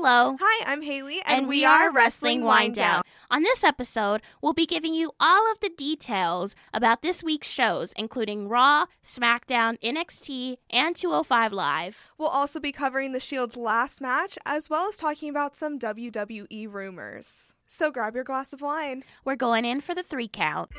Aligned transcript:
Flo. 0.00 0.38
Hi, 0.40 0.64
I'm 0.66 0.80
Haley, 0.80 1.20
and, 1.26 1.46
we, 1.46 1.62
are 1.62 1.92
Wrestling 1.92 2.42
Wind 2.42 2.76
Down. 2.76 3.02
On 3.30 3.42
this 3.42 3.62
episode, 3.62 4.22
we'll 4.40 4.54
be 4.54 4.64
giving 4.64 4.94
you 4.94 5.12
all 5.20 5.52
of 5.52 5.60
the 5.60 5.68
details 5.68 6.56
about 6.72 7.02
this 7.02 7.22
week's 7.22 7.50
shows, 7.50 7.92
including 7.98 8.48
Raw, 8.48 8.86
SmackDown, 9.04 9.78
NXT, 9.80 10.56
and 10.70 10.96
205 10.96 11.52
Live. 11.52 12.10
We'll 12.16 12.28
also 12.28 12.58
be 12.60 12.72
covering 12.72 13.12
the 13.12 13.20
Shield's 13.20 13.58
last 13.58 14.00
match, 14.00 14.38
as 14.46 14.70
well 14.70 14.88
as 14.88 14.96
talking 14.96 15.28
about 15.28 15.54
some 15.54 15.78
WWE 15.78 16.72
rumors. 16.72 17.52
So 17.66 17.90
grab 17.90 18.14
your 18.14 18.24
glass 18.24 18.54
of 18.54 18.62
wine. 18.62 19.04
We're 19.26 19.36
going 19.36 19.66
in 19.66 19.82
for 19.82 19.94
the 19.94 20.02
three 20.02 20.28
count. 20.28 20.70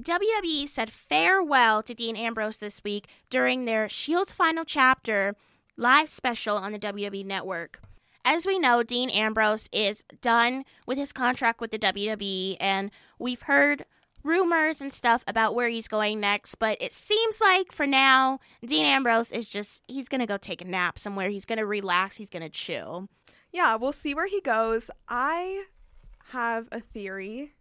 WWE 0.00 0.66
said 0.66 0.90
farewell 0.90 1.82
to 1.82 1.94
Dean 1.94 2.16
Ambrose 2.16 2.56
this 2.56 2.82
week 2.82 3.06
during 3.28 3.64
their 3.64 3.88
Shield's 3.88 4.32
final 4.32 4.64
chapter 4.64 5.36
live 5.76 6.08
special 6.08 6.56
on 6.56 6.72
the 6.72 6.78
WWE 6.78 7.24
network. 7.24 7.80
As 8.24 8.46
we 8.46 8.58
know, 8.58 8.82
Dean 8.82 9.10
Ambrose 9.10 9.68
is 9.72 10.04
done 10.20 10.64
with 10.86 10.98
his 10.98 11.12
contract 11.12 11.60
with 11.60 11.70
the 11.70 11.78
WWE, 11.78 12.56
and 12.60 12.90
we've 13.18 13.42
heard 13.42 13.84
rumors 14.22 14.80
and 14.80 14.92
stuff 14.92 15.24
about 15.26 15.54
where 15.54 15.68
he's 15.68 15.88
going 15.88 16.20
next, 16.20 16.56
but 16.56 16.76
it 16.80 16.92
seems 16.92 17.40
like 17.40 17.72
for 17.72 17.86
now, 17.86 18.38
Dean 18.64 18.84
Ambrose 18.84 19.32
is 19.32 19.46
just, 19.46 19.82
he's 19.88 20.08
going 20.08 20.20
to 20.20 20.26
go 20.26 20.36
take 20.36 20.60
a 20.60 20.66
nap 20.66 20.98
somewhere. 20.98 21.30
He's 21.30 21.46
going 21.46 21.58
to 21.58 21.66
relax, 21.66 22.16
he's 22.16 22.28
going 22.30 22.42
to 22.42 22.50
chill. 22.50 23.08
Yeah, 23.52 23.76
we'll 23.76 23.92
see 23.92 24.14
where 24.14 24.26
he 24.26 24.40
goes. 24.40 24.90
I 25.08 25.64
have 26.28 26.68
a 26.70 26.80
theory, 26.80 27.54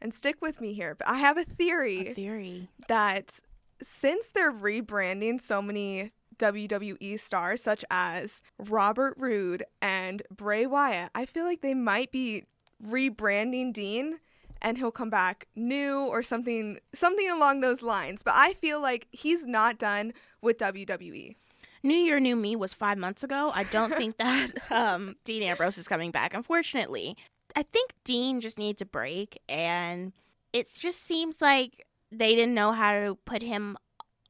and 0.00 0.12
stick 0.14 0.36
with 0.40 0.60
me 0.60 0.72
here, 0.74 0.94
but 0.94 1.08
I 1.08 1.18
have 1.18 1.36
a 1.38 1.44
theory, 1.44 2.08
A 2.08 2.14
theory. 2.14 2.68
that 2.88 3.40
since 3.82 4.28
they're 4.28 4.52
rebranding 4.52 5.40
so 5.40 5.60
many 5.62 6.12
WWE 6.38 7.18
stars, 7.18 7.62
such 7.62 7.84
as 7.90 8.42
Robert 8.58 9.14
Roode 9.16 9.64
and 9.80 10.22
Bray 10.30 10.66
Wyatt, 10.66 11.10
I 11.14 11.24
feel 11.26 11.44
like 11.44 11.62
they 11.62 11.74
might 11.74 12.12
be 12.12 12.44
rebranding 12.84 13.72
Dean 13.72 14.18
and 14.62 14.78
he'll 14.78 14.90
come 14.90 15.10
back 15.10 15.46
new 15.54 16.06
or 16.06 16.22
something 16.22 16.78
something 16.94 17.28
along 17.30 17.60
those 17.60 17.82
lines. 17.82 18.22
But 18.22 18.34
I 18.36 18.52
feel 18.54 18.80
like 18.80 19.06
he's 19.10 19.44
not 19.44 19.78
done 19.78 20.12
with. 20.42 20.58
WWE. 20.58 21.36
New 21.82 21.94
Year, 21.94 22.18
New 22.18 22.34
Me 22.36 22.56
was 22.56 22.74
five 22.74 22.98
months 22.98 23.22
ago. 23.22 23.52
I 23.54 23.64
don't 23.64 23.94
think 23.94 24.16
that 24.16 24.50
um, 24.70 25.16
Dean 25.24 25.42
Ambrose 25.42 25.78
is 25.78 25.86
coming 25.86 26.10
back, 26.10 26.34
unfortunately. 26.34 27.16
I 27.56 27.62
think 27.62 27.92
Dean 28.04 28.40
just 28.40 28.58
needs 28.58 28.82
a 28.82 28.86
break, 28.86 29.40
and 29.48 30.12
it 30.52 30.68
just 30.78 31.02
seems 31.02 31.40
like 31.40 31.86
they 32.12 32.34
didn't 32.34 32.54
know 32.54 32.72
how 32.72 32.92
to 32.92 33.18
put 33.24 33.42
him 33.42 33.78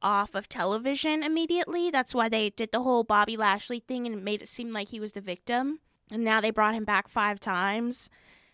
off 0.01 0.33
of 0.33 0.47
television 0.47 1.23
immediately. 1.23 1.91
That's 1.91 2.15
why 2.15 2.29
they 2.29 2.51
did 2.51 2.71
the 2.71 2.83
whole 2.83 3.03
Bobby 3.03 3.35
Lashley 3.35 3.79
thing 3.79 4.07
and 4.07 4.23
made 4.23 4.41
it 4.41 4.47
seem 4.47 4.71
like 4.71 4.89
he 4.89 5.01
was 5.01 5.11
the 5.11 5.21
victim. 5.21 5.79
And 6.09 6.23
now 6.23 6.39
they 6.39 6.51
brought 6.51 6.73
him 6.73 6.85
back 6.85 7.09
five 7.09 7.39
times 7.39 8.09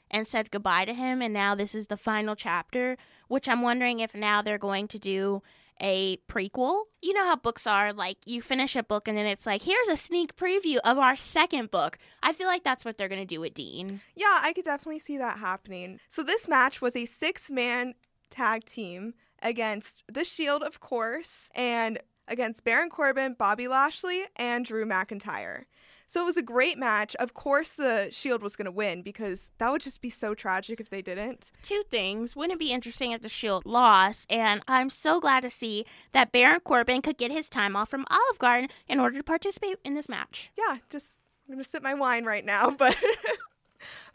and 0.10 0.28
said 0.28 0.50
goodbye 0.50 0.86
to 0.86 0.94
him, 0.94 1.22
and 1.22 1.34
now 1.34 1.54
this 1.54 1.76
is 1.76 1.88
the 1.88 1.98
final 1.98 2.36
chapter, 2.36 2.98
which 3.28 3.48
I'm 3.48 3.62
wondering 3.62 4.00
if 4.00 4.16
now 4.16 4.42
they're 4.42 4.58
going 4.58 4.88
to 4.88 5.00
do 5.00 5.44
a 5.82 6.18
prequel. 6.30 6.84
You 7.02 7.14
know 7.14 7.26
how 7.26 7.36
books 7.36 7.68
are 7.68 7.94
like 7.94 8.18
you 8.26 8.42
finish 8.42 8.76
a 8.76 8.84
book 8.84 9.08
and 9.08 9.18
then 9.18 9.26
it's 9.26 9.46
like, 9.46 9.64
here's 9.64 9.90
a 9.90 9.98
sneak 9.98 10.36
preview 10.36 10.78
of 10.84 10.98
our 10.98 11.16
second 11.16 11.72
book. 11.72 11.98
I 12.22 12.34
feel 12.34 12.48
like 12.48 12.64
that's 12.64 12.86
what 12.86 12.98
they're 12.98 13.10
going 13.10 13.22
to 13.22 13.26
do 13.26 13.42
with 13.42 13.54
Dean. 13.54 14.02
Yeah, 14.16 14.40
I 14.42 14.54
could 14.54 14.66
definitely 14.66 15.00
see 15.00 15.18
that 15.18 15.40
happening. 15.40 16.00
So 16.10 16.24
this 16.24 16.48
match 16.48 16.82
was 16.82 16.96
a 16.96 17.06
six-man 17.06 17.96
tag 18.30 18.66
team 18.66 19.14
against 19.42 20.04
The 20.12 20.24
Shield, 20.24 20.64
of 20.64 20.80
course, 20.80 21.50
and 21.54 22.00
against 22.28 22.64
Baron 22.64 22.90
Corbin, 22.90 23.36
Bobby 23.38 23.68
Lashley, 23.68 24.24
and 24.38 24.66
Drew 24.66 24.86
McIntyre. 24.86 25.66
So 26.14 26.22
it 26.22 26.26
was 26.26 26.38
a 26.38 26.44
great 26.44 26.78
match. 26.78 27.16
Of 27.16 27.34
course, 27.34 27.70
the 27.70 28.10
Shield 28.12 28.44
was 28.44 28.56
going 28.56 28.68
to 28.68 28.72
win 28.72 29.02
because 29.02 29.50
that 29.58 29.72
would 29.72 29.82
just 29.82 30.00
be 30.00 30.12
so 30.12 30.36
tragic 30.36 30.80
if 30.80 30.92
they 30.92 31.02
didn't. 31.02 31.50
Two 31.64 31.82
things. 31.90 32.36
Wouldn't 32.36 32.54
it 32.54 32.60
be 32.60 32.72
interesting 32.72 33.14
if 33.14 33.22
the 33.22 33.30
Shield 33.30 33.66
lost? 33.66 34.32
And 34.32 34.62
I'm 34.68 34.92
so 34.92 35.20
glad 35.20 35.42
to 35.42 35.50
see 35.50 35.88
that 36.12 36.32
Baron 36.32 36.60
Corbin 36.60 37.02
could 37.02 37.18
get 37.18 37.32
his 37.32 37.50
time 37.50 37.76
off 37.76 37.90
from 37.90 38.06
Olive 38.12 38.38
Garden 38.38 38.70
in 38.88 39.00
order 39.00 39.18
to 39.18 39.24
participate 39.24 39.80
in 39.84 39.96
this 39.96 40.08
match. 40.08 40.52
Yeah, 40.56 40.78
just 40.88 41.14
I'm 41.48 41.56
going 41.56 41.64
to 41.64 41.68
sip 41.68 41.82
my 41.82 41.96
wine 41.96 42.26
right 42.26 42.46
now, 42.46 42.70
but 42.78 42.96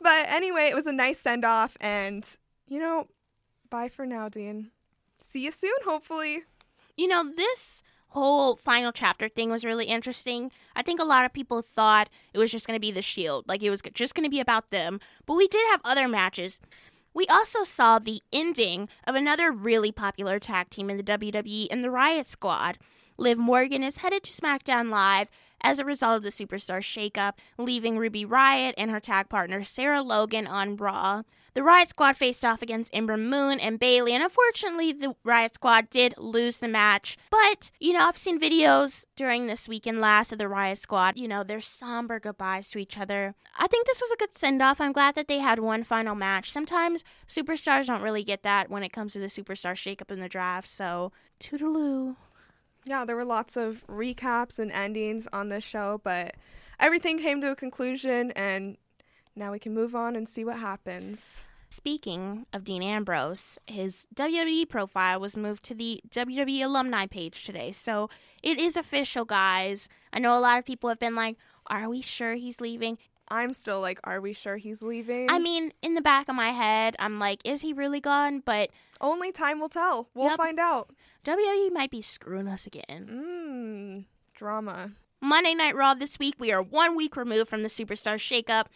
but 0.01 0.29
anyway, 0.29 0.69
it 0.71 0.77
was 0.77 0.87
a 0.87 0.93
nice 0.93 1.19
send-off 1.19 1.77
and 1.81 2.25
you 2.69 2.79
know, 2.79 3.09
bye 3.71 3.89
for 3.89 4.07
now, 4.07 4.29
Dean. 4.29 4.71
See 5.19 5.47
you 5.47 5.51
soon, 5.51 5.75
hopefully. 5.85 6.45
You 6.97 7.09
know, 7.09 7.29
this 7.37 7.83
whole 8.09 8.57
final 8.57 8.93
chapter 8.93 9.29
thing 9.29 9.51
was 9.51 9.65
really 9.65 9.87
interesting. 9.87 10.51
I 10.75 10.83
think 10.83 11.01
a 11.01 11.05
lot 11.05 11.25
of 11.25 11.33
people 11.33 11.63
thought 11.63 12.09
it 12.33 12.39
was 12.39 12.51
just 12.51 12.67
going 12.67 12.77
to 12.77 12.81
be 12.81 12.91
the 12.91 13.03
Shield, 13.03 13.47
like 13.47 13.63
it 13.63 13.71
was 13.71 13.83
just 13.95 14.15
going 14.15 14.25
to 14.25 14.31
be 14.31 14.41
about 14.41 14.71
them. 14.71 15.01
But 15.27 15.35
we 15.35 15.49
did 15.49 15.67
have 15.71 15.81
other 15.85 16.09
matches. 16.09 16.61
We 17.15 17.27
also 17.27 17.65
saw 17.65 17.99
the 17.99 18.21
ending 18.33 18.89
of 19.07 19.15
another 19.15 19.51
really 19.51 19.93
popular 19.93 20.39
tag 20.39 20.71
team 20.71 20.91
in 20.91 20.97
the 20.97 21.03
WWE 21.03 21.67
in 21.67 21.81
the 21.81 21.89
Riott 21.89 22.27
Squad. 22.27 22.79
Liv 23.17 23.39
Morgan 23.39 23.83
is 23.83 23.99
headed 23.99 24.23
to 24.23 24.31
SmackDown 24.31 24.91
Live 24.91 25.29
as 25.61 25.79
a 25.79 25.85
result 25.85 26.17
of 26.17 26.23
the 26.23 26.29
Superstar 26.29 26.79
shakeup, 26.79 27.33
leaving 27.57 27.99
Ruby 27.99 28.25
Riott 28.25 28.75
and 28.79 28.91
her 28.91 29.01
tag 29.01 29.29
partner 29.29 29.65
Sarah 29.65 30.03
Logan 30.03 30.47
on 30.47 30.77
Raw. 30.77 31.23
The 31.59 31.65
Riott 31.65 31.89
Squad 31.89 32.17
faced 32.17 32.45
off 32.45 32.63
against 32.63 32.95
Ember 32.95 33.17
Moon 33.17 33.59
and 33.59 33.81
Bayley, 33.81 34.15
and 34.15 34.23
unfortunately, 34.23 34.93
the 34.93 35.17
Riott 35.27 35.55
Squad 35.55 35.91
did 35.91 36.15
lose 36.17 36.59
the 36.59 36.69
match. 36.69 37.17
But, 37.31 37.73
you 37.81 37.93
know, 37.93 38.07
I've 38.07 38.17
seen 38.17 38.41
videos 38.41 39.07
during 39.17 39.49
this 39.49 39.67
weekend 39.69 40.01
last 40.01 40.31
of 40.31 40.39
the 40.39 40.45
Riott 40.45 40.79
Squad, 40.79 41.19
you 41.19 41.27
know, 41.27 41.43
their 41.43 41.61
somber 41.61 42.21
goodbyes 42.21 42.69
to 42.69 42.79
each 42.79 42.97
other. 42.97 43.35
I 43.59 43.67
think 43.67 43.89
this 43.89 44.01
was 44.01 44.13
a 44.13 44.17
good 44.19 44.37
send 44.37 44.63
off. 44.63 44.81
I'm 44.81 44.93
glad 44.93 45.17
that 45.17 45.27
they 45.27 45.41
had 45.41 45.59
one 45.59 45.83
final 45.83 46.15
match. 46.15 46.53
Sometimes 46.53 47.03
superstars 47.27 47.87
don't 47.87 48.03
really 48.03 48.23
get 48.23 48.45
that 48.45 48.71
when 48.71 48.85
it 48.85 48.93
comes 48.93 49.15
to 49.15 49.19
the 49.19 49.27
superstar 49.27 49.73
shakeup 49.73 50.13
in 50.13 50.21
the 50.21 50.29
draft, 50.29 50.69
so 50.69 51.11
toodaloo. 51.41 52.15
Yeah, 52.85 53.05
there 53.05 53.17
were 53.17 53.25
lots 53.25 53.57
of 53.57 53.85
recaps 53.89 54.61
and 54.61 54.71
endings 54.71 55.27
on 55.33 55.49
this 55.49 55.65
show, 55.65 56.01
but 56.05 56.37
everything 56.79 57.19
came 57.19 57.41
to 57.41 57.51
a 57.51 57.57
conclusion 57.57 58.31
and 58.37 58.77
now 59.35 59.51
we 59.51 59.59
can 59.59 59.75
move 59.75 59.97
on 59.97 60.15
and 60.15 60.29
see 60.29 60.45
what 60.45 60.61
happens. 60.61 61.43
Speaking 61.71 62.47
of 62.53 62.65
Dean 62.65 62.83
Ambrose, 62.83 63.59
his 63.67 64.07
WWE 64.15 64.69
profile 64.69 65.21
was 65.21 65.37
moved 65.37 65.63
to 65.65 65.75
the 65.75 66.01
WWE 66.11 66.65
alumni 66.65 67.07
page 67.07 67.45
today. 67.45 67.73
So 67.73 68.09
it 68.43 68.59
is 68.59 68.77
official, 68.77 69.25
guys. 69.25 69.89
I 70.13 70.19
know 70.19 70.37
a 70.37 70.41
lot 70.41 70.59
of 70.59 70.65
people 70.65 70.89
have 70.89 70.99
been 70.99 71.15
like, 71.15 71.37
are 71.67 71.89
we 71.89 72.01
sure 72.01 72.35
he's 72.35 72.61
leaving? 72.61 72.97
I'm 73.31 73.53
still 73.53 73.83
like, 73.83 74.01
are 74.05 74.21
we 74.23 74.33
sure 74.33 74.57
he's 74.57 74.81
leaving? 74.81 75.27
I 75.31 75.39
mean, 75.39 75.73
in 75.83 75.95
the 75.95 76.01
back 76.01 76.31
of 76.31 76.35
my 76.35 76.49
head, 76.49 76.97
I'm 76.99 77.19
like, 77.19 77.41
is 77.45 77.61
he 77.61 77.75
really 77.75 78.01
gone? 78.01 78.41
But 78.41 78.71
only 79.03 79.31
time 79.33 79.61
will 79.61 79.69
tell. 79.69 80.09
We'll 80.15 80.29
Yep. 80.29 80.37
find 80.39 80.59
out. 80.59 80.91
WWE 81.27 81.71
might 81.73 81.91
be 81.91 82.01
screwing 82.01 82.49
us 82.49 82.67
again. 82.67 83.07
Mmm, 83.11 84.05
drama. 84.35 84.93
Monday 85.21 85.53
Night 85.53 85.75
Raw 85.77 85.93
this 85.95 86.19
week, 86.19 86.37
we 86.39 86.53
are 86.53 86.63
one 86.63 86.97
week 86.97 87.17
removed 87.17 87.51
from 87.51 87.63
the 87.63 87.69
Superstar 87.69 88.15
shakeup. 88.17 88.67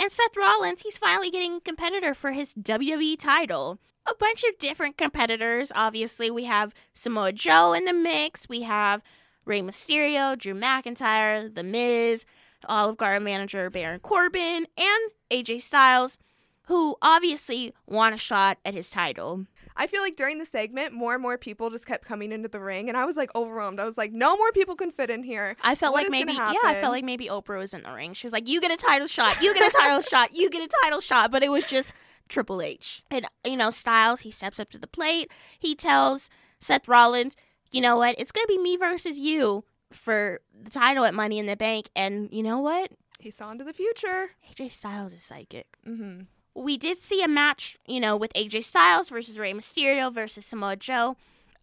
And 0.00 0.10
Seth 0.10 0.36
Rollins, 0.36 0.82
he's 0.82 0.98
finally 0.98 1.30
getting 1.30 1.56
a 1.56 1.60
competitor 1.60 2.14
for 2.14 2.32
his 2.32 2.54
WWE 2.54 3.18
title. 3.18 3.78
A 4.06 4.14
bunch 4.14 4.44
of 4.44 4.58
different 4.58 4.98
competitors. 4.98 5.72
Obviously, 5.74 6.30
we 6.30 6.44
have 6.44 6.74
Samoa 6.92 7.32
Joe 7.32 7.72
in 7.72 7.84
the 7.84 7.92
mix. 7.92 8.48
We 8.48 8.62
have 8.62 9.02
Rey 9.46 9.60
Mysterio, 9.60 10.36
Drew 10.36 10.54
McIntyre, 10.54 11.52
The 11.52 11.62
Miz, 11.62 12.26
Olive 12.66 12.96
Garden 12.96 13.24
manager 13.24 13.70
Baron 13.70 14.00
Corbin, 14.00 14.66
and 14.76 15.10
AJ 15.30 15.62
Styles, 15.62 16.18
who 16.66 16.96
obviously 17.02 17.74
want 17.86 18.14
a 18.14 18.18
shot 18.18 18.58
at 18.64 18.74
his 18.74 18.90
title. 18.90 19.46
I 19.76 19.86
feel 19.86 20.02
like 20.02 20.16
during 20.16 20.38
the 20.38 20.46
segment, 20.46 20.92
more 20.92 21.14
and 21.14 21.22
more 21.22 21.36
people 21.36 21.68
just 21.68 21.84
kept 21.86 22.04
coming 22.04 22.30
into 22.30 22.48
the 22.48 22.60
ring, 22.60 22.88
and 22.88 22.96
I 22.96 23.04
was 23.04 23.16
like 23.16 23.34
overwhelmed. 23.34 23.80
I 23.80 23.84
was 23.84 23.98
like, 23.98 24.12
no 24.12 24.36
more 24.36 24.52
people 24.52 24.76
can 24.76 24.90
fit 24.92 25.10
in 25.10 25.24
here. 25.24 25.56
I 25.62 25.74
felt 25.74 25.94
What 25.94 26.04
like 26.04 26.10
maybe 26.10 26.32
yeah, 26.32 26.54
I 26.64 26.78
felt 26.80 26.92
like 26.92 27.04
maybe 27.04 27.26
Oprah 27.26 27.58
was 27.58 27.74
in 27.74 27.82
the 27.82 27.92
ring. 27.92 28.14
She 28.14 28.26
was 28.26 28.32
like, 28.32 28.48
"You 28.48 28.60
get 28.60 28.70
a 28.70 28.76
title 28.76 29.08
shot, 29.08 29.42
you 29.42 29.52
get 29.52 29.74
a 29.74 29.76
title 29.76 30.00
shot, 30.08 30.32
you 30.32 30.48
get 30.48 30.62
a 30.62 30.72
title 30.82 31.00
shot," 31.00 31.30
but 31.30 31.42
it 31.42 31.50
was 31.50 31.64
just 31.64 31.92
Triple 32.28 32.62
H. 32.62 33.02
And 33.10 33.26
you 33.44 33.56
know, 33.56 33.70
Styles, 33.70 34.20
he 34.20 34.30
steps 34.30 34.60
up 34.60 34.70
to 34.70 34.78
the 34.78 34.86
plate. 34.86 35.30
He 35.58 35.74
tells 35.74 36.30
Seth 36.60 36.86
Rollins, 36.86 37.36
"You 37.72 37.80
know 37.80 37.96
what? 37.96 38.14
It's 38.18 38.30
gonna 38.32 38.46
be 38.46 38.58
me 38.58 38.76
versus 38.76 39.18
you 39.18 39.64
for 39.90 40.40
the 40.58 40.70
title 40.70 41.04
at 41.04 41.14
Money 41.14 41.38
in 41.40 41.46
the 41.46 41.56
Bank." 41.56 41.90
And 41.96 42.28
you 42.32 42.44
know 42.44 42.60
what? 42.60 42.92
He 43.18 43.30
saw 43.30 43.50
into 43.50 43.64
the 43.64 43.72
future. 43.72 44.30
AJ 44.50 44.70
Styles 44.70 45.14
is 45.14 45.22
psychic. 45.22 45.66
Mm-hmm. 45.86 46.22
We 46.54 46.76
did 46.76 46.98
see 46.98 47.22
a 47.22 47.28
match, 47.28 47.78
you 47.86 48.00
know, 48.00 48.16
with 48.16 48.32
AJ 48.34 48.64
Styles 48.64 49.08
versus 49.08 49.38
Rey 49.38 49.52
Mysterio 49.52 50.12
versus 50.12 50.46
Samoa 50.46 50.76
Joe. 50.76 51.16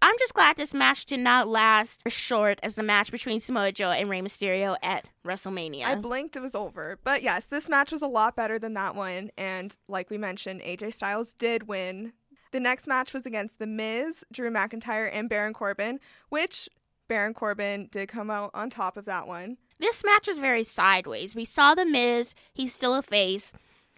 I'm 0.03 0.15
just 0.17 0.33
glad 0.33 0.57
this 0.57 0.73
match 0.73 1.05
did 1.05 1.19
not 1.19 1.47
last 1.47 2.01
as 2.07 2.13
short 2.13 2.59
as 2.63 2.73
the 2.73 2.81
match 2.81 3.11
between 3.11 3.39
Samoa 3.39 3.71
Joe 3.71 3.91
and 3.91 4.09
Rey 4.09 4.21
Mysterio 4.21 4.75
at 4.81 5.05
WrestleMania. 5.25 5.85
I 5.85 5.95
blinked, 5.95 6.35
it 6.35 6.41
was 6.41 6.55
over. 6.55 6.97
But 7.03 7.21
yes, 7.21 7.45
this 7.45 7.69
match 7.69 7.91
was 7.91 8.01
a 8.01 8.07
lot 8.07 8.35
better 8.35 8.57
than 8.57 8.73
that 8.73 8.95
one. 8.95 9.29
And 9.37 9.75
like 9.87 10.09
we 10.09 10.17
mentioned, 10.17 10.61
AJ 10.61 10.95
Styles 10.95 11.35
did 11.35 11.67
win. 11.67 12.13
The 12.51 12.59
next 12.59 12.87
match 12.87 13.13
was 13.13 13.27
against 13.27 13.59
The 13.59 13.67
Miz, 13.67 14.25
Drew 14.31 14.49
McIntyre, 14.49 15.09
and 15.13 15.29
Baron 15.29 15.53
Corbin, 15.53 15.99
which 16.29 16.67
Baron 17.07 17.35
Corbin 17.35 17.87
did 17.91 18.09
come 18.09 18.31
out 18.31 18.49
on 18.53 18.71
top 18.71 18.97
of 18.97 19.05
that 19.05 19.27
one. 19.27 19.57
This 19.79 20.03
match 20.03 20.27
was 20.27 20.37
very 20.37 20.63
sideways. 20.63 21.35
We 21.35 21.45
saw 21.45 21.75
The 21.75 21.85
Miz, 21.85 22.33
he's 22.53 22.73
still 22.73 22.95
a 22.95 23.03
face, 23.03 23.53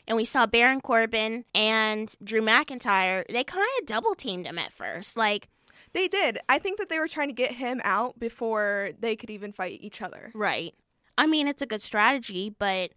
and 0.08 0.18
we 0.18 0.26
saw 0.26 0.46
Baron 0.46 0.82
Corbin 0.82 1.46
and 1.54 2.14
Drew 2.24 2.42
McIntyre. 2.42 3.26
They 3.28 3.44
kind 3.44 3.68
of 3.80 3.86
double 3.86 4.16
teamed 4.16 4.48
him 4.48 4.60
at 4.60 4.74
first. 4.74 5.16
Like, 5.18 5.48
They 5.94 6.08
did. 6.08 6.40
I 6.50 6.60
think 6.60 6.78
that 6.80 6.90
they 6.90 7.00
were 7.00 7.08
trying 7.08 7.30
to 7.30 7.34
get 7.34 7.54
him 7.54 7.80
out 7.84 8.20
before 8.20 8.92
they 9.00 9.16
could 9.16 9.30
even 9.30 9.54
fight 9.54 9.80
each 9.82 10.02
other. 10.02 10.32
Right. 10.34 10.74
I 11.18 11.28
mean, 11.28 11.48
it's 11.48 11.62
a 11.62 11.68
good 11.68 11.82
strategy, 11.82 12.54
but 12.58 12.92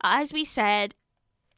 as 0.00 0.32
we 0.32 0.44
said, 0.44 0.94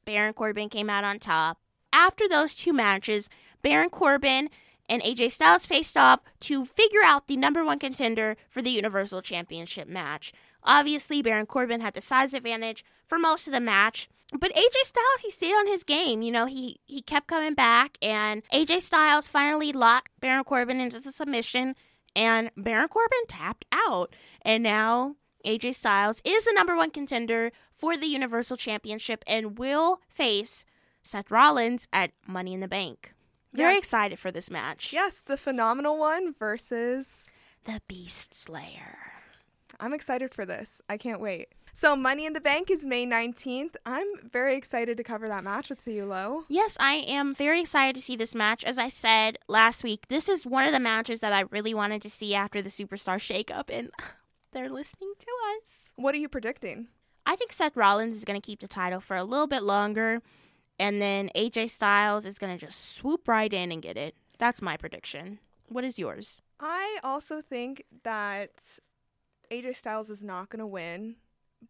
Baron 0.04 0.34
Corbin 0.34 0.68
came 0.68 0.90
out 0.90 1.04
on 1.04 1.18
top. 1.18 1.58
After 1.92 2.28
those 2.28 2.54
two 2.54 2.72
matches, 2.72 3.28
Baron 3.62 3.90
Corbin 3.90 4.50
and 4.88 5.02
AJ 5.02 5.30
Styles 5.30 5.66
faced 5.66 5.96
off 5.96 6.20
to 6.40 6.64
figure 6.64 7.02
out 7.04 7.28
the 7.28 7.36
number 7.36 7.64
one 7.64 7.78
contender 7.78 8.36
for 8.48 8.60
the 8.60 8.70
Universal 8.70 9.22
Championship 9.22 9.86
match. 9.86 10.32
Obviously, 10.64 11.22
Baron 11.22 11.46
Corbin 11.46 11.80
had 11.80 11.94
the 11.94 12.00
size 12.00 12.34
advantage 12.34 12.84
for 13.06 13.18
most 13.18 13.46
of 13.46 13.52
the 13.52 13.60
match. 13.60 14.08
But 14.38 14.52
AJ 14.54 14.74
Styles, 14.84 15.20
he 15.22 15.30
stayed 15.30 15.52
on 15.54 15.66
his 15.66 15.82
game. 15.82 16.22
You 16.22 16.30
know, 16.30 16.46
he, 16.46 16.80
he 16.86 17.02
kept 17.02 17.26
coming 17.26 17.54
back, 17.54 17.98
and 18.00 18.42
AJ 18.52 18.80
Styles 18.82 19.26
finally 19.28 19.72
locked 19.72 20.12
Baron 20.20 20.44
Corbin 20.44 20.80
into 20.80 21.00
the 21.00 21.10
submission, 21.10 21.74
and 22.14 22.50
Baron 22.56 22.88
Corbin 22.88 23.26
tapped 23.28 23.64
out. 23.72 24.14
And 24.42 24.62
now 24.62 25.16
AJ 25.44 25.74
Styles 25.74 26.22
is 26.24 26.44
the 26.44 26.52
number 26.52 26.76
one 26.76 26.90
contender 26.90 27.50
for 27.76 27.96
the 27.96 28.06
Universal 28.06 28.56
Championship 28.58 29.24
and 29.26 29.58
will 29.58 30.00
face 30.08 30.64
Seth 31.02 31.30
Rollins 31.30 31.88
at 31.92 32.12
Money 32.26 32.52
in 32.54 32.60
the 32.60 32.68
Bank. 32.68 33.12
Very 33.52 33.74
Yes. 33.74 33.82
excited 33.84 34.18
for 34.20 34.30
this 34.30 34.48
match. 34.50 34.92
Yes, 34.92 35.22
the 35.26 35.36
phenomenal 35.36 35.98
one 35.98 36.34
versus. 36.38 37.08
The 37.64 37.80
Beast 37.88 38.32
Slayer. 38.32 38.98
I'm 39.80 39.92
excited 39.92 40.32
for 40.34 40.46
this. 40.46 40.80
I 40.88 40.96
can't 40.98 41.20
wait. 41.20 41.48
So, 41.80 41.96
Money 41.96 42.26
in 42.26 42.34
the 42.34 42.42
Bank 42.42 42.70
is 42.70 42.84
May 42.84 43.06
19th. 43.06 43.74
I'm 43.86 44.06
very 44.30 44.54
excited 44.54 44.98
to 44.98 45.02
cover 45.02 45.28
that 45.28 45.42
match 45.42 45.70
with 45.70 45.88
you, 45.88 46.04
Lo. 46.04 46.44
Yes, 46.46 46.76
I 46.78 46.96
am 46.96 47.34
very 47.34 47.58
excited 47.58 47.96
to 47.96 48.02
see 48.02 48.16
this 48.16 48.34
match. 48.34 48.64
As 48.64 48.76
I 48.76 48.88
said 48.88 49.38
last 49.48 49.82
week, 49.82 50.08
this 50.08 50.28
is 50.28 50.44
one 50.44 50.66
of 50.66 50.72
the 50.72 50.78
matches 50.78 51.20
that 51.20 51.32
I 51.32 51.44
really 51.50 51.72
wanted 51.72 52.02
to 52.02 52.10
see 52.10 52.34
after 52.34 52.60
the 52.60 52.68
Superstar 52.68 53.16
shakeup, 53.16 53.70
and 53.70 53.90
they're 54.52 54.68
listening 54.68 55.14
to 55.20 55.26
us. 55.56 55.88
What 55.96 56.14
are 56.14 56.18
you 56.18 56.28
predicting? 56.28 56.88
I 57.24 57.34
think 57.34 57.50
Seth 57.50 57.78
Rollins 57.78 58.14
is 58.14 58.26
going 58.26 58.38
to 58.38 58.46
keep 58.46 58.60
the 58.60 58.68
title 58.68 59.00
for 59.00 59.16
a 59.16 59.24
little 59.24 59.46
bit 59.46 59.62
longer, 59.62 60.20
and 60.78 61.00
then 61.00 61.30
AJ 61.34 61.70
Styles 61.70 62.26
is 62.26 62.38
going 62.38 62.52
to 62.52 62.62
just 62.62 62.94
swoop 62.94 63.26
right 63.26 63.50
in 63.50 63.72
and 63.72 63.80
get 63.80 63.96
it. 63.96 64.14
That's 64.36 64.60
my 64.60 64.76
prediction. 64.76 65.38
What 65.70 65.84
is 65.84 65.98
yours? 65.98 66.42
I 66.60 66.98
also 67.02 67.40
think 67.40 67.84
that 68.02 68.50
AJ 69.50 69.76
Styles 69.76 70.10
is 70.10 70.22
not 70.22 70.50
going 70.50 70.60
to 70.60 70.66
win, 70.66 71.16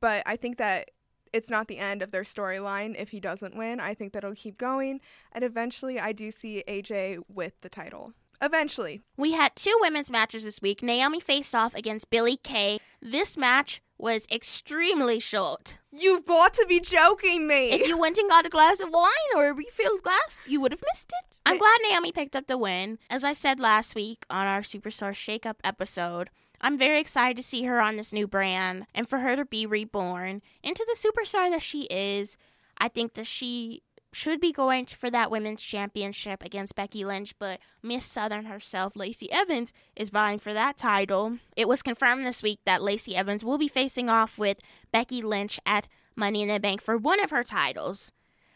but 0.01 0.23
I 0.27 0.37
think 0.37 0.59
that 0.59 0.91
it's 1.33 1.51
not 1.51 1.69
the 1.69 1.79
end 1.79 2.03
of 2.03 2.11
their 2.11 2.23
storyline 2.23 2.95
if 2.99 3.11
he 3.11 3.21
doesn't 3.21 3.57
win. 3.57 3.81
I 3.81 3.95
think 3.95 4.13
that 4.13 4.25
it'll 4.25 4.35
keep 4.35 4.59
going, 4.59 5.01
and 5.33 5.45
eventually 5.45 5.99
I 5.99 6.13
do 6.13 6.31
see 6.31 6.65
AJ 6.67 7.21
with 7.29 7.61
the 7.61 7.69
title. 7.69 8.13
Eventually. 8.43 9.03
We 9.19 9.33
had 9.33 9.55
two 9.55 9.77
women's 9.81 10.11
matches 10.11 10.45
this 10.45 10.63
week. 10.63 10.83
Naomi 10.83 11.21
faced 11.21 11.55
off 11.55 11.75
against 11.75 12.09
Billy 12.09 12.39
Kay. 12.39 12.79
This 13.03 13.37
match 13.37 13.83
was 13.99 14.27
extremely 14.33 15.21
short. 15.21 15.77
You've 15.93 16.25
got 16.25 16.55
to 16.55 16.65
be 16.67 16.81
joking 16.81 17.47
me. 17.47 17.71
If 17.71 17.87
you 17.87 17.99
went 17.99 18.17
and 18.17 18.31
got 18.31 18.47
a 18.47 18.49
glass 18.49 18.81
of 18.81 18.89
wine 18.91 19.11
or 19.37 19.49
a 19.49 19.53
refilled 19.53 20.03
glass, 20.03 20.47
you 20.49 20.59
would 20.61 20.73
have 20.73 20.83
missed 20.91 21.13
it. 21.23 21.41
I'm 21.45 21.59
glad 21.59 21.79
Naomi 21.83 22.13
picked 22.13 22.35
up 22.35 22.47
the 22.47 22.57
win. 22.57 22.99
As 23.11 23.25
I 23.25 23.33
said 23.33 23.61
last 23.61 23.95
week 23.95 24.25
on 24.31 24.47
our 24.47 24.63
Superstar 24.63 25.13
Shakeup 25.13 25.57
episode, 25.63 26.31
I'm 26.61 26.79
very 26.79 27.01
excited 27.01 27.37
to 27.37 27.43
see 27.43 27.65
her 27.65 27.81
on 27.81 27.97
this 27.97 28.13
new 28.13 28.27
brand 28.27 28.87
and 28.95 29.09
for 29.09 29.21
her 29.21 29.35
to 29.37 29.45
be 29.45 29.65
reborn 29.67 30.43
into 30.63 30.87
the 30.87 30.97
superstar 30.97 31.51
that 31.51 31.63
she 31.63 31.85
is. 31.85 32.37
I 32.79 32.89
think 32.89 33.15
that 33.15 33.27
she 33.27 33.83
should 34.13 34.41
be 34.41 34.53
going 34.53 34.87
for 34.87 35.11
that 35.11 35.31
women's 35.31 35.63
championship 35.63 36.45
against 36.45 36.75
Becky 36.75 37.05
Lynch, 37.05 37.35
but 37.39 37.61
Miss 37.83 38.05
Southern 38.05 38.47
herself, 38.47 38.97
Lacey 38.97 39.31
Evans, 39.31 39.73
is 39.95 40.11
vying 40.11 40.39
for 40.39 40.53
that 40.53 40.77
title. 40.77 41.39
It 41.57 41.69
was 41.69 41.83
confirmed 41.83 42.27
this 42.27 42.43
week 42.43 42.59
that 42.65 42.83
Lacey 42.83 43.15
Evans 43.15 43.45
will 43.45 43.59
be 43.59 43.69
facing 43.69 44.09
off 44.09 44.39
with 44.39 44.59
Becky 44.93 45.23
Lynch 45.23 45.61
at 45.65 45.87
Money 46.17 46.43
in 46.43 46.49
the 46.49 46.61
Bank 46.61 46.83
for 46.83 46.99
one 46.99 47.21
of 47.21 47.31
her 47.31 47.45
titles. 47.45 48.13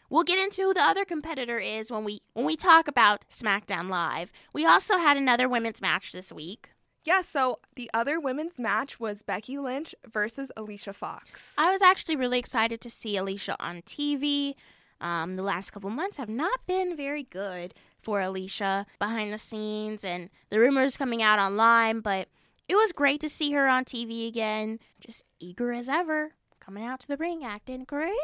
We'll 0.09 0.23
get 0.23 0.39
into 0.39 0.61
who 0.61 0.73
the 0.73 0.83
other 0.83 1.05
competitor 1.05 1.57
is 1.57 1.91
when 1.91 2.03
we 2.03 2.21
when 2.33 2.45
we 2.45 2.55
talk 2.55 2.87
about 2.87 3.25
SmackDown 3.29 3.89
Live. 3.89 4.31
We 4.53 4.65
also 4.65 4.97
had 4.97 5.17
another 5.17 5.49
women's 5.49 5.81
match 5.81 6.11
this 6.11 6.31
week. 6.31 6.69
Yeah, 7.05 7.21
so 7.21 7.59
the 7.75 7.89
other 7.93 8.19
women's 8.19 8.59
match 8.59 8.99
was 8.99 9.21
Becky 9.21 9.57
Lynch 9.59 9.93
versus 10.11 10.51
Alicia 10.57 10.91
Fox. 10.91 11.53
I 11.57 11.71
was 11.71 11.81
actually 11.81 12.15
really 12.15 12.39
excited 12.39 12.81
to 12.81 12.89
see 12.89 13.15
Alicia 13.15 13.55
on 13.59 13.83
TV. 13.83 14.55
Um, 14.99 15.35
the 15.35 15.43
last 15.43 15.71
couple 15.71 15.91
months 15.91 16.17
have 16.17 16.29
not 16.29 16.65
been 16.65 16.97
very 16.97 17.23
good 17.23 17.75
for 18.01 18.21
Alicia 18.21 18.87
behind 18.97 19.31
the 19.31 19.37
scenes 19.37 20.03
and 20.03 20.29
the 20.49 20.59
rumors 20.59 20.97
coming 20.97 21.21
out 21.21 21.37
online, 21.37 21.99
but 21.99 22.27
it 22.67 22.75
was 22.75 22.91
great 22.91 23.21
to 23.21 23.29
see 23.29 23.51
her 23.51 23.67
on 23.67 23.85
TV 23.85 24.27
again, 24.27 24.79
just 24.99 25.23
eager 25.39 25.71
as 25.73 25.87
ever, 25.87 26.31
coming 26.59 26.83
out 26.83 27.01
to 27.01 27.07
the 27.07 27.17
ring 27.17 27.43
acting 27.43 27.85
crazy. 27.85 28.15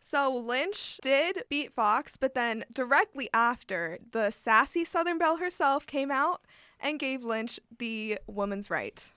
So 0.00 0.34
Lynch 0.34 0.98
did 1.02 1.42
beat 1.50 1.74
Fox, 1.74 2.16
but 2.16 2.34
then 2.34 2.64
directly 2.72 3.28
after, 3.34 3.98
the 4.12 4.30
sassy 4.30 4.84
Southern 4.84 5.18
Belle 5.18 5.38
herself 5.38 5.84
came 5.84 6.10
out 6.10 6.42
and 6.80 6.98
gave 6.98 7.24
Lynch 7.24 7.58
the 7.78 8.18
woman's 8.26 8.70
right. 8.70 9.10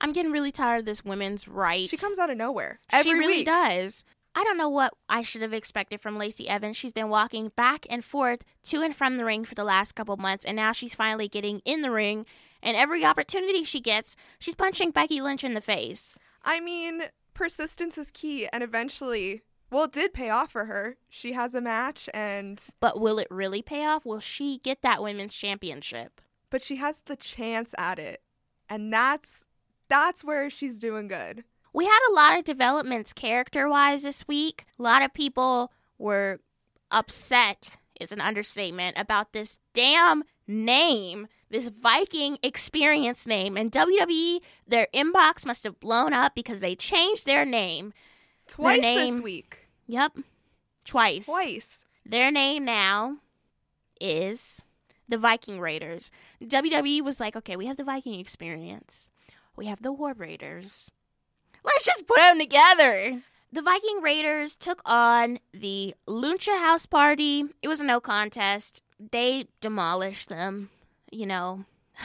I'm 0.00 0.12
getting 0.12 0.30
really 0.32 0.52
tired 0.52 0.80
of 0.80 0.84
this 0.84 1.04
women's 1.04 1.48
right. 1.48 1.88
She 1.88 1.96
comes 1.96 2.18
out 2.18 2.30
of 2.30 2.36
nowhere 2.36 2.80
every 2.92 3.12
she 3.12 3.18
really 3.18 3.36
week. 3.38 3.46
does. 3.46 4.04
I 4.34 4.44
don't 4.44 4.58
know 4.58 4.68
what 4.68 4.94
I 5.08 5.22
should 5.22 5.42
have 5.42 5.52
expected 5.52 6.00
from 6.00 6.16
Lacey 6.16 6.48
Evans. 6.48 6.76
She's 6.76 6.92
been 6.92 7.08
walking 7.08 7.50
back 7.56 7.86
and 7.90 8.04
forth 8.04 8.44
to 8.64 8.82
and 8.82 8.94
from 8.94 9.16
the 9.16 9.24
ring 9.24 9.44
for 9.44 9.56
the 9.56 9.64
last 9.64 9.96
couple 9.96 10.16
months, 10.16 10.44
and 10.44 10.54
now 10.54 10.70
she's 10.70 10.94
finally 10.94 11.26
getting 11.28 11.60
in 11.64 11.82
the 11.82 11.90
ring. 11.90 12.24
And 12.62 12.76
every 12.76 13.04
opportunity 13.04 13.64
she 13.64 13.80
gets, 13.80 14.14
she's 14.38 14.54
punching 14.54 14.92
Becky 14.92 15.20
Lynch 15.20 15.42
in 15.42 15.54
the 15.54 15.60
face. 15.60 16.18
I 16.44 16.60
mean, 16.60 17.04
persistence 17.34 17.98
is 17.98 18.10
key, 18.12 18.46
and 18.52 18.62
eventually, 18.62 19.42
well, 19.70 19.84
it 19.84 19.92
did 19.92 20.12
pay 20.12 20.30
off 20.30 20.52
for 20.52 20.66
her. 20.66 20.96
She 21.08 21.32
has 21.32 21.54
a 21.54 21.60
match, 21.60 22.08
and 22.14 22.60
But 22.78 23.00
will 23.00 23.18
it 23.18 23.28
really 23.30 23.62
pay 23.62 23.84
off? 23.84 24.04
Will 24.04 24.20
she 24.20 24.58
get 24.58 24.82
that 24.82 25.02
women's 25.02 25.34
championship? 25.34 26.20
But 26.50 26.62
she 26.62 26.76
has 26.76 27.00
the 27.00 27.16
chance 27.16 27.74
at 27.78 27.98
it, 27.98 28.22
and 28.68 28.92
that's 28.92 29.40
that's 29.88 30.22
where 30.22 30.50
she's 30.50 30.78
doing 30.78 31.08
good. 31.08 31.44
We 31.72 31.84
had 31.84 32.00
a 32.10 32.14
lot 32.14 32.38
of 32.38 32.44
developments 32.44 33.12
character 33.12 33.68
wise 33.68 34.02
this 34.02 34.26
week. 34.26 34.66
A 34.78 34.82
lot 34.82 35.02
of 35.02 35.12
people 35.12 35.72
were 35.98 36.40
upset, 36.90 37.76
is 38.00 38.12
an 38.12 38.20
understatement, 38.20 38.98
about 38.98 39.32
this 39.32 39.58
damn 39.74 40.24
name, 40.46 41.28
this 41.50 41.68
Viking 41.68 42.38
experience 42.42 43.26
name. 43.26 43.56
And 43.56 43.70
WWE, 43.70 44.40
their 44.66 44.88
inbox 44.94 45.46
must 45.46 45.64
have 45.64 45.78
blown 45.80 46.12
up 46.12 46.34
because 46.34 46.60
they 46.60 46.74
changed 46.74 47.26
their 47.26 47.44
name. 47.44 47.92
Twice 48.46 48.80
name- 48.80 49.14
this 49.16 49.22
week. 49.22 49.68
Yep, 49.86 50.18
twice. 50.84 51.26
Twice. 51.26 51.84
Their 52.04 52.30
name 52.30 52.64
now 52.64 53.18
is 54.00 54.62
the 55.08 55.18
Viking 55.18 55.60
Raiders. 55.60 56.10
WWE 56.42 57.02
was 57.02 57.20
like, 57.20 57.34
okay, 57.36 57.56
we 57.56 57.66
have 57.66 57.76
the 57.76 57.84
Viking 57.84 58.18
experience. 58.20 59.08
We 59.56 59.66
have 59.66 59.82
the 59.82 59.92
War 59.92 60.12
Raiders. 60.12 60.90
Let's 61.64 61.84
just 61.84 62.06
put 62.06 62.16
them 62.18 62.38
together. 62.38 63.22
The 63.52 63.62
Viking 63.62 64.00
Raiders 64.02 64.56
took 64.56 64.82
on 64.84 65.38
the 65.52 65.94
Lucha 66.06 66.58
House 66.58 66.86
Party. 66.86 67.44
It 67.62 67.68
was 67.68 67.80
a 67.80 67.84
no 67.84 68.00
contest. 68.00 68.82
They 69.10 69.46
demolished 69.60 70.28
them. 70.28 70.70
You 71.10 71.26
know, 71.26 71.64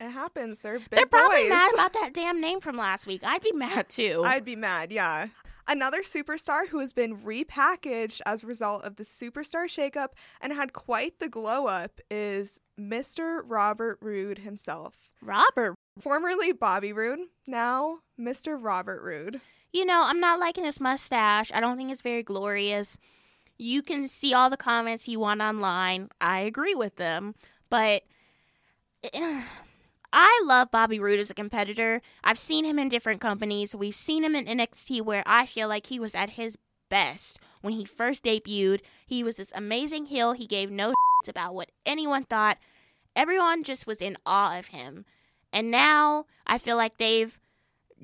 It 0.00 0.10
happens. 0.10 0.58
They're 0.60 0.78
big 0.78 0.90
they're 0.90 1.06
probably 1.06 1.42
boys. 1.42 1.48
mad 1.50 1.74
about 1.74 1.92
that 1.94 2.12
damn 2.14 2.40
name 2.40 2.60
from 2.60 2.76
last 2.76 3.06
week. 3.06 3.22
I'd 3.24 3.42
be 3.42 3.52
mad 3.52 3.88
too. 3.88 4.22
I'd 4.24 4.44
be 4.44 4.56
mad, 4.56 4.92
yeah. 4.92 5.28
Another 5.70 6.00
superstar 6.00 6.66
who 6.68 6.78
has 6.78 6.94
been 6.94 7.18
repackaged 7.18 8.22
as 8.24 8.42
a 8.42 8.46
result 8.46 8.84
of 8.84 8.96
the 8.96 9.04
superstar 9.04 9.66
shakeup 9.66 10.12
and 10.40 10.54
had 10.54 10.72
quite 10.72 11.18
the 11.18 11.28
glow 11.28 11.66
up 11.66 12.00
is 12.10 12.58
Mr. 12.80 13.42
Robert 13.44 13.98
Roode 14.00 14.38
himself. 14.38 15.10
Robert 15.20 15.74
Formerly 16.00 16.52
Bobby 16.52 16.94
Roode, 16.94 17.20
now 17.46 17.98
Mr. 18.18 18.56
Robert 18.58 19.02
Roode. 19.02 19.42
You 19.70 19.84
know, 19.84 20.04
I'm 20.06 20.20
not 20.20 20.40
liking 20.40 20.64
his 20.64 20.80
mustache. 20.80 21.52
I 21.52 21.60
don't 21.60 21.76
think 21.76 21.92
it's 21.92 22.00
very 22.00 22.22
glorious. 22.22 22.96
You 23.58 23.82
can 23.82 24.08
see 24.08 24.32
all 24.32 24.48
the 24.48 24.56
comments 24.56 25.06
you 25.06 25.20
want 25.20 25.42
online. 25.42 26.08
I 26.18 26.40
agree 26.40 26.74
with 26.74 26.96
them. 26.96 27.34
But 27.68 28.04
eh, 29.12 29.42
I 30.12 30.42
love 30.44 30.70
Bobby 30.70 30.98
Roode 30.98 31.20
as 31.20 31.30
a 31.30 31.34
competitor. 31.34 32.00
I've 32.24 32.38
seen 32.38 32.64
him 32.64 32.78
in 32.78 32.88
different 32.88 33.20
companies. 33.20 33.74
We've 33.74 33.96
seen 33.96 34.24
him 34.24 34.34
in 34.34 34.46
NXT 34.46 35.02
where 35.02 35.22
I 35.26 35.46
feel 35.46 35.68
like 35.68 35.86
he 35.86 36.00
was 36.00 36.14
at 36.14 36.30
his 36.30 36.56
best 36.88 37.38
when 37.60 37.74
he 37.74 37.84
first 37.84 38.24
debuted. 38.24 38.80
He 39.06 39.22
was 39.22 39.36
this 39.36 39.52
amazing 39.54 40.06
heel. 40.06 40.32
He 40.32 40.46
gave 40.46 40.70
no 40.70 40.88
shits 41.24 41.28
about 41.28 41.54
what 41.54 41.70
anyone 41.84 42.24
thought. 42.24 42.58
Everyone 43.14 43.62
just 43.62 43.86
was 43.86 43.98
in 43.98 44.16
awe 44.24 44.58
of 44.58 44.66
him. 44.66 45.04
And 45.52 45.70
now 45.70 46.26
I 46.46 46.58
feel 46.58 46.76
like 46.76 46.98
they've 46.98 47.38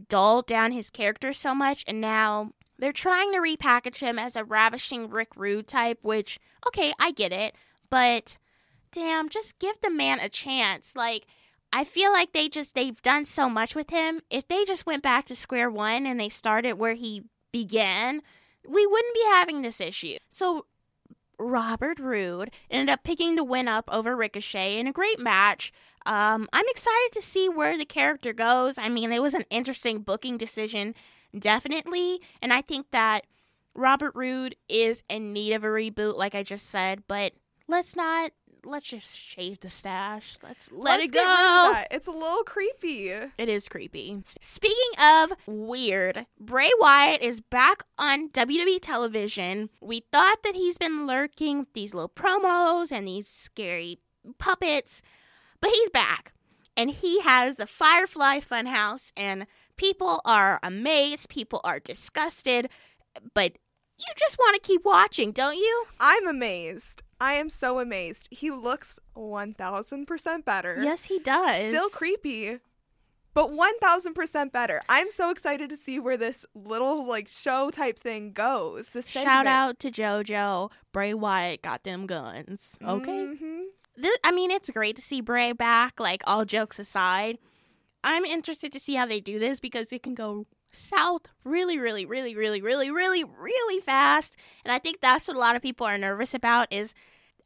dulled 0.08 0.46
down 0.46 0.72
his 0.72 0.90
character 0.90 1.32
so 1.32 1.54
much 1.54 1.84
and 1.86 2.00
now 2.00 2.50
they're 2.78 2.92
trying 2.92 3.32
to 3.32 3.38
repackage 3.38 4.00
him 4.00 4.18
as 4.18 4.34
a 4.34 4.44
ravishing 4.44 5.08
Rick 5.08 5.28
Rude 5.36 5.68
type, 5.68 5.98
which 6.02 6.40
okay, 6.66 6.92
I 6.98 7.12
get 7.12 7.32
it, 7.32 7.54
but 7.88 8.36
damn, 8.90 9.28
just 9.28 9.58
give 9.58 9.80
the 9.80 9.90
man 9.90 10.18
a 10.18 10.28
chance. 10.28 10.96
Like 10.96 11.26
I 11.76 11.82
feel 11.82 12.12
like 12.12 12.32
they 12.32 12.48
just 12.48 12.76
they've 12.76 13.02
done 13.02 13.24
so 13.24 13.50
much 13.50 13.74
with 13.74 13.90
him. 13.90 14.20
If 14.30 14.46
they 14.46 14.64
just 14.64 14.86
went 14.86 15.02
back 15.02 15.24
to 15.26 15.34
square 15.34 15.68
one 15.68 16.06
and 16.06 16.20
they 16.20 16.28
started 16.28 16.74
where 16.74 16.94
he 16.94 17.24
began, 17.50 18.22
we 18.64 18.86
wouldn't 18.86 19.14
be 19.14 19.24
having 19.26 19.62
this 19.62 19.80
issue. 19.80 20.18
So 20.28 20.66
Robert 21.36 21.98
Roode 21.98 22.52
ended 22.70 22.92
up 22.92 23.02
picking 23.02 23.34
the 23.34 23.42
win 23.42 23.66
up 23.66 23.88
over 23.92 24.14
Ricochet 24.14 24.78
in 24.78 24.86
a 24.86 24.92
great 24.92 25.18
match. 25.18 25.72
Um, 26.06 26.48
I'm 26.52 26.68
excited 26.68 27.10
to 27.14 27.20
see 27.20 27.48
where 27.48 27.76
the 27.76 27.84
character 27.84 28.32
goes. 28.32 28.78
I 28.78 28.88
mean, 28.88 29.12
it 29.12 29.20
was 29.20 29.34
an 29.34 29.44
interesting 29.50 29.98
booking 29.98 30.38
decision, 30.38 30.94
definitely, 31.36 32.20
and 32.40 32.52
I 32.52 32.60
think 32.60 32.92
that 32.92 33.26
Robert 33.74 34.12
Roode 34.14 34.54
is 34.68 35.02
in 35.08 35.32
need 35.32 35.54
of 35.54 35.64
a 35.64 35.68
reboot, 35.68 36.16
like 36.16 36.36
I 36.36 36.44
just 36.44 36.66
said. 36.66 37.02
But 37.08 37.32
let's 37.66 37.96
not 37.96 38.30
let's 38.64 38.88
just 38.88 39.18
shave 39.18 39.60
the 39.60 39.70
stash. 39.70 40.36
Let's 40.42 40.70
let 40.72 40.98
Let's 40.98 41.04
it 41.06 41.12
get 41.12 41.20
rid 41.20 41.26
of 41.26 41.74
go. 41.74 41.82
It's 41.90 42.06
a 42.06 42.10
little 42.10 42.42
creepy. 42.44 43.08
It 43.10 43.48
is 43.48 43.68
creepy. 43.68 44.22
Speaking 44.40 44.76
of 45.00 45.32
weird, 45.46 46.26
Bray 46.38 46.70
Wyatt 46.80 47.22
is 47.22 47.40
back 47.40 47.84
on 47.98 48.28
WWE 48.30 48.78
television. 48.80 49.70
We 49.80 50.04
thought 50.12 50.42
that 50.42 50.54
he's 50.54 50.78
been 50.78 51.06
lurking 51.06 51.60
with 51.60 51.72
these 51.72 51.94
little 51.94 52.08
promos 52.08 52.90
and 52.90 53.06
these 53.06 53.28
scary 53.28 53.98
puppets, 54.38 55.02
but 55.60 55.70
he's 55.70 55.90
back. 55.90 56.32
And 56.76 56.90
he 56.90 57.20
has 57.20 57.56
the 57.56 57.68
Firefly 57.68 58.40
Funhouse, 58.40 59.12
and 59.16 59.46
people 59.76 60.20
are 60.24 60.58
amazed, 60.62 61.28
people 61.28 61.60
are 61.62 61.78
disgusted, 61.78 62.68
but 63.32 63.52
you 63.96 64.06
just 64.16 64.38
want 64.38 64.56
to 64.56 64.66
keep 64.66 64.84
watching, 64.84 65.30
don't 65.30 65.56
you? 65.56 65.84
I'm 66.00 66.26
amazed. 66.26 67.03
I 67.20 67.34
am 67.34 67.48
so 67.48 67.78
amazed. 67.78 68.28
He 68.30 68.50
looks 68.50 68.98
1000% 69.16 70.44
better. 70.44 70.78
Yes, 70.82 71.04
he 71.04 71.18
does. 71.18 71.68
Still 71.68 71.88
creepy, 71.88 72.58
but 73.32 73.50
1000% 73.50 74.52
better. 74.52 74.80
I'm 74.88 75.10
so 75.10 75.30
excited 75.30 75.68
to 75.70 75.76
see 75.76 75.98
where 75.98 76.16
this 76.16 76.44
little 76.54 77.06
like 77.06 77.28
show 77.28 77.70
type 77.70 77.98
thing 77.98 78.32
goes. 78.32 78.90
This 78.90 79.08
Shout 79.08 79.24
segment. 79.24 79.48
out 79.48 79.78
to 79.80 79.90
JoJo. 79.90 80.70
Bray 80.92 81.14
Wyatt 81.14 81.62
got 81.62 81.84
them 81.84 82.06
guns. 82.06 82.76
Okay. 82.82 83.10
Mhm. 83.26 83.64
This, 83.96 84.16
I 84.24 84.32
mean, 84.32 84.50
it's 84.50 84.70
great 84.70 84.96
to 84.96 85.02
see 85.02 85.20
Bray 85.20 85.52
back, 85.52 86.00
like, 86.00 86.22
all 86.26 86.44
jokes 86.44 86.80
aside. 86.80 87.38
I'm 88.02 88.24
interested 88.24 88.72
to 88.72 88.80
see 88.80 88.94
how 88.96 89.06
they 89.06 89.20
do 89.20 89.38
this 89.38 89.60
because 89.60 89.92
it 89.92 90.02
can 90.02 90.14
go 90.14 90.46
south 90.74 91.22
really, 91.44 91.78
really, 91.78 92.04
really, 92.04 92.34
really, 92.34 92.60
really, 92.60 92.90
really, 92.90 93.24
really 93.24 93.80
fast. 93.80 94.36
And 94.64 94.72
I 94.72 94.78
think 94.78 95.00
that's 95.00 95.28
what 95.28 95.36
a 95.36 95.40
lot 95.40 95.56
of 95.56 95.62
people 95.62 95.86
are 95.86 95.98
nervous 95.98 96.34
about 96.34 96.72
is 96.72 96.94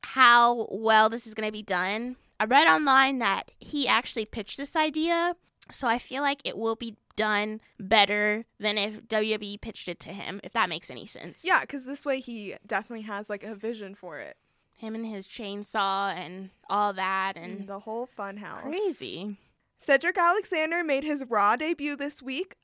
how 0.03 0.69
well 0.71 1.09
this 1.09 1.27
is 1.27 1.35
going 1.35 1.47
to 1.49 1.53
be 1.53 1.63
done. 1.63 2.17
I 2.41 2.45
read 2.45 2.69
online 2.69 3.19
that 3.19 3.51
he 3.59 3.89
actually 3.89 4.25
pitched 4.25 4.57
this 4.57 4.77
idea, 4.77 5.35
so 5.71 5.89
I 5.89 5.99
feel 5.99 6.23
like 6.23 6.41
it 6.45 6.57
will 6.57 6.77
be 6.77 6.97
done 7.17 7.61
better 7.81 8.45
than 8.61 8.79
if 8.79 9.03
WWE 9.09 9.61
pitched 9.61 9.89
it 9.89 9.99
to 10.01 10.11
him, 10.11 10.41
if 10.45 10.53
that 10.53 10.69
makes 10.69 10.89
any 10.89 11.05
sense. 11.05 11.43
Yeah, 11.45 11.63
because 11.63 11.85
this 11.85 12.07
way 12.07 12.21
he 12.21 12.55
definitely 12.65 13.03
has 13.07 13.29
like 13.29 13.43
a 13.43 13.57
vision 13.57 13.97
for 13.97 14.21
it. 14.21 14.37
Him 14.77 14.95
and 14.95 15.05
his 15.05 15.27
chainsaw 15.27 16.15
and 16.15 16.51
all 16.71 16.93
that 16.93 17.33
and 17.37 17.67
the 17.67 17.81
whole 17.81 18.07
fun 18.07 18.37
house. 18.37 18.63
crazy. 18.63 19.37
Cedric 19.81 20.17
Alexander 20.17 20.85
made 20.85 21.03
his 21.03 21.25
Raw 21.29 21.57
debut 21.57 21.97
this 21.97 22.23
week, 22.23 22.55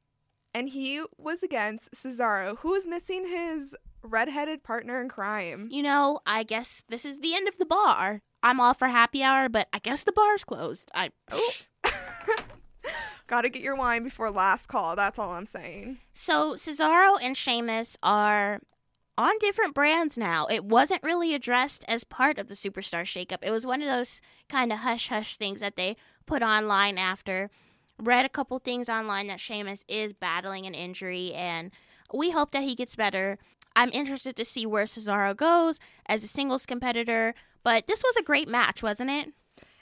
and 0.55 0.69
he 0.71 1.03
was 1.19 1.43
against 1.43 1.93
Cesaro, 1.93 2.59
who 2.59 2.71
was 2.71 2.87
missing 2.87 3.27
his 3.27 3.75
redheaded 4.03 4.63
partner 4.63 5.01
in 5.01 5.09
crime. 5.09 5.69
You 5.71 5.83
know, 5.83 6.21
I 6.27 6.43
guess 6.45 6.83
this 6.89 7.05
is 7.05 7.21
the 7.21 7.35
end 7.35 7.49
of 7.49 7.59
the 7.59 7.67
bar. 7.67 8.23
I'm 8.43 8.61
all 8.61 8.75
for 8.75 8.89
happy 8.89 9.23
hour, 9.23 9.49
but 9.49 9.69
I 9.73 9.79
guess 9.79 10.05
the 10.05 10.13
bar's 10.13 10.45
closed. 10.45 10.91
I 10.95 11.11
Oh. 11.31 11.53
Gotta 13.27 13.49
get 13.49 13.63
your 13.63 13.75
wine 13.75 14.05
before 14.05 14.31
last 14.31 14.67
call. 14.69 14.95
That's 14.95 15.19
all 15.19 15.31
I'm 15.31 15.47
saying. 15.47 15.99
So 16.13 16.55
Cesaro 16.55 17.17
and 17.23 17.37
Sheamus 17.37 17.97
are 18.03 18.61
on 19.17 19.39
different 19.39 19.75
brands 19.75 20.19
now. 20.19 20.47
It 20.47 20.65
wasn't 20.65 21.03
really 21.03 21.35
addressed 21.35 21.85
as 21.89 22.05
part 22.05 22.39
of 22.39 22.49
the 22.49 22.55
superstar 22.55 23.03
shakeup. 23.05 23.39
It 23.43 23.51
was 23.51 23.65
one 23.65 23.81
of 23.81 23.89
those 23.89 24.21
kind 24.51 24.73
of 24.73 24.81
hush 24.81 25.09
hush 25.09 25.37
things 25.39 25.61
that 25.61 25.77
they 25.77 25.97
put 26.27 26.43
online 26.43 26.99
after. 26.99 27.51
Read 27.99 28.25
a 28.25 28.29
couple 28.29 28.59
things 28.59 28.89
online 28.89 29.29
that 29.29 29.41
Sheamus 29.41 29.85
is 29.89 30.13
battling 30.13 30.67
an 30.67 30.75
injury, 30.75 31.33
and 31.33 31.71
we 32.13 32.31
hope 32.31 32.51
that 32.53 32.65
he 32.65 32.75
gets 32.75 32.97
better. 32.97 33.39
I'm 33.77 33.91
interested 33.93 34.37
to 34.37 34.45
see 34.45 34.67
where 34.67 34.85
Cesaro 34.85 35.37
goes 35.37 35.81
as 36.07 36.23
a 36.25 36.29
singles 36.29 36.67
competitor, 36.67 37.35
but 37.63 37.87
this 37.87 38.03
was 38.03 38.17
a 38.17 38.23
great 38.23 38.49
match, 38.49 38.83
wasn't 38.83 39.11
it? 39.11 39.33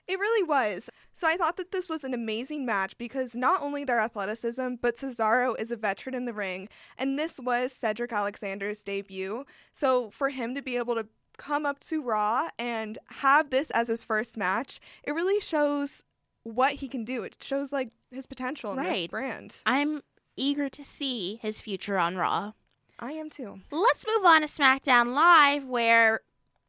It 0.08 0.18
really 0.18 0.42
was. 0.42 0.90
So 1.12 1.28
I 1.28 1.36
thought 1.36 1.56
that 1.56 1.72
this 1.72 1.88
was 1.88 2.04
an 2.04 2.12
amazing 2.12 2.66
match 2.66 2.98
because 2.98 3.36
not 3.36 3.62
only 3.62 3.84
their 3.84 4.00
athleticism, 4.00 4.74
but 4.80 4.96
Cesaro 4.96 5.58
is 5.58 5.70
a 5.70 5.76
veteran 5.76 6.14
in 6.14 6.24
the 6.24 6.32
ring, 6.32 6.68
and 6.98 7.18
this 7.18 7.38
was 7.38 7.72
Cedric 7.72 8.12
Alexander's 8.12 8.82
debut. 8.82 9.44
So 9.72 10.10
for 10.10 10.30
him 10.30 10.54
to 10.54 10.62
be 10.62 10.76
able 10.76 10.96
to 10.96 11.06
come 11.38 11.64
up 11.64 11.80
to 11.80 12.02
Raw 12.02 12.50
and 12.58 12.98
have 13.06 13.50
this 13.50 13.70
as 13.70 13.88
his 13.88 14.04
first 14.04 14.36
match, 14.36 14.80
it 15.02 15.12
really 15.12 15.40
shows 15.40 16.02
what 16.42 16.74
he 16.74 16.88
can 16.88 17.04
do. 17.04 17.22
It 17.22 17.36
shows 17.40 17.72
like 17.72 17.90
his 18.12 18.26
potential 18.26 18.72
in 18.72 18.82
this 18.82 19.06
brand. 19.08 19.56
I'm 19.66 20.02
eager 20.36 20.68
to 20.68 20.82
see 20.82 21.38
his 21.42 21.60
future 21.60 21.98
on 21.98 22.16
Raw. 22.16 22.52
I 22.98 23.12
am 23.12 23.30
too. 23.30 23.60
Let's 23.70 24.06
move 24.06 24.24
on 24.24 24.42
to 24.42 24.46
SmackDown 24.46 25.14
Live, 25.14 25.66
where 25.66 26.20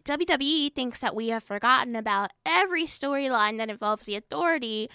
WWE 0.04 0.74
thinks 0.74 1.00
that 1.00 1.16
we 1.16 1.30
have 1.30 1.44
forgotten 1.44 1.96
about 1.96 2.32
every 2.46 2.86
storyline 2.86 3.58
that 3.58 3.70
involves 3.70 4.06
the 4.06 4.16
authority, 4.16 4.90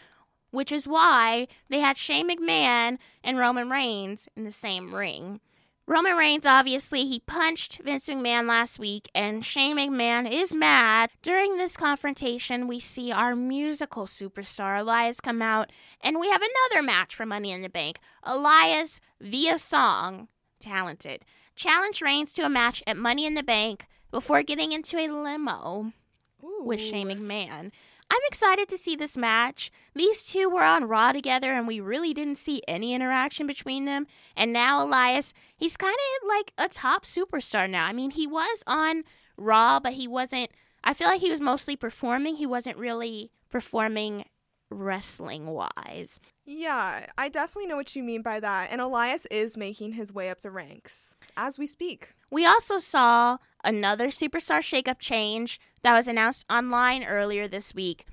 which 0.50 0.73
is 0.73 0.88
why 0.88 1.47
they 1.69 1.81
had 1.81 1.97
Shane 1.97 2.28
McMahon 2.28 2.99
and 3.23 3.38
Roman 3.38 3.71
Reigns 3.71 4.28
in 4.37 4.45
the 4.45 4.50
same 4.50 4.95
ring. 4.95 5.40
Roman 5.88 6.18
Reigns, 6.18 6.45
obviously, 6.45 7.07
he 7.07 7.21
punched 7.21 7.80
Vince 7.83 8.11
McMahon 8.11 8.47
last 8.47 8.78
week, 8.78 9.09
and 9.14 9.42
Shane 9.42 9.78
McMahon 9.78 10.30
is 10.30 10.52
mad. 10.52 11.09
During 11.23 11.57
this 11.57 11.78
confrontation, 11.78 12.68
we 12.68 12.78
see 12.78 13.11
our 13.11 13.35
musical 13.35 14.04
superstar 14.04 14.80
Elias 14.80 15.18
come 15.18 15.40
out, 15.40 15.73
and 16.02 16.21
we 16.21 16.28
have 16.28 16.42
another 16.42 16.85
match 16.85 17.14
for 17.14 17.25
Money 17.25 17.52
in 17.52 17.62
the 17.62 17.71
Bank. 17.71 18.00
Elias, 18.23 19.00
via 19.18 19.57
song, 19.57 20.28
talented, 20.61 21.25
challenged 21.57 22.02
Reigns 22.02 22.35
to 22.35 22.45
a 22.45 22.50
match 22.50 22.83
at 22.87 22.99
Money 22.99 23.25
in 23.25 23.33
the 23.33 23.42
Bank 23.42 23.87
before 24.11 24.42
getting 24.42 24.73
into 24.73 24.99
a 24.99 25.09
limo 25.09 25.95
with 26.42 26.80
Shane 26.80 27.09
McMahon. 27.09 27.71
I'm 28.11 28.21
excited 28.27 28.69
to 28.71 28.79
see 28.79 28.97
this 28.97 29.17
match. 29.17 29.71
These 29.95 30.27
two 30.27 30.49
were 30.49 30.62
on 30.62 30.88
Raw 30.88 31.12
together, 31.12 31.53
and 31.53 31.67
we 31.67 31.81
really 31.81 32.15
didn't 32.15 32.38
see 32.38 32.62
any 32.67 32.95
interaction 32.95 33.47
between 33.47 33.85
them. 33.85 34.07
And 34.37 34.53
now 34.53 34.83
Elias, 34.83 35.35
he's 35.57 35.77
kind 35.77 35.95
of 35.95 36.29
like 36.29 36.53
a 36.57 36.69
top 36.69 37.05
superstar 37.05 37.69
now. 37.69 37.87
I 37.87 37.93
mean, 37.93 38.11
he 38.11 38.27
was 38.27 38.62
on 38.67 39.05
Raw, 39.37 39.79
but 39.81 39.95
he 39.95 40.09
wasn't. 40.09 40.50
I 40.83 40.95
feel 40.95 41.09
like 41.09 41.21
he 41.21 41.31
was 41.31 41.41
mostly 41.41 41.77
performing. 41.77 42.37
He 42.37 42.47
wasn't 42.47 42.79
really 42.79 43.31
performing 43.50 44.25
wrestling 44.71 45.47
wise. 45.47 46.21
Yeah, 46.45 47.07
I 47.17 47.29
definitely 47.29 47.67
know 47.67 47.77
what 47.77 47.97
you 47.97 48.03
mean 48.03 48.23
by 48.23 48.41
that. 48.41 48.69
And 48.71 48.81
Elias 48.81 49.27
is 49.27 49.57
making 49.57 49.93
his 49.93 50.12
way 50.12 50.31
up 50.31 50.41
the 50.41 50.50
ranks 50.50 51.17
as 51.37 51.59
we 51.59 51.67
speak. 51.67 52.11
We 52.31 52.47
also 52.47 52.79
saw 52.79 53.38
another 53.65 54.09
superstar 54.09 54.61
shakeup 54.61 54.99
change 54.99 55.61
that 55.82 55.94
was 55.94 56.08
announced 56.08 56.44
online 56.50 57.04
earlier 57.04 57.49
this 57.49 57.75
week. 57.75 58.04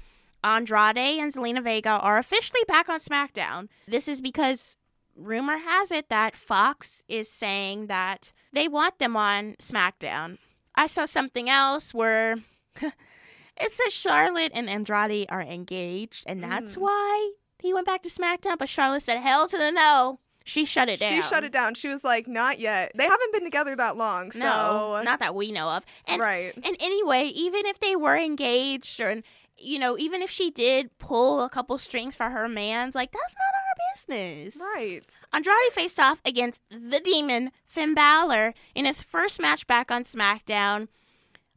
Andrade 0.43 0.97
and 0.97 1.33
Zelina 1.33 1.63
Vega 1.63 1.89
are 1.89 2.17
officially 2.17 2.61
back 2.67 2.87
on 2.89 2.99
SmackDown. 2.99 3.67
This 3.87 4.07
is 4.07 4.21
because 4.21 4.77
rumor 5.15 5.57
has 5.57 5.91
it 5.91 6.09
that 6.09 6.35
Fox 6.35 7.03
is 7.07 7.29
saying 7.31 7.87
that 7.87 8.31
they 8.53 8.67
want 8.67 8.99
them 8.99 9.15
on 9.17 9.55
SmackDown. 9.59 10.37
I 10.75 10.85
saw 10.85 11.05
something 11.05 11.49
else 11.49 11.93
where 11.93 12.35
it 12.81 13.71
says 13.71 13.93
Charlotte 13.93 14.51
and 14.53 14.69
Andrade 14.69 15.25
are 15.29 15.41
engaged, 15.41 16.23
and 16.27 16.43
that's 16.43 16.75
Mm. 16.75 16.81
why 16.81 17.31
he 17.59 17.73
went 17.73 17.87
back 17.87 18.03
to 18.03 18.09
SmackDown. 18.09 18.57
But 18.59 18.69
Charlotte 18.69 19.01
said, 19.01 19.19
"Hell 19.21 19.47
to 19.47 19.57
the 19.57 19.71
no." 19.71 20.19
She 20.47 20.63
shut 20.63 20.89
it 20.89 20.99
down. 20.99 21.11
She 21.11 21.27
shut 21.27 21.43
it 21.43 21.51
down. 21.51 21.73
She 21.73 21.87
was 21.87 22.03
like, 22.03 22.27
not 22.27 22.59
yet. 22.59 22.91
They 22.95 23.03
haven't 23.03 23.33
been 23.33 23.43
together 23.43 23.75
that 23.75 23.97
long. 23.97 24.31
So, 24.31 24.39
No, 24.39 25.01
not 25.03 25.19
that 25.19 25.33
we 25.33 25.51
know 25.51 25.69
of. 25.69 25.85
And 26.05 26.21
right. 26.21 26.53
and 26.55 26.77
anyway, 26.79 27.25
even 27.25 27.65
if 27.65 27.79
they 27.79 27.95
were 27.95 28.15
engaged 28.15 29.01
or 29.01 29.21
you 29.57 29.79
know, 29.79 29.97
even 29.97 30.21
if 30.21 30.29
she 30.29 30.51
did 30.51 30.95
pull 30.99 31.41
a 31.41 31.49
couple 31.49 31.77
strings 31.77 32.15
for 32.15 32.29
her 32.29 32.47
man's, 32.47 32.93
like 32.93 33.11
that's 33.11 33.35
not 33.35 33.55
our 33.55 33.93
business. 33.93 34.57
Right. 34.75 35.01
Andrade 35.33 35.73
faced 35.73 35.99
off 35.99 36.21
against 36.23 36.61
the 36.69 36.99
demon, 36.99 37.51
Finn 37.65 37.93
Balor, 37.95 38.53
in 38.75 38.85
his 38.85 39.01
first 39.01 39.41
match 39.41 39.65
back 39.65 39.89
on 39.91 40.03
SmackDown. 40.03 40.87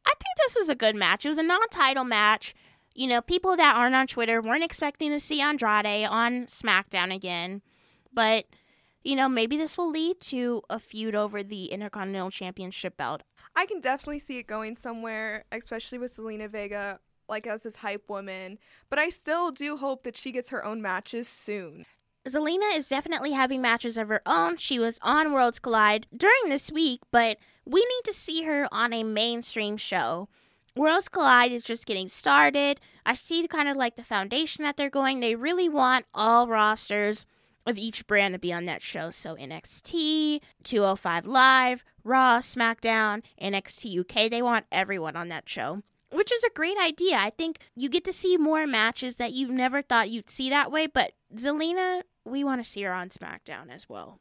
I 0.06 0.14
think 0.14 0.36
this 0.38 0.56
was 0.56 0.68
a 0.70 0.74
good 0.74 0.96
match. 0.96 1.26
It 1.26 1.28
was 1.28 1.38
a 1.38 1.42
non 1.42 1.68
title 1.68 2.04
match. 2.04 2.54
You 2.94 3.06
know, 3.06 3.20
people 3.20 3.54
that 3.56 3.76
aren't 3.76 3.94
on 3.94 4.06
Twitter 4.06 4.40
weren't 4.40 4.64
expecting 4.64 5.10
to 5.10 5.20
see 5.20 5.40
Andrade 5.40 6.06
on 6.08 6.46
SmackDown 6.46 7.14
again. 7.14 7.62
But, 8.12 8.46
you 9.02 9.16
know, 9.16 9.28
maybe 9.28 9.56
this 9.56 9.78
will 9.78 9.90
lead 9.90 10.20
to 10.20 10.62
a 10.68 10.78
feud 10.78 11.14
over 11.14 11.42
the 11.42 11.66
Intercontinental 11.66 12.30
Championship 12.30 12.96
belt. 12.96 13.22
I 13.56 13.66
can 13.66 13.80
definitely 13.80 14.18
see 14.18 14.38
it 14.38 14.46
going 14.46 14.76
somewhere, 14.76 15.44
especially 15.52 15.98
with 15.98 16.16
Zelina 16.16 16.48
Vega, 16.48 17.00
like 17.28 17.46
as 17.46 17.62
his 17.62 17.76
hype 17.76 18.08
woman. 18.08 18.58
But 18.90 18.98
I 18.98 19.08
still 19.08 19.50
do 19.50 19.76
hope 19.76 20.02
that 20.04 20.16
she 20.16 20.32
gets 20.32 20.50
her 20.50 20.64
own 20.64 20.82
matches 20.82 21.28
soon. 21.28 21.86
Zelina 22.26 22.76
is 22.76 22.88
definitely 22.88 23.32
having 23.32 23.62
matches 23.62 23.96
of 23.96 24.08
her 24.08 24.20
own. 24.26 24.56
She 24.58 24.78
was 24.78 24.98
on 25.02 25.32
Worlds 25.32 25.58
Collide 25.58 26.06
during 26.14 26.48
this 26.48 26.70
week, 26.70 27.00
but 27.10 27.38
we 27.64 27.80
need 27.80 28.04
to 28.04 28.12
see 28.12 28.42
her 28.42 28.68
on 28.70 28.92
a 28.92 29.02
mainstream 29.02 29.76
show. 29.76 30.28
Worlds 30.76 31.08
Collide 31.08 31.52
is 31.52 31.62
just 31.62 31.86
getting 31.86 32.08
started. 32.08 32.80
I 33.06 33.14
see 33.14 33.46
kind 33.48 33.68
of 33.68 33.76
like 33.76 33.96
the 33.96 34.04
foundation 34.04 34.62
that 34.64 34.76
they're 34.76 34.90
going. 34.90 35.20
They 35.20 35.34
really 35.34 35.68
want 35.68 36.06
all 36.14 36.46
rosters 36.46 37.26
of 37.68 37.78
each 37.78 38.06
brand 38.06 38.32
to 38.32 38.38
be 38.38 38.52
on 38.52 38.64
that 38.64 38.82
show. 38.82 39.10
So 39.10 39.36
NXT, 39.36 40.40
205 40.64 41.26
Live, 41.26 41.84
Raw, 42.02 42.38
SmackDown, 42.38 43.22
NXT 43.40 44.00
UK, 44.00 44.30
they 44.30 44.42
want 44.42 44.64
everyone 44.72 45.16
on 45.16 45.28
that 45.28 45.48
show. 45.48 45.82
Which 46.10 46.32
is 46.32 46.42
a 46.42 46.50
great 46.54 46.78
idea. 46.78 47.16
I 47.18 47.28
think 47.28 47.58
you 47.76 47.90
get 47.90 48.04
to 48.06 48.14
see 48.14 48.38
more 48.38 48.66
matches 48.66 49.16
that 49.16 49.32
you 49.32 49.48
never 49.48 49.82
thought 49.82 50.08
you'd 50.08 50.30
see 50.30 50.48
that 50.48 50.72
way, 50.72 50.86
but 50.86 51.12
Zelina, 51.36 52.02
we 52.24 52.42
want 52.42 52.64
to 52.64 52.68
see 52.68 52.82
her 52.82 52.92
on 52.92 53.10
SmackDown 53.10 53.70
as 53.70 53.90
well. 53.90 54.18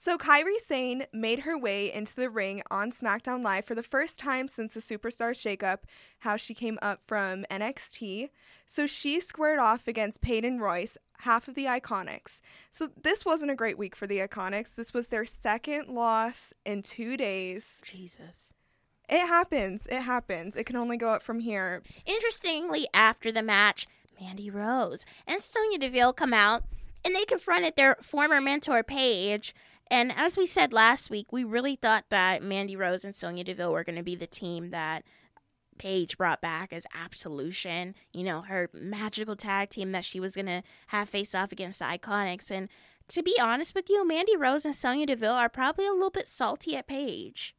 So 0.00 0.16
Kairi 0.16 0.58
Sane 0.64 1.06
made 1.12 1.40
her 1.40 1.58
way 1.58 1.92
into 1.92 2.14
the 2.14 2.30
ring 2.30 2.62
on 2.70 2.92
SmackDown 2.92 3.42
Live 3.42 3.64
for 3.64 3.74
the 3.74 3.82
first 3.82 4.16
time 4.16 4.46
since 4.46 4.74
the 4.74 4.80
Superstar 4.80 5.32
shakeup, 5.32 5.78
how 6.20 6.36
she 6.36 6.54
came 6.54 6.78
up 6.80 7.00
from 7.04 7.44
NXT. 7.50 8.30
So 8.64 8.86
she 8.86 9.18
squared 9.18 9.58
off 9.58 9.88
against 9.88 10.20
Peyton 10.20 10.60
Royce, 10.60 10.96
half 11.22 11.48
of 11.48 11.56
the 11.56 11.64
Iconics. 11.64 12.40
So 12.70 12.90
this 13.02 13.24
wasn't 13.24 13.50
a 13.50 13.56
great 13.56 13.76
week 13.76 13.96
for 13.96 14.06
the 14.06 14.20
Iconics. 14.20 14.72
This 14.72 14.94
was 14.94 15.08
their 15.08 15.26
second 15.26 15.88
loss 15.88 16.54
in 16.64 16.84
two 16.84 17.16
days. 17.16 17.64
Jesus. 17.82 18.54
It 19.08 19.26
happens. 19.26 19.88
It 19.90 20.02
happens. 20.02 20.54
It 20.54 20.64
can 20.64 20.76
only 20.76 20.96
go 20.96 21.08
up 21.08 21.24
from 21.24 21.40
here. 21.40 21.82
Interestingly, 22.06 22.86
after 22.94 23.32
the 23.32 23.42
match, 23.42 23.88
Mandy 24.20 24.48
Rose 24.48 25.04
and 25.26 25.42
Sonya 25.42 25.78
Deville 25.78 26.12
come 26.12 26.32
out 26.32 26.62
and 27.04 27.16
they 27.16 27.24
confronted 27.24 27.74
their 27.74 27.96
former 28.00 28.40
mentor, 28.40 28.84
Paige. 28.84 29.54
And 29.90 30.12
as 30.14 30.36
we 30.36 30.46
said 30.46 30.72
last 30.72 31.10
week, 31.10 31.32
we 31.32 31.44
really 31.44 31.76
thought 31.76 32.04
that 32.10 32.42
Mandy 32.42 32.76
Rose 32.76 33.04
and 33.04 33.14
Sonya 33.14 33.44
Deville 33.44 33.72
were 33.72 33.84
going 33.84 33.96
to 33.96 34.02
be 34.02 34.14
the 34.14 34.26
team 34.26 34.70
that 34.70 35.04
Paige 35.78 36.18
brought 36.18 36.40
back 36.40 36.72
as 36.72 36.86
Absolution, 36.94 37.94
you 38.12 38.24
know, 38.24 38.42
her 38.42 38.68
magical 38.74 39.36
tag 39.36 39.70
team 39.70 39.92
that 39.92 40.04
she 40.04 40.20
was 40.20 40.34
going 40.34 40.46
to 40.46 40.62
have 40.88 41.08
face 41.08 41.34
off 41.34 41.52
against 41.52 41.78
the 41.78 41.86
Iconics. 41.86 42.50
And 42.50 42.68
to 43.08 43.22
be 43.22 43.38
honest 43.40 43.74
with 43.74 43.88
you, 43.88 44.06
Mandy 44.06 44.36
Rose 44.36 44.66
and 44.66 44.74
Sonya 44.74 45.06
Deville 45.06 45.32
are 45.32 45.48
probably 45.48 45.86
a 45.86 45.92
little 45.92 46.10
bit 46.10 46.28
salty 46.28 46.76
at 46.76 46.86
Paige. 46.86 47.54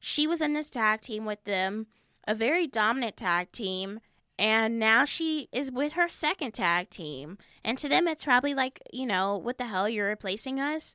She 0.00 0.26
was 0.26 0.40
in 0.40 0.54
this 0.54 0.70
tag 0.70 1.00
team 1.00 1.24
with 1.24 1.44
them, 1.44 1.86
a 2.26 2.34
very 2.34 2.66
dominant 2.66 3.16
tag 3.16 3.52
team, 3.52 4.00
and 4.38 4.78
now 4.78 5.04
she 5.04 5.48
is 5.52 5.70
with 5.70 5.92
her 5.92 6.08
second 6.08 6.52
tag 6.52 6.90
team. 6.90 7.38
And 7.64 7.78
to 7.78 7.88
them, 7.88 8.08
it's 8.08 8.24
probably 8.24 8.54
like, 8.54 8.82
you 8.92 9.06
know, 9.06 9.36
what 9.36 9.58
the 9.58 9.66
hell, 9.66 9.88
you're 9.88 10.08
replacing 10.08 10.58
us? 10.58 10.94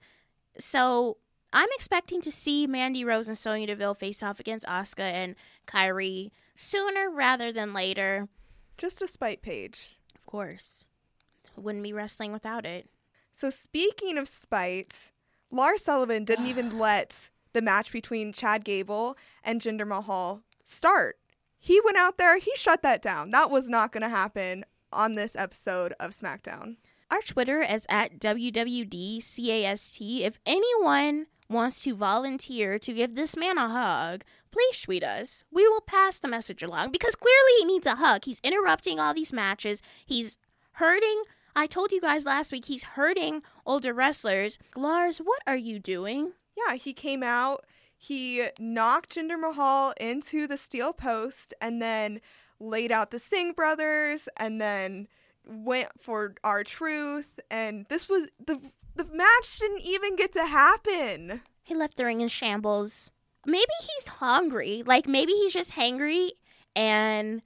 So 0.60 1.18
I'm 1.54 1.70
expecting 1.76 2.22
to 2.22 2.32
see 2.32 2.68
Mandy 2.68 3.04
Rose 3.04 3.28
and 3.28 3.38
Sonya 3.38 3.68
Deville 3.68 3.94
face 3.94 4.22
off 4.22 4.40
against 4.40 4.68
Asuka 4.68 5.00
and 5.00 5.36
Kairi 5.68 6.32
sooner 6.56 7.10
rather 7.10 7.52
than 7.52 7.74
later. 7.74 8.28
Just 8.78 9.02
a 9.02 9.08
spite 9.08 9.42
Paige. 9.42 9.98
Of 10.16 10.26
course. 10.26 10.86
Wouldn't 11.56 11.84
be 11.84 11.94
wrestling 11.94 12.32
without 12.32 12.66
it. 12.66 12.90
So 13.32 13.50
speaking 13.50 14.18
of 14.18 14.28
spite, 14.28 15.12
Lars 15.52 15.84
Sullivan 15.84 16.26
didn't 16.26 16.48
even 16.48 16.78
let 16.80 17.32
the 17.54 17.62
match 17.62 17.92
between 17.92 18.34
Chad 18.34 18.64
Gable 18.64 19.18
and 19.44 19.62
Jinder 19.62 19.88
Mahal 19.88 20.44
start. 20.64 21.18
He 21.58 21.82
went 21.84 21.98
out 21.98 22.18
there, 22.18 22.38
he 22.38 22.52
shut 22.56 22.82
that 22.84 23.02
down. 23.02 23.32
That 23.32 23.50
was 23.50 23.70
not 23.70 23.92
going 23.92 24.04
to 24.04 24.10
happen 24.10 24.66
on 24.94 25.16
this 25.16 25.36
episode 25.36 25.94
of 26.00 26.12
SmackDown. 26.12 26.78
Our 27.12 27.22
Twitter 27.22 27.62
is 27.62 27.88
at 27.90 28.20
WWDCAST. 28.20 30.22
If 30.22 30.40
anyone 30.46 31.26
wants 31.50 31.82
to 31.82 31.96
volunteer 31.96 32.78
to 32.78 32.94
give 32.94 33.16
this 33.16 33.36
man 33.36 33.58
a 33.58 33.68
hug, 33.68 34.24
please 34.52 34.80
tweet 34.80 35.04
us. 35.04 35.44
We 35.52 35.68
will 35.68 35.82
pass 35.82 36.20
the 36.20 36.28
message 36.28 36.62
along 36.62 36.92
because 36.92 37.16
clearly 37.16 37.52
he 37.60 37.66
needs 37.66 37.88
a 37.88 37.96
hug. 37.96 38.26
He's 38.26 38.40
interrupting 38.42 39.00
all 39.00 39.16
these 39.16 39.34
matches. 39.34 39.82
He's 40.06 40.38
hurting. 40.74 41.24
I 41.56 41.66
told 41.66 41.92
you 41.92 42.00
guys 42.00 42.26
last 42.26 42.52
week 42.52 42.66
he's 42.66 42.84
hurting 42.84 43.42
older 43.66 43.92
wrestlers. 43.92 44.60
Lars, 44.76 45.18
what 45.18 45.42
are 45.48 45.58
you 45.58 45.80
doing? 45.80 46.34
Yeah, 46.56 46.76
he 46.76 46.94
came 46.94 47.24
out, 47.24 47.66
he 47.98 48.50
knocked 48.60 49.16
Jinder 49.16 49.40
Mahal 49.40 49.94
into 50.00 50.46
the 50.46 50.58
steel 50.58 50.94
post 50.94 51.56
and 51.60 51.82
then 51.82 52.22
laid 52.60 52.92
out 52.92 53.12
the 53.12 53.20
Singh 53.20 53.54
brothers 53.54 54.30
and 54.38 54.62
then 54.62 55.08
went 55.48 55.90
for 56.00 56.36
R-Truth 56.44 57.40
and 57.50 57.86
this 57.90 58.08
was 58.10 58.28
the 58.46 58.60
the 58.96 59.06
match 59.06 59.60
didn't 59.60 59.82
even 59.82 60.16
get 60.16 60.34
to 60.34 60.46
happen. 60.46 61.42
He 61.64 61.74
left 61.76 61.98
the 61.98 62.06
ring 62.06 62.22
in 62.22 62.28
shambles. 62.28 63.12
Maybe 63.46 63.72
he's 63.82 64.08
hungry. 64.08 64.84
Like 64.86 65.08
maybe 65.08 65.32
he's 65.32 65.54
just 65.54 65.74
hangry 65.74 66.32
and 66.76 67.42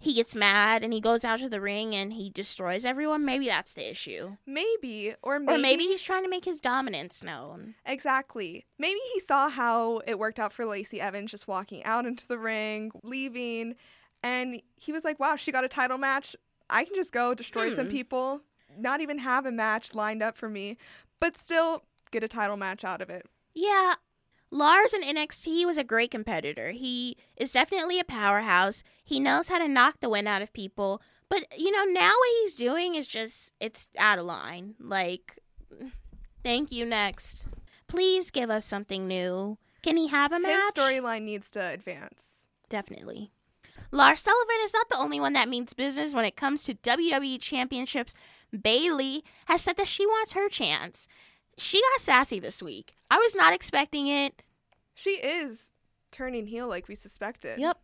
he 0.00 0.14
gets 0.14 0.34
mad 0.34 0.84
and 0.84 0.92
he 0.92 1.00
goes 1.00 1.24
out 1.24 1.40
to 1.40 1.48
the 1.48 1.60
ring 1.60 1.94
and 1.94 2.12
he 2.12 2.30
destroys 2.30 2.84
everyone. 2.84 3.24
Maybe 3.24 3.46
that's 3.46 3.74
the 3.74 3.90
issue. 3.90 4.36
Maybe. 4.46 5.14
Or 5.22 5.40
maybe 5.40 5.58
Or 5.58 5.58
maybe 5.58 5.84
he's 5.84 6.02
trying 6.02 6.22
to 6.22 6.30
make 6.30 6.44
his 6.44 6.60
dominance 6.60 7.22
known. 7.22 7.74
Exactly. 7.84 8.66
Maybe 8.78 9.00
he 9.12 9.20
saw 9.20 9.48
how 9.48 10.00
it 10.06 10.18
worked 10.18 10.38
out 10.38 10.52
for 10.52 10.64
Lacey 10.64 11.00
Evans 11.00 11.32
just 11.32 11.48
walking 11.48 11.82
out 11.84 12.06
into 12.06 12.28
the 12.28 12.38
ring, 12.38 12.92
leaving, 13.02 13.74
and 14.22 14.62
he 14.76 14.92
was 14.92 15.04
like, 15.04 15.18
wow, 15.18 15.36
she 15.36 15.50
got 15.50 15.64
a 15.64 15.68
title 15.68 15.98
match. 15.98 16.36
I 16.70 16.84
can 16.84 16.94
just 16.94 17.12
go 17.12 17.34
destroy 17.34 17.74
some 17.74 17.86
Hmm. 17.86 17.92
people, 17.92 18.40
not 18.76 19.00
even 19.00 19.18
have 19.18 19.46
a 19.46 19.52
match 19.52 19.94
lined 19.94 20.22
up 20.22 20.36
for 20.36 20.48
me, 20.48 20.76
but 21.20 21.36
still 21.36 21.84
get 22.10 22.22
a 22.22 22.28
title 22.28 22.56
match 22.56 22.84
out 22.84 23.00
of 23.00 23.10
it. 23.10 23.26
Yeah, 23.54 23.94
Lars 24.50 24.94
in 24.94 25.02
NXT 25.02 25.66
was 25.66 25.76
a 25.78 25.84
great 25.84 26.10
competitor. 26.10 26.70
He 26.70 27.16
is 27.36 27.52
definitely 27.52 27.98
a 28.00 28.04
powerhouse. 28.04 28.82
He 29.04 29.20
knows 29.20 29.48
how 29.48 29.58
to 29.58 29.68
knock 29.68 30.00
the 30.00 30.08
wind 30.08 30.26
out 30.28 30.40
of 30.42 30.52
people. 30.52 31.02
But, 31.28 31.44
you 31.58 31.70
know, 31.70 31.84
now 31.84 32.08
what 32.10 32.30
he's 32.40 32.54
doing 32.54 32.94
is 32.94 33.06
just, 33.06 33.52
it's 33.60 33.88
out 33.98 34.18
of 34.18 34.24
line. 34.24 34.74
Like, 34.80 35.38
thank 36.42 36.72
you, 36.72 36.86
next. 36.86 37.46
Please 37.88 38.30
give 38.30 38.48
us 38.50 38.64
something 38.64 39.06
new. 39.06 39.58
Can 39.82 39.96
he 39.96 40.08
have 40.08 40.32
a 40.32 40.38
match? 40.38 40.72
His 40.74 40.74
storyline 40.74 41.22
needs 41.22 41.50
to 41.52 41.60
advance. 41.62 42.46
Definitely. 42.68 43.30
Lars 43.90 44.20
Sullivan 44.20 44.56
is 44.62 44.74
not 44.74 44.88
the 44.88 44.98
only 44.98 45.18
one 45.20 45.32
that 45.32 45.48
means 45.48 45.72
business 45.72 46.14
when 46.14 46.24
it 46.24 46.36
comes 46.36 46.64
to 46.64 46.74
WWE 46.74 47.40
championships. 47.40 48.14
Bayley 48.62 49.24
has 49.46 49.62
said 49.62 49.76
that 49.76 49.88
she 49.88 50.06
wants 50.06 50.32
her 50.32 50.48
chance. 50.48 51.08
She 51.56 51.80
got 51.80 52.00
sassy 52.00 52.38
this 52.38 52.62
week. 52.62 52.94
I 53.10 53.16
was 53.16 53.34
not 53.34 53.52
expecting 53.52 54.06
it. 54.06 54.42
She 54.94 55.12
is 55.12 55.72
turning 56.10 56.46
heel 56.46 56.68
like 56.68 56.88
we 56.88 56.94
suspected. 56.94 57.58
Yep. 57.58 57.78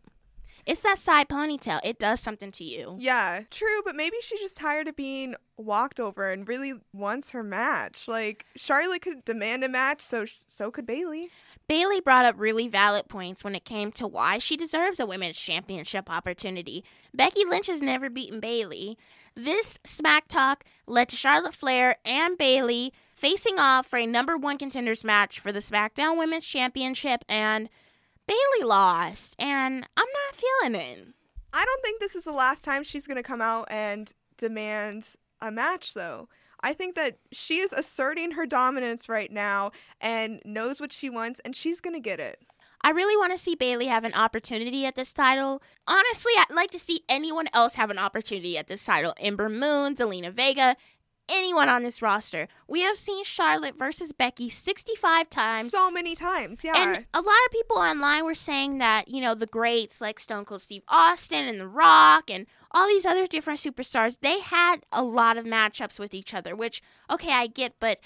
It's 0.65 0.81
that 0.81 0.97
side 0.97 1.29
ponytail. 1.29 1.79
It 1.83 1.99
does 1.99 2.19
something 2.19 2.51
to 2.53 2.63
you. 2.63 2.95
Yeah, 2.99 3.41
true, 3.51 3.81
but 3.83 3.95
maybe 3.95 4.17
she's 4.21 4.39
just 4.39 4.57
tired 4.57 4.87
of 4.87 4.95
being 4.95 5.35
walked 5.57 5.99
over 5.99 6.31
and 6.31 6.47
really 6.47 6.73
wants 6.91 7.29
her 7.31 7.43
match. 7.43 8.07
Like 8.07 8.45
Charlotte 8.55 9.03
could 9.03 9.25
demand 9.25 9.63
a 9.63 9.69
match, 9.69 10.01
so 10.01 10.25
so 10.47 10.71
could 10.71 10.85
Bayley. 10.85 11.29
Bayley 11.67 12.01
brought 12.01 12.25
up 12.25 12.35
really 12.37 12.67
valid 12.67 13.07
points 13.07 13.43
when 13.43 13.55
it 13.55 13.63
came 13.65 13.91
to 13.93 14.07
why 14.07 14.39
she 14.39 14.57
deserves 14.57 14.99
a 14.99 15.05
women's 15.05 15.37
championship 15.37 16.09
opportunity. 16.09 16.83
Becky 17.13 17.45
Lynch 17.45 17.67
has 17.67 17.81
never 17.81 18.09
beaten 18.09 18.39
Bayley. 18.39 18.97
This 19.35 19.79
smack 19.83 20.27
talk 20.27 20.63
led 20.87 21.09
to 21.09 21.15
Charlotte 21.15 21.53
Flair 21.53 21.97
and 22.05 22.37
Bayley 22.37 22.93
facing 23.15 23.59
off 23.59 23.87
for 23.87 23.97
a 23.97 24.05
number 24.05 24.37
one 24.37 24.57
contenders 24.57 25.03
match 25.03 25.39
for 25.39 25.51
the 25.51 25.59
SmackDown 25.59 26.17
Women's 26.17 26.45
Championship, 26.45 27.23
and 27.29 27.69
Bayley 28.27 28.63
lost. 28.63 29.35
And 29.39 29.87
I'm 29.97 30.07
not 30.07 30.35
feeling 30.35 30.81
it. 30.81 31.07
I 31.53 31.63
don't 31.63 31.81
think 31.83 31.99
this 31.99 32.15
is 32.15 32.25
the 32.25 32.31
last 32.31 32.63
time 32.63 32.83
she's 32.83 33.07
going 33.07 33.17
to 33.17 33.23
come 33.23 33.41
out 33.41 33.67
and 33.71 34.11
demand 34.37 35.07
a 35.41 35.51
match, 35.51 35.93
though. 35.93 36.27
I 36.61 36.73
think 36.73 36.95
that 36.95 37.19
she 37.31 37.59
is 37.59 37.71
asserting 37.71 38.31
her 38.31 38.45
dominance 38.45 39.07
right 39.07 39.31
now 39.31 39.71
and 40.01 40.41
knows 40.43 40.79
what 40.79 40.91
she 40.91 41.09
wants, 41.09 41.39
and 41.45 41.55
she's 41.55 41.79
going 41.79 41.93
to 41.93 41.99
get 41.99 42.19
it. 42.19 42.39
I 42.81 42.89
really 42.89 43.17
want 43.17 43.31
to 43.31 43.37
see 43.37 43.55
Bayley 43.55 43.87
have 43.87 44.03
an 44.03 44.13
opportunity 44.13 44.85
at 44.85 44.95
this 44.95 45.11
title. 45.11 45.61
Honestly, 45.87 46.31
I'd 46.37 46.53
like 46.53 46.71
to 46.71 46.79
see 46.79 47.01
anyone 47.09 47.47
else 47.53 47.75
have 47.75 47.89
an 47.89 47.97
opportunity 47.97 48.57
at 48.57 48.67
this 48.67 48.85
title. 48.85 49.13
Ember 49.19 49.49
Moon, 49.49 49.95
Zelina 49.95 50.31
Vega, 50.31 50.75
anyone 51.29 51.69
on 51.69 51.83
this 51.83 52.01
roster. 52.01 52.47
We 52.67 52.81
have 52.81 52.97
seen 52.97 53.23
Charlotte 53.23 53.77
versus 53.77 54.11
Becky 54.11 54.49
65 54.49 55.29
times. 55.29 55.71
So 55.71 55.89
many 55.91 56.15
times, 56.15 56.63
yeah. 56.63 56.73
And 56.75 57.05
a 57.13 57.21
lot 57.21 57.45
of 57.45 57.51
people 57.51 57.77
online 57.77 58.25
were 58.25 58.33
saying 58.33 58.77
that, 58.79 59.07
you 59.07 59.21
know, 59.21 59.35
the 59.35 59.45
greats 59.45 60.01
like 60.01 60.19
Stone 60.19 60.45
Cold 60.45 60.61
Steve 60.61 60.83
Austin 60.87 61.47
and 61.47 61.59
The 61.59 61.67
Rock 61.67 62.29
and 62.29 62.45
all 62.71 62.87
these 62.87 63.05
other 63.05 63.27
different 63.27 63.59
superstars, 63.59 64.19
they 64.21 64.39
had 64.39 64.77
a 64.91 65.03
lot 65.03 65.37
of 65.37 65.45
matchups 65.45 65.99
with 65.99 66.13
each 66.13 66.33
other, 66.33 66.55
which, 66.55 66.81
okay, 67.09 67.31
I 67.31 67.47
get, 67.47 67.73
but 67.79 67.99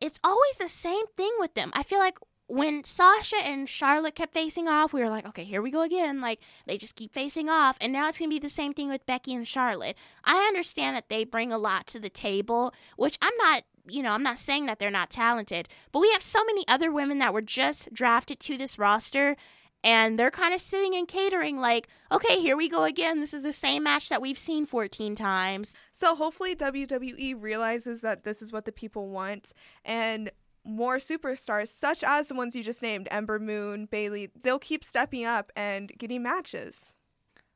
it's 0.00 0.20
always 0.22 0.56
the 0.56 0.68
same 0.68 1.06
thing 1.16 1.32
with 1.38 1.54
them. 1.54 1.70
I 1.74 1.82
feel 1.82 1.98
like 1.98 2.18
when 2.48 2.84
Sasha 2.84 3.36
and 3.36 3.68
Charlotte 3.68 4.14
kept 4.14 4.32
facing 4.32 4.68
off, 4.68 4.92
we 4.92 5.00
were 5.00 5.08
like, 5.08 5.26
okay, 5.26 5.44
here 5.44 5.60
we 5.60 5.70
go 5.70 5.82
again. 5.82 6.20
Like, 6.20 6.40
they 6.66 6.78
just 6.78 6.94
keep 6.94 7.12
facing 7.12 7.48
off. 7.48 7.76
And 7.80 7.92
now 7.92 8.08
it's 8.08 8.18
going 8.18 8.30
to 8.30 8.34
be 8.34 8.40
the 8.40 8.48
same 8.48 8.72
thing 8.72 8.88
with 8.88 9.06
Becky 9.06 9.34
and 9.34 9.46
Charlotte. 9.46 9.96
I 10.24 10.46
understand 10.46 10.96
that 10.96 11.08
they 11.08 11.24
bring 11.24 11.52
a 11.52 11.58
lot 11.58 11.86
to 11.88 11.98
the 11.98 12.08
table, 12.08 12.72
which 12.96 13.18
I'm 13.20 13.36
not, 13.38 13.64
you 13.88 14.02
know, 14.02 14.12
I'm 14.12 14.22
not 14.22 14.38
saying 14.38 14.66
that 14.66 14.78
they're 14.78 14.90
not 14.90 15.10
talented, 15.10 15.68
but 15.90 16.00
we 16.00 16.10
have 16.12 16.22
so 16.22 16.44
many 16.44 16.64
other 16.68 16.92
women 16.92 17.18
that 17.18 17.34
were 17.34 17.42
just 17.42 17.92
drafted 17.92 18.38
to 18.40 18.56
this 18.56 18.78
roster. 18.78 19.36
And 19.84 20.18
they're 20.18 20.32
kind 20.32 20.52
of 20.52 20.60
sitting 20.60 20.96
and 20.96 21.06
catering, 21.06 21.58
like, 21.58 21.86
okay, 22.10 22.40
here 22.40 22.56
we 22.56 22.68
go 22.68 22.84
again. 22.84 23.20
This 23.20 23.34
is 23.34 23.44
the 23.44 23.52
same 23.52 23.84
match 23.84 24.08
that 24.08 24.22
we've 24.22 24.38
seen 24.38 24.66
14 24.66 25.14
times. 25.14 25.74
So 25.92 26.16
hopefully 26.16 26.56
WWE 26.56 27.40
realizes 27.40 28.00
that 28.00 28.24
this 28.24 28.42
is 28.42 28.52
what 28.52 28.64
the 28.64 28.72
people 28.72 29.10
want 29.10 29.52
and 29.84 30.30
more 30.66 30.96
superstars, 30.98 31.68
such 31.68 32.02
as 32.02 32.28
the 32.28 32.34
ones 32.34 32.56
you 32.56 32.62
just 32.62 32.82
named, 32.82 33.08
Ember 33.10 33.38
Moon, 33.38 33.86
Bayley, 33.86 34.30
they'll 34.42 34.58
keep 34.58 34.84
stepping 34.84 35.24
up 35.24 35.52
and 35.56 35.92
getting 35.96 36.22
matches. 36.22 36.92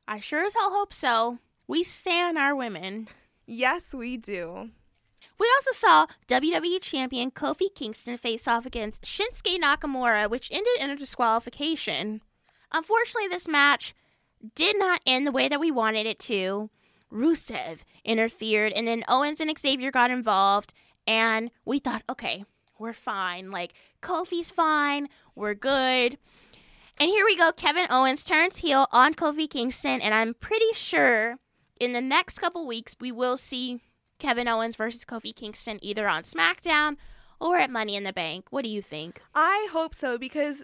I 0.07 0.19
sure 0.19 0.45
as 0.45 0.53
hell 0.53 0.71
hope 0.71 0.93
so. 0.93 1.39
We 1.67 1.83
stand 1.83 2.37
our 2.37 2.55
women. 2.55 3.07
Yes, 3.45 3.93
we 3.93 4.17
do. 4.17 4.71
We 5.37 5.51
also 5.55 5.71
saw 5.71 6.07
WWE 6.27 6.81
Champion 6.81 7.31
Kofi 7.31 7.73
Kingston 7.73 8.17
face 8.17 8.47
off 8.47 8.65
against 8.65 9.03
Shinsuke 9.03 9.59
Nakamura, 9.59 10.29
which 10.29 10.51
ended 10.51 10.73
in 10.79 10.89
a 10.89 10.95
disqualification. 10.95 12.21
Unfortunately, 12.71 13.27
this 13.27 13.47
match 13.47 13.93
did 14.55 14.77
not 14.77 15.01
end 15.05 15.27
the 15.27 15.31
way 15.31 15.47
that 15.47 15.59
we 15.59 15.71
wanted 15.71 16.05
it 16.05 16.19
to. 16.19 16.69
Rusev 17.11 17.79
interfered, 18.05 18.71
and 18.73 18.87
then 18.87 19.03
Owens 19.07 19.41
and 19.41 19.57
Xavier 19.57 19.91
got 19.91 20.11
involved, 20.11 20.73
and 21.05 21.51
we 21.65 21.79
thought, 21.79 22.03
okay, 22.09 22.45
we're 22.81 22.93
fine. 22.93 23.51
Like, 23.51 23.73
Kofi's 24.01 24.51
fine. 24.51 25.07
We're 25.35 25.53
good. 25.53 26.17
And 26.99 27.09
here 27.09 27.25
we 27.25 27.37
go. 27.37 27.51
Kevin 27.51 27.87
Owens 27.89 28.23
turns 28.23 28.57
heel 28.57 28.87
on 28.91 29.13
Kofi 29.13 29.49
Kingston. 29.49 30.01
And 30.01 30.13
I'm 30.13 30.33
pretty 30.33 30.73
sure 30.73 31.37
in 31.79 31.93
the 31.93 32.01
next 32.01 32.39
couple 32.39 32.67
weeks, 32.67 32.95
we 32.99 33.11
will 33.11 33.37
see 33.37 33.81
Kevin 34.19 34.47
Owens 34.47 34.75
versus 34.75 35.05
Kofi 35.05 35.35
Kingston 35.35 35.79
either 35.81 36.07
on 36.07 36.23
SmackDown 36.23 36.97
or 37.39 37.57
at 37.57 37.71
Money 37.71 37.95
in 37.95 38.03
the 38.03 38.13
Bank. 38.13 38.47
What 38.51 38.63
do 38.63 38.69
you 38.69 38.81
think? 38.81 39.21
I 39.33 39.67
hope 39.71 39.95
so 39.95 40.17
because 40.17 40.63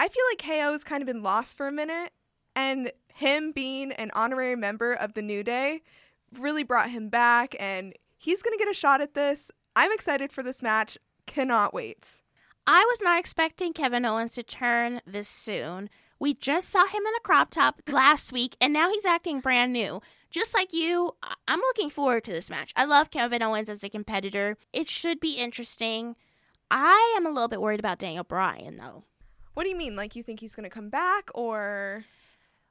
I 0.00 0.08
feel 0.08 0.24
like 0.30 0.42
KO's 0.42 0.82
kind 0.82 1.00
of 1.02 1.06
been 1.06 1.22
lost 1.22 1.56
for 1.56 1.68
a 1.68 1.72
minute. 1.72 2.12
And 2.56 2.90
him 3.14 3.52
being 3.52 3.92
an 3.92 4.10
honorary 4.14 4.56
member 4.56 4.92
of 4.92 5.14
the 5.14 5.22
New 5.22 5.44
Day 5.44 5.82
really 6.36 6.64
brought 6.64 6.90
him 6.90 7.08
back. 7.08 7.54
And 7.60 7.94
he's 8.16 8.42
going 8.42 8.58
to 8.58 8.64
get 8.64 8.70
a 8.70 8.74
shot 8.74 9.00
at 9.00 9.14
this. 9.14 9.52
I'm 9.76 9.92
excited 9.92 10.32
for 10.32 10.42
this 10.42 10.60
match. 10.60 10.98
Cannot 11.28 11.74
wait. 11.74 12.22
I 12.66 12.84
was 12.88 13.00
not 13.02 13.20
expecting 13.20 13.72
Kevin 13.74 14.06
Owens 14.06 14.34
to 14.34 14.42
turn 14.42 15.00
this 15.06 15.28
soon. 15.28 15.90
We 16.18 16.34
just 16.34 16.70
saw 16.70 16.86
him 16.86 17.02
in 17.06 17.14
a 17.16 17.20
crop 17.22 17.50
top 17.50 17.82
last 17.86 18.32
week, 18.32 18.56
and 18.60 18.72
now 18.72 18.90
he's 18.90 19.04
acting 19.04 19.40
brand 19.40 19.72
new. 19.72 20.00
Just 20.30 20.54
like 20.54 20.72
you, 20.72 21.12
I'm 21.46 21.60
looking 21.60 21.90
forward 21.90 22.24
to 22.24 22.32
this 22.32 22.50
match. 22.50 22.72
I 22.74 22.86
love 22.86 23.10
Kevin 23.10 23.42
Owens 23.42 23.70
as 23.70 23.84
a 23.84 23.90
competitor. 23.90 24.56
It 24.72 24.88
should 24.88 25.20
be 25.20 25.34
interesting. 25.34 26.16
I 26.70 27.14
am 27.16 27.26
a 27.26 27.30
little 27.30 27.48
bit 27.48 27.60
worried 27.60 27.78
about 27.78 27.98
Daniel 27.98 28.24
Bryan, 28.24 28.78
though. 28.78 29.04
What 29.52 29.64
do 29.64 29.68
you 29.68 29.76
mean? 29.76 29.94
Like, 29.94 30.16
you 30.16 30.22
think 30.22 30.40
he's 30.40 30.54
going 30.54 30.64
to 30.64 30.74
come 30.74 30.88
back 30.88 31.30
or. 31.34 32.04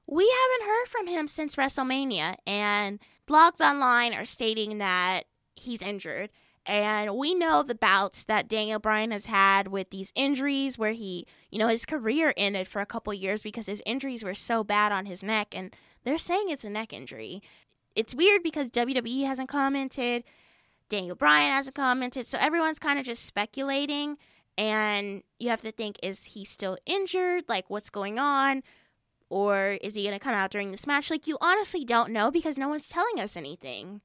We 0.08 0.24
haven't 0.24 0.68
heard 0.68 0.88
from 0.88 1.08
him 1.08 1.28
since 1.28 1.56
WrestleMania, 1.56 2.38
and 2.48 3.00
blogs 3.28 3.62
online 3.62 4.14
are 4.14 4.26
stating 4.26 4.80
that 4.80 5.26
he's 5.56 5.84
injured. 5.84 6.32
And 6.68 7.16
we 7.16 7.34
know 7.34 7.64
the 7.64 7.74
bouts 7.74 8.26
that 8.26 8.50
Daniel 8.50 8.78
Bryan 8.78 9.12
has 9.12 9.28
had 9.28 9.70
with 9.70 9.90
these 9.90 10.12
injuries 10.16 10.78
where 10.78 10.92
he, 10.92 11.26
you 11.50 11.58
know, 11.58 11.70
his 11.70 11.86
career 11.86 12.34
ended 12.36 12.68
for 12.68 12.82
a 12.82 12.86
couple 12.86 13.14
years 13.14 13.42
because 13.42 13.68
his 13.68 13.82
injuries 13.86 14.22
were 14.22 14.34
so 14.34 14.66
bad 14.66 14.92
on 14.92 15.06
his 15.06 15.24
neck. 15.24 15.56
And 15.56 15.74
they're 16.04 16.18
saying 16.18 16.50
it's 16.50 16.66
a 16.66 16.70
neck 16.70 16.92
injury. 16.92 17.42
It's 17.96 18.14
weird 18.14 18.44
because 18.44 18.70
WWE 18.70 19.26
hasn't 19.26 19.48
commented, 19.48 20.26
Daniel 20.90 21.16
Bryan 21.16 21.54
hasn't 21.54 21.76
commented. 21.76 22.28
So 22.28 22.38
everyone's 22.38 22.80
kind 22.80 23.00
of 23.00 23.06
just 23.06 23.26
speculating. 23.26 24.18
And 24.58 25.24
you 25.40 25.50
have 25.50 25.62
to 25.62 25.72
think 25.72 25.98
is 26.04 26.26
he 26.26 26.44
still 26.44 26.78
injured? 26.86 27.46
Like, 27.48 27.70
what's 27.70 27.90
going 27.90 28.20
on? 28.20 28.62
Or 29.30 29.78
is 29.82 29.96
he 29.96 30.04
going 30.04 30.18
to 30.18 30.24
come 30.24 30.34
out 30.34 30.52
during 30.52 30.72
this 30.72 30.88
match? 30.88 31.10
Like, 31.10 31.28
you 31.28 31.38
honestly 31.40 31.86
don't 31.86 32.12
know 32.12 32.30
because 32.30 32.58
no 32.58 32.68
one's 32.68 32.90
telling 32.90 33.20
us 33.20 33.38
anything. 33.38 34.02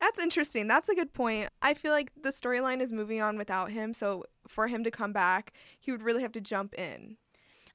That's 0.00 0.20
interesting. 0.20 0.66
That's 0.66 0.88
a 0.88 0.94
good 0.94 1.12
point. 1.14 1.48
I 1.62 1.74
feel 1.74 1.92
like 1.92 2.12
the 2.20 2.30
storyline 2.30 2.80
is 2.80 2.92
moving 2.92 3.20
on 3.22 3.38
without 3.38 3.70
him, 3.70 3.94
so 3.94 4.24
for 4.46 4.68
him 4.68 4.84
to 4.84 4.90
come 4.90 5.12
back, 5.12 5.52
he 5.80 5.90
would 5.90 6.02
really 6.02 6.22
have 6.22 6.32
to 6.32 6.40
jump 6.40 6.74
in. 6.74 7.16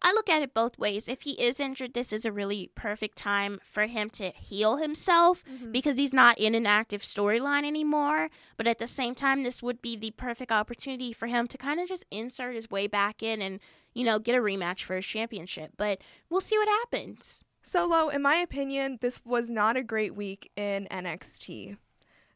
I 0.04 0.14
look 0.14 0.30
at 0.30 0.42
it 0.42 0.56
both 0.56 0.80
ways. 0.80 1.08
If 1.08 1.22
he 1.24 1.34
is 1.34 1.60
injured, 1.60 1.94
this 1.94 2.12
is 2.12 2.26
a 2.26 2.32
really 2.32 2.72
perfect 2.74 3.18
time 3.20 3.60
for 3.64 3.86
him 3.86 4.10
to 4.12 4.32
heal 4.32 4.78
himself 4.78 5.44
Mhm. 5.46 5.72
because 5.72 5.98
he's 5.98 6.14
not 6.14 6.40
in 6.40 6.56
an 6.56 6.66
active 6.66 7.04
storyline 7.04 7.66
anymore. 7.66 8.30
But 8.58 8.66
at 8.66 8.80
the 8.80 8.88
same 8.88 9.14
time, 9.14 9.44
this 9.44 9.62
would 9.62 9.80
be 9.80 9.96
the 9.96 10.10
perfect 10.12 10.52
opportunity 10.52 11.14
for 11.14 11.28
him 11.28 11.48
to 11.50 11.58
kind 11.58 11.80
of 11.80 11.88
just 11.88 12.06
insert 12.10 12.56
his 12.56 12.72
way 12.72 12.88
back 12.88 13.22
in 13.22 13.44
and, 13.44 13.60
you 13.94 14.04
know, 14.04 14.18
get 14.18 14.34
a 14.34 14.40
rematch 14.42 14.82
for 14.84 14.96
his 14.96 15.06
championship. 15.06 15.74
But 15.78 16.02
we'll 16.32 16.42
see 16.42 16.58
what 16.58 16.68
happens. 16.68 17.44
Solo, 17.62 18.10
in 18.10 18.24
my 18.24 18.38
opinion, 18.38 18.98
this 19.02 19.24
was 19.24 19.50
not 19.50 19.78
a 19.78 19.84
great 19.84 20.16
week 20.16 20.52
in 20.56 20.88
NXT. 20.90 21.78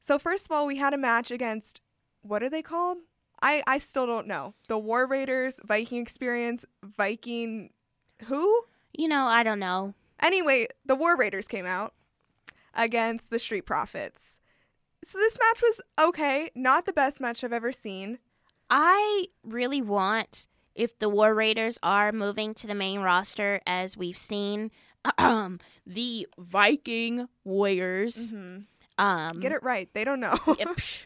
So 0.05 0.19
first 0.19 0.45
of 0.45 0.51
all, 0.51 0.67
we 0.67 0.75
had 0.75 0.93
a 0.93 0.99
match 0.99 1.31
against 1.31 1.81
what 2.21 2.43
are 2.43 2.49
they 2.49 2.61
called? 2.61 2.97
I 3.41 3.63
I 3.65 3.79
still 3.79 4.05
don't 4.05 4.27
know. 4.27 4.53
The 4.67 4.77
War 4.77 5.07
Raiders, 5.07 5.59
Viking 5.65 5.99
Experience, 5.99 6.63
Viking 6.83 7.71
who? 8.25 8.65
You 8.93 9.07
know, 9.07 9.25
I 9.25 9.41
don't 9.41 9.57
know. 9.57 9.95
Anyway, 10.19 10.67
the 10.85 10.93
War 10.95 11.17
Raiders 11.17 11.47
came 11.47 11.65
out 11.65 11.95
against 12.75 13.31
the 13.31 13.39
Street 13.39 13.65
Profits. 13.65 14.37
So 15.03 15.17
this 15.17 15.39
match 15.39 15.63
was 15.63 15.81
okay, 16.09 16.51
not 16.53 16.85
the 16.85 16.93
best 16.93 17.19
match 17.19 17.43
I've 17.43 17.51
ever 17.51 17.71
seen. 17.71 18.19
I 18.69 19.25
really 19.43 19.81
want 19.81 20.47
if 20.75 20.99
the 20.99 21.09
War 21.09 21.33
Raiders 21.33 21.79
are 21.81 22.11
moving 22.11 22.53
to 22.55 22.67
the 22.67 22.75
main 22.75 22.99
roster 22.99 23.59
as 23.65 23.97
we've 23.97 24.17
seen 24.17 24.69
the 25.17 26.27
Viking 26.37 27.27
Warriors. 27.43 28.29
hmm 28.29 28.57
Um 28.97 29.39
Get 29.39 29.51
it 29.51 29.63
right. 29.63 29.89
They 29.93 30.03
don't 30.03 30.19
know. 30.19 30.35
psh, 30.35 31.05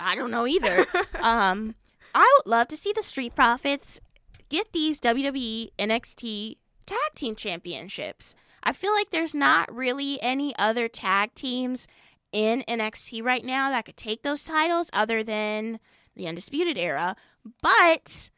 I 0.00 0.14
don't 0.14 0.30
know 0.30 0.46
either. 0.46 0.86
um 1.20 1.74
I 2.14 2.32
would 2.38 2.50
love 2.50 2.68
to 2.68 2.76
see 2.76 2.92
the 2.92 3.02
Street 3.02 3.34
Profits 3.34 4.00
get 4.48 4.72
these 4.72 5.00
WWE 5.00 5.70
NXT 5.78 6.56
tag 6.84 6.98
team 7.14 7.34
championships. 7.34 8.34
I 8.62 8.72
feel 8.72 8.92
like 8.92 9.10
there's 9.10 9.34
not 9.34 9.74
really 9.74 10.20
any 10.22 10.54
other 10.56 10.88
tag 10.88 11.34
teams 11.34 11.88
in 12.32 12.62
NXT 12.68 13.22
right 13.22 13.44
now 13.44 13.70
that 13.70 13.84
could 13.86 13.96
take 13.96 14.22
those 14.22 14.44
titles 14.44 14.90
other 14.92 15.22
than 15.22 15.80
the 16.14 16.28
Undisputed 16.28 16.78
Era. 16.78 17.16
But 17.62 18.30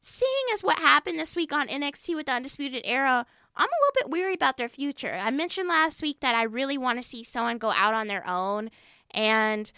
seeing 0.00 0.30
as 0.52 0.62
what 0.62 0.78
happened 0.78 1.18
this 1.18 1.34
week 1.34 1.52
on 1.52 1.68
NXT 1.68 2.14
with 2.14 2.26
the 2.26 2.32
Undisputed 2.32 2.82
Era, 2.84 3.26
I'm 3.56 3.68
a 3.68 3.80
little 3.82 4.08
bit 4.08 4.10
weary 4.10 4.34
about 4.34 4.56
their 4.56 4.68
future. 4.68 5.18
I 5.20 5.30
mentioned 5.30 5.68
last 5.68 6.02
week 6.02 6.20
that 6.20 6.34
I 6.34 6.42
really 6.42 6.76
want 6.76 6.98
to 6.98 7.06
see 7.06 7.22
someone 7.22 7.58
go 7.58 7.70
out 7.70 7.94
on 7.94 8.08
their 8.08 8.26
own 8.28 8.70
and 9.12 9.70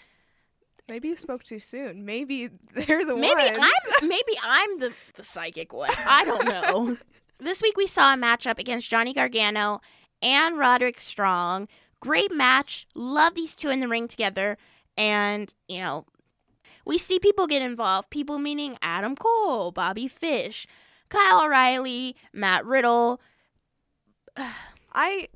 Maybe 0.88 1.08
you 1.08 1.16
spoke 1.16 1.42
too 1.42 1.58
soon. 1.58 2.04
Maybe 2.04 2.48
they're 2.74 3.04
the 3.04 3.16
maybe 3.16 3.34
ones. 3.34 3.58
I'm 3.60 3.68
maybe 4.08 4.32
I'm 4.42 4.78
the, 4.78 4.92
the 5.14 5.24
psychic 5.24 5.72
one. 5.72 5.90
I 6.06 6.24
don't 6.24 6.44
know. 6.44 6.96
this 7.38 7.60
week 7.62 7.76
we 7.76 7.86
saw 7.86 8.14
a 8.14 8.16
matchup 8.16 8.58
against 8.58 8.90
Johnny 8.90 9.12
Gargano 9.12 9.80
and 10.22 10.58
Roderick 10.58 11.00
Strong. 11.00 11.68
Great 12.00 12.32
match. 12.32 12.86
Love 12.94 13.34
these 13.34 13.56
two 13.56 13.68
in 13.68 13.80
the 13.80 13.88
ring 13.88 14.06
together. 14.06 14.58
And, 14.96 15.52
you 15.68 15.80
know, 15.80 16.06
we 16.84 16.98
see 16.98 17.18
people 17.18 17.46
get 17.46 17.62
involved. 17.62 18.10
People 18.10 18.38
meaning 18.38 18.78
Adam 18.80 19.16
Cole, 19.16 19.72
Bobby 19.72 20.06
Fish, 20.06 20.66
Kyle 21.08 21.44
O'Reilly, 21.44 22.14
Matt 22.32 22.64
Riddle. 22.64 23.20
I 24.92 25.28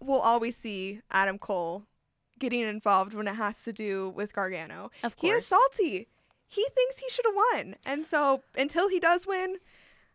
will 0.00 0.20
always 0.20 0.56
see 0.56 1.00
Adam 1.10 1.38
Cole 1.38 1.84
getting 2.38 2.60
involved 2.60 3.14
when 3.14 3.28
it 3.28 3.36
has 3.36 3.62
to 3.64 3.72
do 3.72 4.10
with 4.10 4.34
Gargano. 4.34 4.90
Of 5.02 5.16
course. 5.16 5.30
He 5.30 5.36
is 5.36 5.46
salty. 5.46 6.08
He 6.48 6.66
thinks 6.74 6.98
he 6.98 7.08
should 7.08 7.24
have 7.26 7.34
won. 7.34 7.76
And 7.84 8.06
so 8.06 8.42
until 8.56 8.88
he 8.88 9.00
does 9.00 9.26
win, 9.26 9.56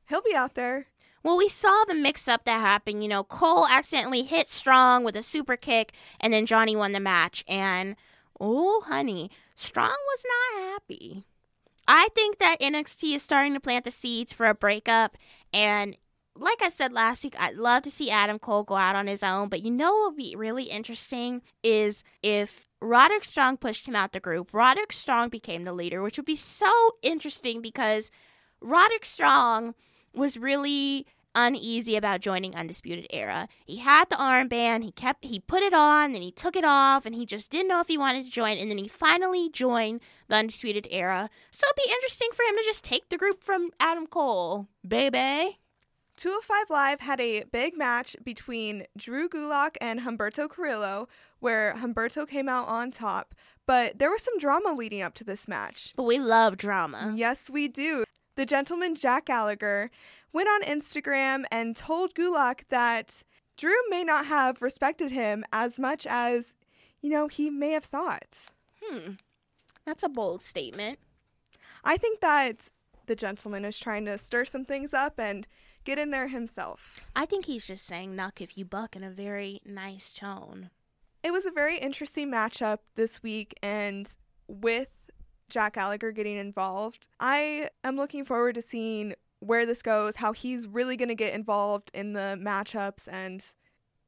he'll 0.07 0.21
be 0.21 0.35
out 0.35 0.55
there. 0.55 0.87
Well, 1.23 1.37
we 1.37 1.49
saw 1.49 1.83
the 1.87 1.93
mix 1.93 2.27
up 2.27 2.45
that 2.45 2.61
happened. 2.61 3.03
You 3.03 3.09
know, 3.09 3.23
Cole 3.23 3.67
accidentally 3.67 4.23
hit 4.23 4.47
Strong 4.49 5.03
with 5.03 5.15
a 5.15 5.21
super 5.21 5.55
kick, 5.55 5.93
and 6.19 6.33
then 6.33 6.47
Johnny 6.47 6.75
won 6.75 6.93
the 6.93 6.99
match. 6.99 7.43
And, 7.47 7.95
oh, 8.39 8.81
honey, 8.87 9.29
Strong 9.55 9.89
was 10.07 10.25
not 10.55 10.63
happy. 10.63 11.25
I 11.87 12.09
think 12.15 12.39
that 12.39 12.59
NXT 12.59 13.15
is 13.15 13.21
starting 13.21 13.53
to 13.53 13.59
plant 13.59 13.85
the 13.85 13.91
seeds 13.91 14.33
for 14.33 14.47
a 14.47 14.55
breakup. 14.55 15.15
And 15.53 15.95
like 16.35 16.61
I 16.61 16.69
said 16.69 16.93
last 16.93 17.23
week, 17.23 17.35
I'd 17.39 17.55
love 17.55 17.83
to 17.83 17.89
see 17.89 18.09
Adam 18.09 18.39
Cole 18.39 18.63
go 18.63 18.75
out 18.75 18.95
on 18.95 19.07
his 19.07 19.23
own. 19.23 19.49
But 19.49 19.63
you 19.63 19.71
know 19.71 19.91
what 19.91 20.11
would 20.11 20.17
be 20.17 20.35
really 20.35 20.65
interesting 20.65 21.41
is 21.63 22.03
if 22.23 22.67
Roderick 22.81 23.25
Strong 23.25 23.57
pushed 23.57 23.87
him 23.87 23.95
out 23.95 24.13
the 24.13 24.19
group, 24.19 24.53
Roderick 24.53 24.93
Strong 24.93 25.29
became 25.29 25.63
the 25.63 25.73
leader, 25.73 26.01
which 26.01 26.17
would 26.17 26.25
be 26.25 26.35
so 26.35 26.71
interesting 27.01 27.61
because 27.61 28.11
Roderick 28.61 29.05
Strong 29.05 29.75
was 30.13 30.37
really 30.37 31.05
uneasy 31.33 31.95
about 31.95 32.19
joining 32.21 32.55
Undisputed 32.55 33.07
Era. 33.11 33.47
He 33.65 33.77
had 33.77 34.09
the 34.09 34.15
armband, 34.15 34.83
he 34.83 34.91
kept 34.91 35.23
he 35.25 35.39
put 35.39 35.63
it 35.63 35.73
on, 35.73 36.11
then 36.11 36.21
he 36.21 36.31
took 36.31 36.55
it 36.55 36.65
off, 36.65 37.05
and 37.05 37.15
he 37.15 37.25
just 37.25 37.49
didn't 37.51 37.69
know 37.69 37.79
if 37.79 37.87
he 37.87 37.97
wanted 37.97 38.25
to 38.25 38.31
join, 38.31 38.57
and 38.57 38.69
then 38.69 38.77
he 38.77 38.87
finally 38.87 39.49
joined 39.49 40.01
the 40.27 40.35
Undisputed 40.35 40.87
Era. 40.91 41.29
So 41.51 41.65
it'd 41.67 41.85
be 41.85 41.91
interesting 41.91 42.29
for 42.33 42.43
him 42.43 42.55
to 42.57 42.63
just 42.63 42.83
take 42.83 43.09
the 43.09 43.17
group 43.17 43.43
from 43.43 43.71
Adam 43.79 44.07
Cole. 44.07 44.67
Baby. 44.85 45.60
205 46.21 46.69
Live 46.69 46.99
had 46.99 47.19
a 47.19 47.45
big 47.45 47.75
match 47.75 48.15
between 48.23 48.85
Drew 48.95 49.27
Gulak 49.27 49.75
and 49.81 50.01
Humberto 50.01 50.47
Carrillo, 50.47 51.07
where 51.39 51.73
Humberto 51.73 52.27
came 52.27 52.47
out 52.47 52.67
on 52.67 52.91
top. 52.91 53.33
But 53.65 53.97
there 53.97 54.11
was 54.11 54.21
some 54.21 54.37
drama 54.37 54.71
leading 54.71 55.01
up 55.01 55.15
to 55.15 55.23
this 55.23 55.47
match. 55.47 55.93
But 55.95 56.03
we 56.03 56.19
love 56.19 56.57
drama. 56.57 57.15
Yes, 57.15 57.49
we 57.49 57.67
do. 57.67 58.03
The 58.35 58.45
gentleman 58.45 58.93
Jack 58.93 59.25
Gallagher 59.25 59.89
went 60.31 60.47
on 60.47 60.61
Instagram 60.61 61.45
and 61.51 61.75
told 61.75 62.13
Gulak 62.13 62.65
that 62.69 63.23
Drew 63.57 63.73
may 63.89 64.03
not 64.03 64.27
have 64.27 64.61
respected 64.61 65.11
him 65.11 65.43
as 65.51 65.79
much 65.79 66.05
as, 66.07 66.53
you 67.01 67.09
know, 67.09 67.29
he 67.29 67.49
may 67.49 67.71
have 67.71 67.85
thought. 67.85 68.45
Hmm. 68.83 69.13
That's 69.87 70.03
a 70.03 70.09
bold 70.09 70.43
statement. 70.43 70.99
I 71.83 71.97
think 71.97 72.19
that 72.19 72.69
the 73.07 73.15
gentleman 73.15 73.65
is 73.65 73.79
trying 73.79 74.05
to 74.05 74.19
stir 74.19 74.45
some 74.45 74.65
things 74.65 74.93
up 74.93 75.19
and 75.19 75.47
get 75.83 75.99
in 75.99 76.11
there 76.11 76.27
himself. 76.27 77.05
I 77.15 77.25
think 77.25 77.45
he's 77.45 77.67
just 77.67 77.85
saying 77.85 78.15
knuck 78.15 78.41
if 78.41 78.57
you 78.57 78.65
buck 78.65 78.95
in 78.95 79.03
a 79.03 79.09
very 79.09 79.61
nice 79.65 80.13
tone. 80.13 80.69
It 81.23 81.31
was 81.31 81.45
a 81.45 81.51
very 81.51 81.77
interesting 81.77 82.31
matchup 82.31 82.79
this 82.95 83.21
week, 83.21 83.53
and 83.61 84.13
with 84.47 84.89
Jack 85.49 85.75
Gallagher 85.75 86.11
getting 86.11 86.37
involved, 86.37 87.07
I 87.19 87.69
am 87.83 87.95
looking 87.95 88.25
forward 88.25 88.55
to 88.55 88.61
seeing 88.61 89.13
where 89.39 89.65
this 89.65 89.81
goes, 89.81 90.17
how 90.17 90.33
he's 90.33 90.67
really 90.67 90.95
going 90.95 91.09
to 91.09 91.15
get 91.15 91.33
involved 91.33 91.91
in 91.93 92.13
the 92.13 92.39
matchups, 92.39 93.07
and, 93.11 93.43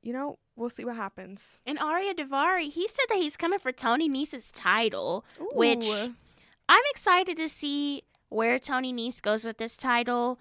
you 0.02 0.14
know, 0.14 0.38
we'll 0.56 0.70
see 0.70 0.86
what 0.86 0.96
happens. 0.96 1.58
And 1.66 1.80
Ariya 1.80 2.16
Daivari, 2.16 2.72
he 2.72 2.88
said 2.88 3.06
that 3.10 3.18
he's 3.18 3.38
coming 3.38 3.60
for 3.60 3.72
Tony 3.72 4.10
Nese's 4.10 4.52
title, 4.52 5.26
Ooh. 5.42 5.50
which 5.54 5.88
I'm 6.70 6.84
excited 6.92 7.38
to 7.38 7.50
see 7.50 8.04
where 8.30 8.58
Tony 8.58 8.94
Nese 8.94 9.22
goes 9.22 9.44
with 9.44 9.58
this 9.58 9.78
title. 9.78 10.40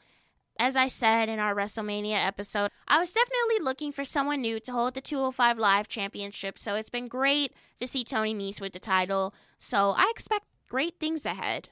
As 0.58 0.76
I 0.76 0.86
said 0.86 1.28
in 1.28 1.38
our 1.38 1.54
WrestleMania 1.54 2.24
episode, 2.24 2.70
I 2.86 2.98
was 2.98 3.12
definitely 3.12 3.58
looking 3.62 3.90
for 3.90 4.04
someone 4.04 4.42
new 4.42 4.60
to 4.60 4.72
hold 4.72 4.94
the 4.94 5.00
205 5.00 5.58
Live 5.58 5.88
Championship, 5.88 6.58
so 6.58 6.74
it's 6.74 6.90
been 6.90 7.08
great 7.08 7.52
to 7.80 7.86
see 7.86 8.04
Tony 8.04 8.34
Nese 8.34 8.60
with 8.60 8.72
the 8.72 8.78
title. 8.78 9.34
So 9.58 9.94
I 9.96 10.10
expect 10.10 10.46
great 10.68 11.00
things 11.00 11.26
ahead. 11.26 11.70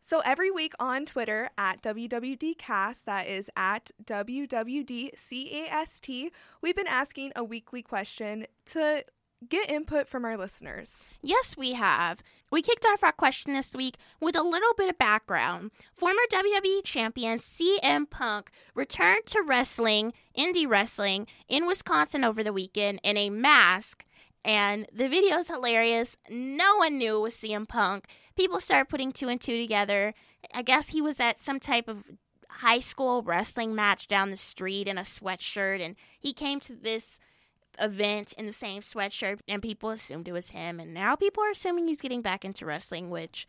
So 0.00 0.20
every 0.24 0.52
week 0.52 0.72
on 0.78 1.04
Twitter 1.04 1.50
at 1.58 1.82
WWDcast, 1.82 3.02
that 3.06 3.26
is 3.26 3.50
at 3.56 3.90
WWDCAST, 4.04 5.10
we've 6.62 6.76
been 6.76 6.86
asking 6.86 7.32
a 7.34 7.42
weekly 7.42 7.82
question 7.82 8.46
to 8.66 9.02
get 9.48 9.70
input 9.70 10.08
from 10.08 10.24
our 10.24 10.36
listeners. 10.36 11.06
Yes, 11.22 11.56
we 11.56 11.72
have. 11.72 12.22
We 12.50 12.62
kicked 12.62 12.86
off 12.86 13.02
our 13.02 13.12
question 13.12 13.52
this 13.52 13.74
week 13.74 13.96
with 14.20 14.36
a 14.36 14.42
little 14.42 14.72
bit 14.76 14.88
of 14.88 14.98
background. 14.98 15.72
Former 15.94 16.22
WWE 16.32 16.84
champion 16.84 17.38
CM 17.38 18.08
Punk 18.08 18.50
returned 18.74 19.26
to 19.26 19.42
wrestling, 19.42 20.12
indie 20.36 20.68
wrestling, 20.68 21.26
in 21.48 21.66
Wisconsin 21.66 22.24
over 22.24 22.42
the 22.42 22.52
weekend 22.52 23.00
in 23.02 23.16
a 23.16 23.30
mask. 23.30 24.04
And 24.44 24.86
the 24.92 25.08
video 25.08 25.38
is 25.38 25.48
hilarious. 25.48 26.16
No 26.30 26.76
one 26.76 26.98
knew 26.98 27.16
it 27.16 27.20
was 27.20 27.34
CM 27.34 27.66
Punk. 27.66 28.06
People 28.36 28.60
started 28.60 28.88
putting 28.88 29.10
two 29.10 29.28
and 29.28 29.40
two 29.40 29.58
together. 29.60 30.14
I 30.54 30.62
guess 30.62 30.90
he 30.90 31.02
was 31.02 31.20
at 31.20 31.40
some 31.40 31.58
type 31.58 31.88
of 31.88 32.04
high 32.48 32.80
school 32.80 33.22
wrestling 33.22 33.74
match 33.74 34.06
down 34.08 34.30
the 34.30 34.36
street 34.36 34.86
in 34.86 34.98
a 34.98 35.02
sweatshirt, 35.02 35.80
and 35.84 35.96
he 36.18 36.32
came 36.32 36.60
to 36.60 36.74
this 36.74 37.18
event 37.78 38.32
in 38.34 38.46
the 38.46 38.52
same 38.52 38.82
sweatshirt, 38.82 39.40
and 39.48 39.62
people 39.62 39.90
assumed 39.90 40.28
it 40.28 40.32
was 40.32 40.50
him. 40.50 40.80
And 40.80 40.94
now 40.94 41.16
people 41.16 41.42
are 41.42 41.50
assuming 41.50 41.88
he's 41.88 42.00
getting 42.00 42.22
back 42.22 42.44
into 42.44 42.66
wrestling, 42.66 43.10
which 43.10 43.46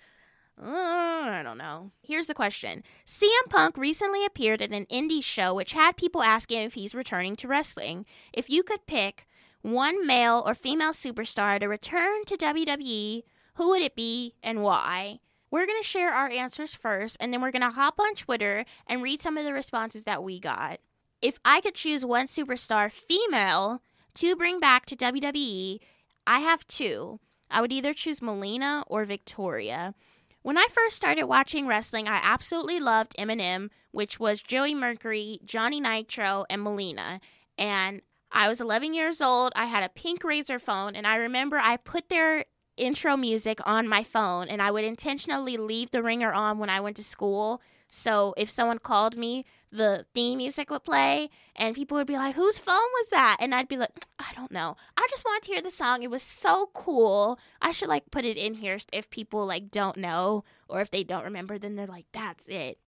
uh, 0.61 0.69
I 0.71 1.41
don't 1.43 1.59
know. 1.59 1.91
Here's 2.01 2.27
the 2.27 2.33
question 2.33 2.83
CM 3.05 3.49
Punk 3.49 3.77
recently 3.77 4.25
appeared 4.25 4.61
at 4.61 4.71
an 4.71 4.85
indie 4.87 5.23
show 5.23 5.53
which 5.53 5.73
had 5.73 5.97
people 5.97 6.23
asking 6.23 6.63
if 6.63 6.73
he's 6.73 6.95
returning 6.95 7.35
to 7.37 7.47
wrestling. 7.47 8.05
If 8.33 8.49
you 8.49 8.63
could 8.63 8.87
pick 8.87 9.27
one 9.61 10.07
male 10.07 10.43
or 10.45 10.55
female 10.55 10.91
superstar 10.91 11.59
to 11.59 11.67
return 11.67 12.25
to 12.25 12.37
WWE, 12.37 13.23
who 13.55 13.69
would 13.69 13.81
it 13.81 13.95
be 13.95 14.33
and 14.41 14.63
why? 14.63 15.19
We're 15.49 15.65
going 15.65 15.79
to 15.79 15.87
share 15.87 16.11
our 16.11 16.29
answers 16.29 16.73
first, 16.73 17.17
and 17.19 17.31
then 17.31 17.41
we're 17.41 17.51
going 17.51 17.61
to 17.61 17.69
hop 17.69 17.99
on 17.99 18.15
Twitter 18.15 18.65
and 18.85 19.01
read 19.01 19.21
some 19.21 19.37
of 19.37 19.45
the 19.45 19.53
responses 19.53 20.03
that 20.03 20.23
we 20.23 20.39
got. 20.39 20.79
If 21.21 21.39
I 21.45 21.61
could 21.61 21.73
choose 21.73 22.05
one 22.05 22.27
superstar 22.27 22.91
female 22.91 23.81
to 24.17 24.35
bring 24.35 24.59
back 24.59 24.85
to 24.87 24.95
WWE, 24.95 25.79
I 26.25 26.39
have 26.39 26.67
two. 26.67 27.19
I 27.51 27.61
would 27.61 27.71
either 27.71 27.93
choose 27.93 28.21
Melina 28.21 28.83
or 28.87 29.05
Victoria. 29.05 29.93
When 30.41 30.57
I 30.57 30.67
first 30.71 30.95
started 30.95 31.25
watching 31.25 31.67
wrestling, 31.67 32.07
I 32.07 32.19
absolutely 32.23 32.79
loved 32.79 33.15
MNM, 33.17 33.69
which 33.91 34.19
was 34.19 34.41
Joey 34.41 34.73
Mercury, 34.73 35.39
Johnny 35.45 35.79
Nitro, 35.79 36.45
and 36.49 36.63
Melina. 36.63 37.21
And 37.57 38.01
I 38.31 38.49
was 38.49 38.59
11 38.59 38.95
years 38.95 39.21
old. 39.21 39.53
I 39.55 39.65
had 39.65 39.83
a 39.83 39.89
pink 39.89 40.23
razor 40.23 40.57
phone, 40.57 40.95
and 40.95 41.05
I 41.05 41.17
remember 41.17 41.57
I 41.57 41.77
put 41.77 42.09
their 42.09 42.45
intro 42.75 43.17
music 43.17 43.59
on 43.65 43.87
my 43.87 44.03
phone, 44.03 44.49
and 44.49 44.61
I 44.61 44.71
would 44.71 44.83
intentionally 44.83 45.57
leave 45.57 45.91
the 45.91 46.01
ringer 46.01 46.33
on 46.33 46.57
when 46.57 46.69
I 46.69 46.79
went 46.79 46.95
to 46.97 47.03
school. 47.03 47.61
So 47.89 48.33
if 48.35 48.49
someone 48.49 48.79
called 48.79 49.15
me, 49.15 49.45
the 49.71 50.05
theme 50.13 50.37
music 50.37 50.69
would 50.69 50.83
play, 50.83 51.29
and 51.55 51.75
people 51.75 51.97
would 51.97 52.07
be 52.07 52.15
like, 52.15 52.35
Whose 52.35 52.57
phone 52.57 52.75
was 52.75 53.09
that? 53.09 53.37
And 53.39 53.53
I'd 53.53 53.67
be 53.67 53.77
like, 53.77 53.91
I 54.19 54.33
don't 54.35 54.51
know. 54.51 54.77
I 54.95 55.07
just 55.09 55.25
wanted 55.25 55.43
to 55.43 55.53
hear 55.53 55.61
the 55.61 55.69
song. 55.69 56.03
It 56.03 56.11
was 56.11 56.21
so 56.21 56.69
cool. 56.73 57.39
I 57.61 57.71
should 57.71 57.89
like 57.89 58.11
put 58.11 58.25
it 58.25 58.37
in 58.37 58.55
here 58.55 58.77
if 58.93 59.09
people 59.09 59.45
like 59.45 59.71
don't 59.71 59.97
know 59.97 60.43
or 60.67 60.81
if 60.81 60.91
they 60.91 61.03
don't 61.03 61.23
remember, 61.23 61.57
then 61.57 61.75
they're 61.75 61.87
like, 61.87 62.05
That's 62.13 62.45
it. 62.47 62.79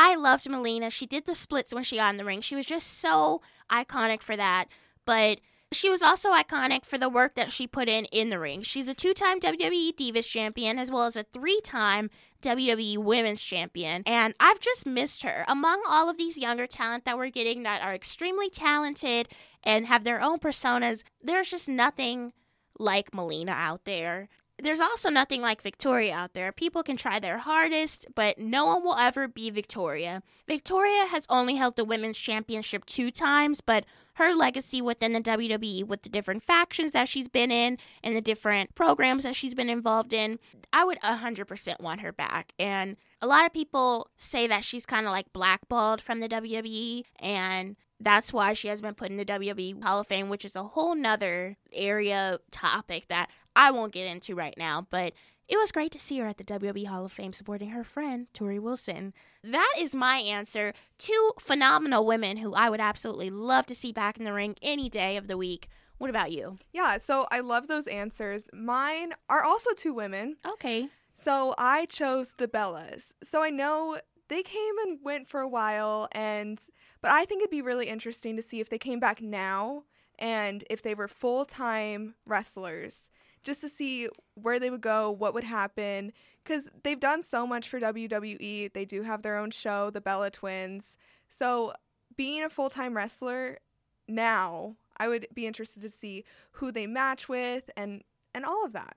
I 0.00 0.14
loved 0.14 0.48
Melina. 0.48 0.90
She 0.90 1.06
did 1.06 1.26
the 1.26 1.34
splits 1.34 1.74
when 1.74 1.82
she 1.82 1.96
got 1.96 2.10
in 2.10 2.18
the 2.18 2.24
ring. 2.24 2.40
She 2.40 2.54
was 2.54 2.66
just 2.66 3.00
so 3.00 3.42
iconic 3.70 4.22
for 4.22 4.36
that. 4.36 4.66
But 5.04 5.40
she 5.72 5.90
was 5.90 6.02
also 6.02 6.32
iconic 6.32 6.84
for 6.84 6.98
the 6.98 7.08
work 7.08 7.34
that 7.34 7.52
she 7.52 7.66
put 7.66 7.88
in 7.88 8.06
in 8.06 8.30
the 8.30 8.38
ring. 8.38 8.62
She's 8.62 8.88
a 8.88 8.94
two 8.94 9.12
time 9.12 9.40
WWE 9.40 9.94
Divas 9.94 10.28
champion 10.28 10.78
as 10.78 10.90
well 10.90 11.04
as 11.04 11.16
a 11.16 11.24
three 11.24 11.60
time 11.62 12.10
WWE 12.42 12.98
Women's 12.98 13.42
Champion. 13.42 14.02
And 14.06 14.34
I've 14.38 14.60
just 14.60 14.86
missed 14.86 15.22
her. 15.22 15.44
Among 15.48 15.82
all 15.88 16.08
of 16.08 16.18
these 16.18 16.38
younger 16.38 16.66
talent 16.66 17.04
that 17.04 17.18
we're 17.18 17.30
getting 17.30 17.64
that 17.64 17.82
are 17.82 17.94
extremely 17.94 18.48
talented 18.48 19.28
and 19.64 19.86
have 19.86 20.04
their 20.04 20.20
own 20.20 20.38
personas, 20.38 21.02
there's 21.22 21.50
just 21.50 21.68
nothing 21.68 22.32
like 22.78 23.12
Melina 23.12 23.52
out 23.52 23.84
there. 23.84 24.28
There's 24.60 24.80
also 24.80 25.08
nothing 25.08 25.40
like 25.40 25.62
Victoria 25.62 26.14
out 26.14 26.34
there. 26.34 26.50
People 26.50 26.82
can 26.82 26.96
try 26.96 27.20
their 27.20 27.38
hardest, 27.38 28.06
but 28.16 28.38
no 28.38 28.66
one 28.66 28.82
will 28.82 28.96
ever 28.96 29.28
be 29.28 29.50
Victoria. 29.50 30.22
Victoria 30.48 31.06
has 31.06 31.26
only 31.30 31.54
held 31.54 31.76
the 31.76 31.84
women's 31.84 32.18
championship 32.18 32.84
two 32.84 33.12
times, 33.12 33.60
but 33.60 33.84
her 34.18 34.34
legacy 34.34 34.82
within 34.82 35.12
the 35.12 35.20
WWE 35.20 35.84
with 35.84 36.02
the 36.02 36.08
different 36.08 36.42
factions 36.42 36.92
that 36.92 37.08
she's 37.08 37.28
been 37.28 37.52
in 37.52 37.78
and 38.02 38.16
the 38.16 38.20
different 38.20 38.74
programs 38.74 39.22
that 39.22 39.36
she's 39.36 39.54
been 39.54 39.70
involved 39.70 40.12
in, 40.12 40.40
I 40.72 40.84
would 40.84 41.00
100% 41.00 41.80
want 41.80 42.00
her 42.00 42.12
back. 42.12 42.52
And 42.58 42.96
a 43.22 43.28
lot 43.28 43.46
of 43.46 43.52
people 43.52 44.10
say 44.16 44.48
that 44.48 44.64
she's 44.64 44.84
kind 44.84 45.06
of 45.06 45.12
like 45.12 45.32
blackballed 45.32 46.00
from 46.00 46.18
the 46.20 46.28
WWE 46.28 47.04
and 47.20 47.76
that's 48.00 48.32
why 48.32 48.52
she 48.52 48.68
has 48.68 48.80
been 48.80 48.94
put 48.94 49.10
in 49.10 49.16
the 49.16 49.24
WWE 49.24 49.82
Hall 49.82 50.00
of 50.00 50.06
Fame, 50.06 50.28
which 50.28 50.44
is 50.44 50.56
a 50.56 50.62
whole 50.62 50.94
nother 50.94 51.56
area 51.72 52.38
topic 52.50 53.08
that 53.08 53.28
I 53.56 53.70
won't 53.70 53.92
get 53.92 54.06
into 54.06 54.34
right 54.34 54.54
now, 54.56 54.86
but 54.90 55.14
it 55.48 55.58
was 55.58 55.72
great 55.72 55.92
to 55.92 55.98
see 55.98 56.18
her 56.18 56.26
at 56.26 56.36
the 56.36 56.44
WWE 56.44 56.86
Hall 56.86 57.06
of 57.06 57.12
Fame 57.12 57.32
supporting 57.32 57.70
her 57.70 57.82
friend, 57.82 58.26
Torrie 58.34 58.60
Wilson. 58.60 59.14
That 59.42 59.74
is 59.78 59.96
my 59.96 60.18
answer. 60.18 60.74
Two 60.98 61.32
phenomenal 61.40 62.04
women 62.04 62.36
who 62.36 62.52
I 62.52 62.68
would 62.68 62.80
absolutely 62.80 63.30
love 63.30 63.64
to 63.66 63.74
see 63.74 63.90
back 63.90 64.18
in 64.18 64.24
the 64.24 64.32
ring 64.32 64.56
any 64.60 64.90
day 64.90 65.16
of 65.16 65.26
the 65.26 65.38
week. 65.38 65.68
What 65.96 66.10
about 66.10 66.32
you? 66.32 66.58
Yeah, 66.72 66.98
so 66.98 67.26
I 67.30 67.40
love 67.40 67.66
those 67.66 67.86
answers. 67.86 68.48
Mine 68.52 69.12
are 69.28 69.42
also 69.42 69.70
two 69.72 69.94
women. 69.94 70.36
Okay. 70.46 70.88
So 71.14 71.54
I 71.58 71.86
chose 71.86 72.34
the 72.36 72.46
Bellas. 72.46 73.12
So 73.24 73.42
I 73.42 73.50
know 73.50 73.98
they 74.28 74.42
came 74.42 74.78
and 74.84 74.98
went 75.02 75.28
for 75.28 75.40
a 75.40 75.48
while 75.48 76.08
and 76.12 76.60
but 77.00 77.10
I 77.10 77.24
think 77.24 77.40
it'd 77.40 77.50
be 77.50 77.62
really 77.62 77.88
interesting 77.88 78.36
to 78.36 78.42
see 78.42 78.60
if 78.60 78.68
they 78.68 78.78
came 78.78 79.00
back 79.00 79.22
now 79.22 79.84
and 80.18 80.64
if 80.68 80.82
they 80.82 80.94
were 80.94 81.08
full-time 81.08 82.14
wrestlers 82.26 83.08
just 83.48 83.62
to 83.62 83.68
see 83.68 84.08
where 84.34 84.60
they 84.60 84.68
would 84.68 84.82
go, 84.82 85.10
what 85.10 85.32
would 85.32 85.44
happen 85.44 86.12
cuz 86.44 86.68
they've 86.82 87.00
done 87.00 87.22
so 87.22 87.46
much 87.46 87.68
for 87.68 87.80
WWE. 87.80 88.72
They 88.72 88.84
do 88.84 89.02
have 89.02 89.22
their 89.22 89.38
own 89.38 89.50
show, 89.50 89.90
the 89.90 90.02
Bella 90.02 90.30
Twins. 90.30 90.98
So 91.28 91.72
being 92.14 92.42
a 92.42 92.50
full-time 92.50 92.94
wrestler 92.94 93.58
now, 94.06 94.76
I 94.98 95.08
would 95.08 95.28
be 95.32 95.46
interested 95.46 95.80
to 95.80 95.88
see 95.90 96.24
who 96.52 96.70
they 96.70 96.86
match 96.86 97.28
with 97.28 97.70
and 97.74 98.02
and 98.34 98.44
all 98.44 98.64
of 98.66 98.74
that. 98.74 98.96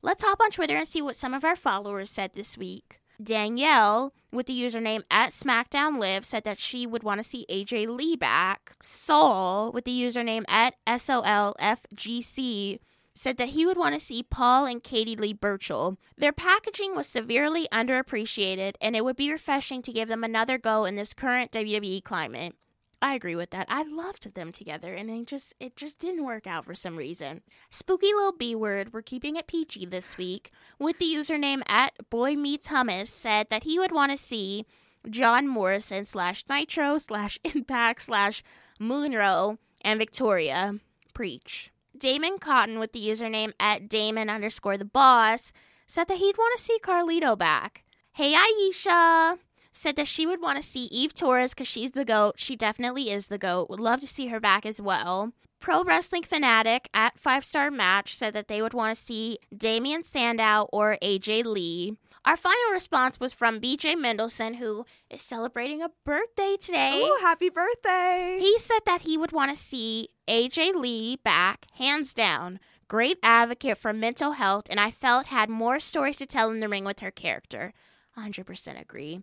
Let's 0.00 0.22
hop 0.22 0.40
on 0.40 0.52
Twitter 0.52 0.76
and 0.76 0.86
see 0.86 1.02
what 1.02 1.16
some 1.16 1.34
of 1.34 1.44
our 1.44 1.56
followers 1.56 2.10
said 2.10 2.34
this 2.34 2.56
week. 2.56 3.00
Danielle, 3.20 4.14
with 4.30 4.46
the 4.46 4.60
username 4.60 5.02
at 5.10 5.30
SmackDown 5.30 5.98
Live, 5.98 6.24
said 6.24 6.44
that 6.44 6.60
she 6.60 6.86
would 6.86 7.02
want 7.02 7.20
to 7.20 7.28
see 7.28 7.46
AJ 7.50 7.88
Lee 7.88 8.14
back. 8.14 8.76
Saul, 8.80 9.72
with 9.72 9.84
the 9.84 10.00
username 10.00 10.44
at 10.46 10.76
SOLFGC, 10.86 12.78
said 13.18 13.36
that 13.36 13.48
he 13.48 13.66
would 13.66 13.76
want 13.76 13.94
to 13.94 14.00
see 14.00 14.22
Paul 14.22 14.66
and 14.66 14.82
Katie 14.82 15.16
Lea 15.16 15.32
Burchill. 15.32 15.98
Their 16.16 16.32
packaging 16.32 16.94
was 16.94 17.08
severely 17.08 17.66
underappreciated, 17.72 18.74
and 18.80 18.94
it 18.94 19.04
would 19.04 19.16
be 19.16 19.32
refreshing 19.32 19.82
to 19.82 19.92
give 19.92 20.08
them 20.08 20.22
another 20.22 20.56
go 20.56 20.84
in 20.84 20.94
this 20.94 21.14
current 21.14 21.50
WWE 21.50 22.04
climate. 22.04 22.54
I 23.02 23.14
agree 23.14 23.34
with 23.34 23.50
that. 23.50 23.66
I 23.68 23.82
loved 23.82 24.34
them 24.34 24.52
together, 24.52 24.94
and 24.94 25.10
it 25.10 25.26
just 25.26 25.54
it 25.58 25.74
just 25.74 25.98
didn't 25.98 26.24
work 26.24 26.46
out 26.46 26.64
for 26.64 26.74
some 26.74 26.96
reason. 26.96 27.42
Spooky 27.70 28.12
little 28.14 28.32
B 28.32 28.54
word. 28.54 28.92
We're 28.92 29.02
keeping 29.02 29.34
it 29.34 29.48
peachy 29.48 29.84
this 29.84 30.16
week. 30.16 30.52
With 30.78 30.98
the 30.98 31.06
username 31.06 31.62
at 31.68 32.10
Boy 32.10 32.36
Meets 32.36 32.68
Hummus, 32.68 33.08
said 33.08 33.48
that 33.50 33.64
he 33.64 33.78
would 33.78 33.92
want 33.92 34.12
to 34.12 34.18
see 34.18 34.64
John 35.10 35.48
Morrison 35.48 36.04
slash 36.04 36.44
Nitro 36.48 36.98
slash 36.98 37.38
Impact 37.44 38.02
slash 38.02 38.42
Mundo 38.78 39.58
and 39.82 39.98
Victoria 39.98 40.76
preach. 41.14 41.72
Damon 41.98 42.38
Cotton 42.38 42.78
with 42.78 42.92
the 42.92 43.06
username 43.06 43.52
at 43.58 43.88
Damon 43.88 44.30
underscore 44.30 44.76
the 44.76 44.84
boss 44.84 45.52
said 45.86 46.08
that 46.08 46.18
he'd 46.18 46.38
want 46.38 46.56
to 46.56 46.62
see 46.62 46.78
Carlito 46.82 47.36
back. 47.36 47.84
Hey 48.12 48.34
Aisha 48.34 49.38
said 49.72 49.96
that 49.96 50.06
she 50.06 50.26
would 50.26 50.40
want 50.40 50.60
to 50.60 50.68
see 50.68 50.84
Eve 50.86 51.14
Torres 51.14 51.54
because 51.54 51.68
she's 51.68 51.92
the 51.92 52.04
GOAT. 52.04 52.34
She 52.36 52.56
definitely 52.56 53.10
is 53.10 53.28
the 53.28 53.38
GOAT. 53.38 53.70
Would 53.70 53.80
love 53.80 54.00
to 54.00 54.08
see 54.08 54.26
her 54.26 54.40
back 54.40 54.66
as 54.66 54.80
well. 54.80 55.32
Pro 55.60 55.82
Wrestling 55.82 56.22
Fanatic 56.22 56.88
at 56.94 57.18
Five 57.18 57.44
Star 57.44 57.70
Match 57.70 58.16
said 58.16 58.34
that 58.34 58.48
they 58.48 58.62
would 58.62 58.74
want 58.74 58.96
to 58.96 59.02
see 59.02 59.38
Damien 59.56 60.04
Sandow 60.04 60.68
or 60.72 60.96
AJ 61.02 61.44
Lee. 61.44 61.96
Our 62.24 62.36
final 62.36 62.72
response 62.72 63.20
was 63.20 63.32
from 63.32 63.60
BJ 63.60 63.94
Mendelson, 63.94 64.56
who 64.56 64.84
is 65.10 65.22
celebrating 65.22 65.82
a 65.82 65.90
birthday 66.04 66.56
today. 66.60 67.00
Oh, 67.02 67.18
happy 67.20 67.48
birthday! 67.48 68.38
He 68.40 68.58
said 68.58 68.80
that 68.86 69.02
he 69.02 69.16
would 69.16 69.32
want 69.32 69.54
to 69.54 69.60
see 69.60 70.08
AJ 70.28 70.74
Lee 70.74 71.16
back, 71.16 71.66
hands 71.74 72.12
down. 72.12 72.60
Great 72.88 73.18
advocate 73.22 73.78
for 73.78 73.92
mental 73.92 74.32
health, 74.32 74.66
and 74.70 74.80
I 74.80 74.90
felt 74.90 75.26
had 75.26 75.50
more 75.50 75.78
stories 75.78 76.16
to 76.18 76.26
tell 76.26 76.50
in 76.50 76.60
the 76.60 76.68
ring 76.68 76.84
with 76.84 77.00
her 77.00 77.10
character. 77.10 77.72
100% 78.18 78.80
agree. 78.80 79.20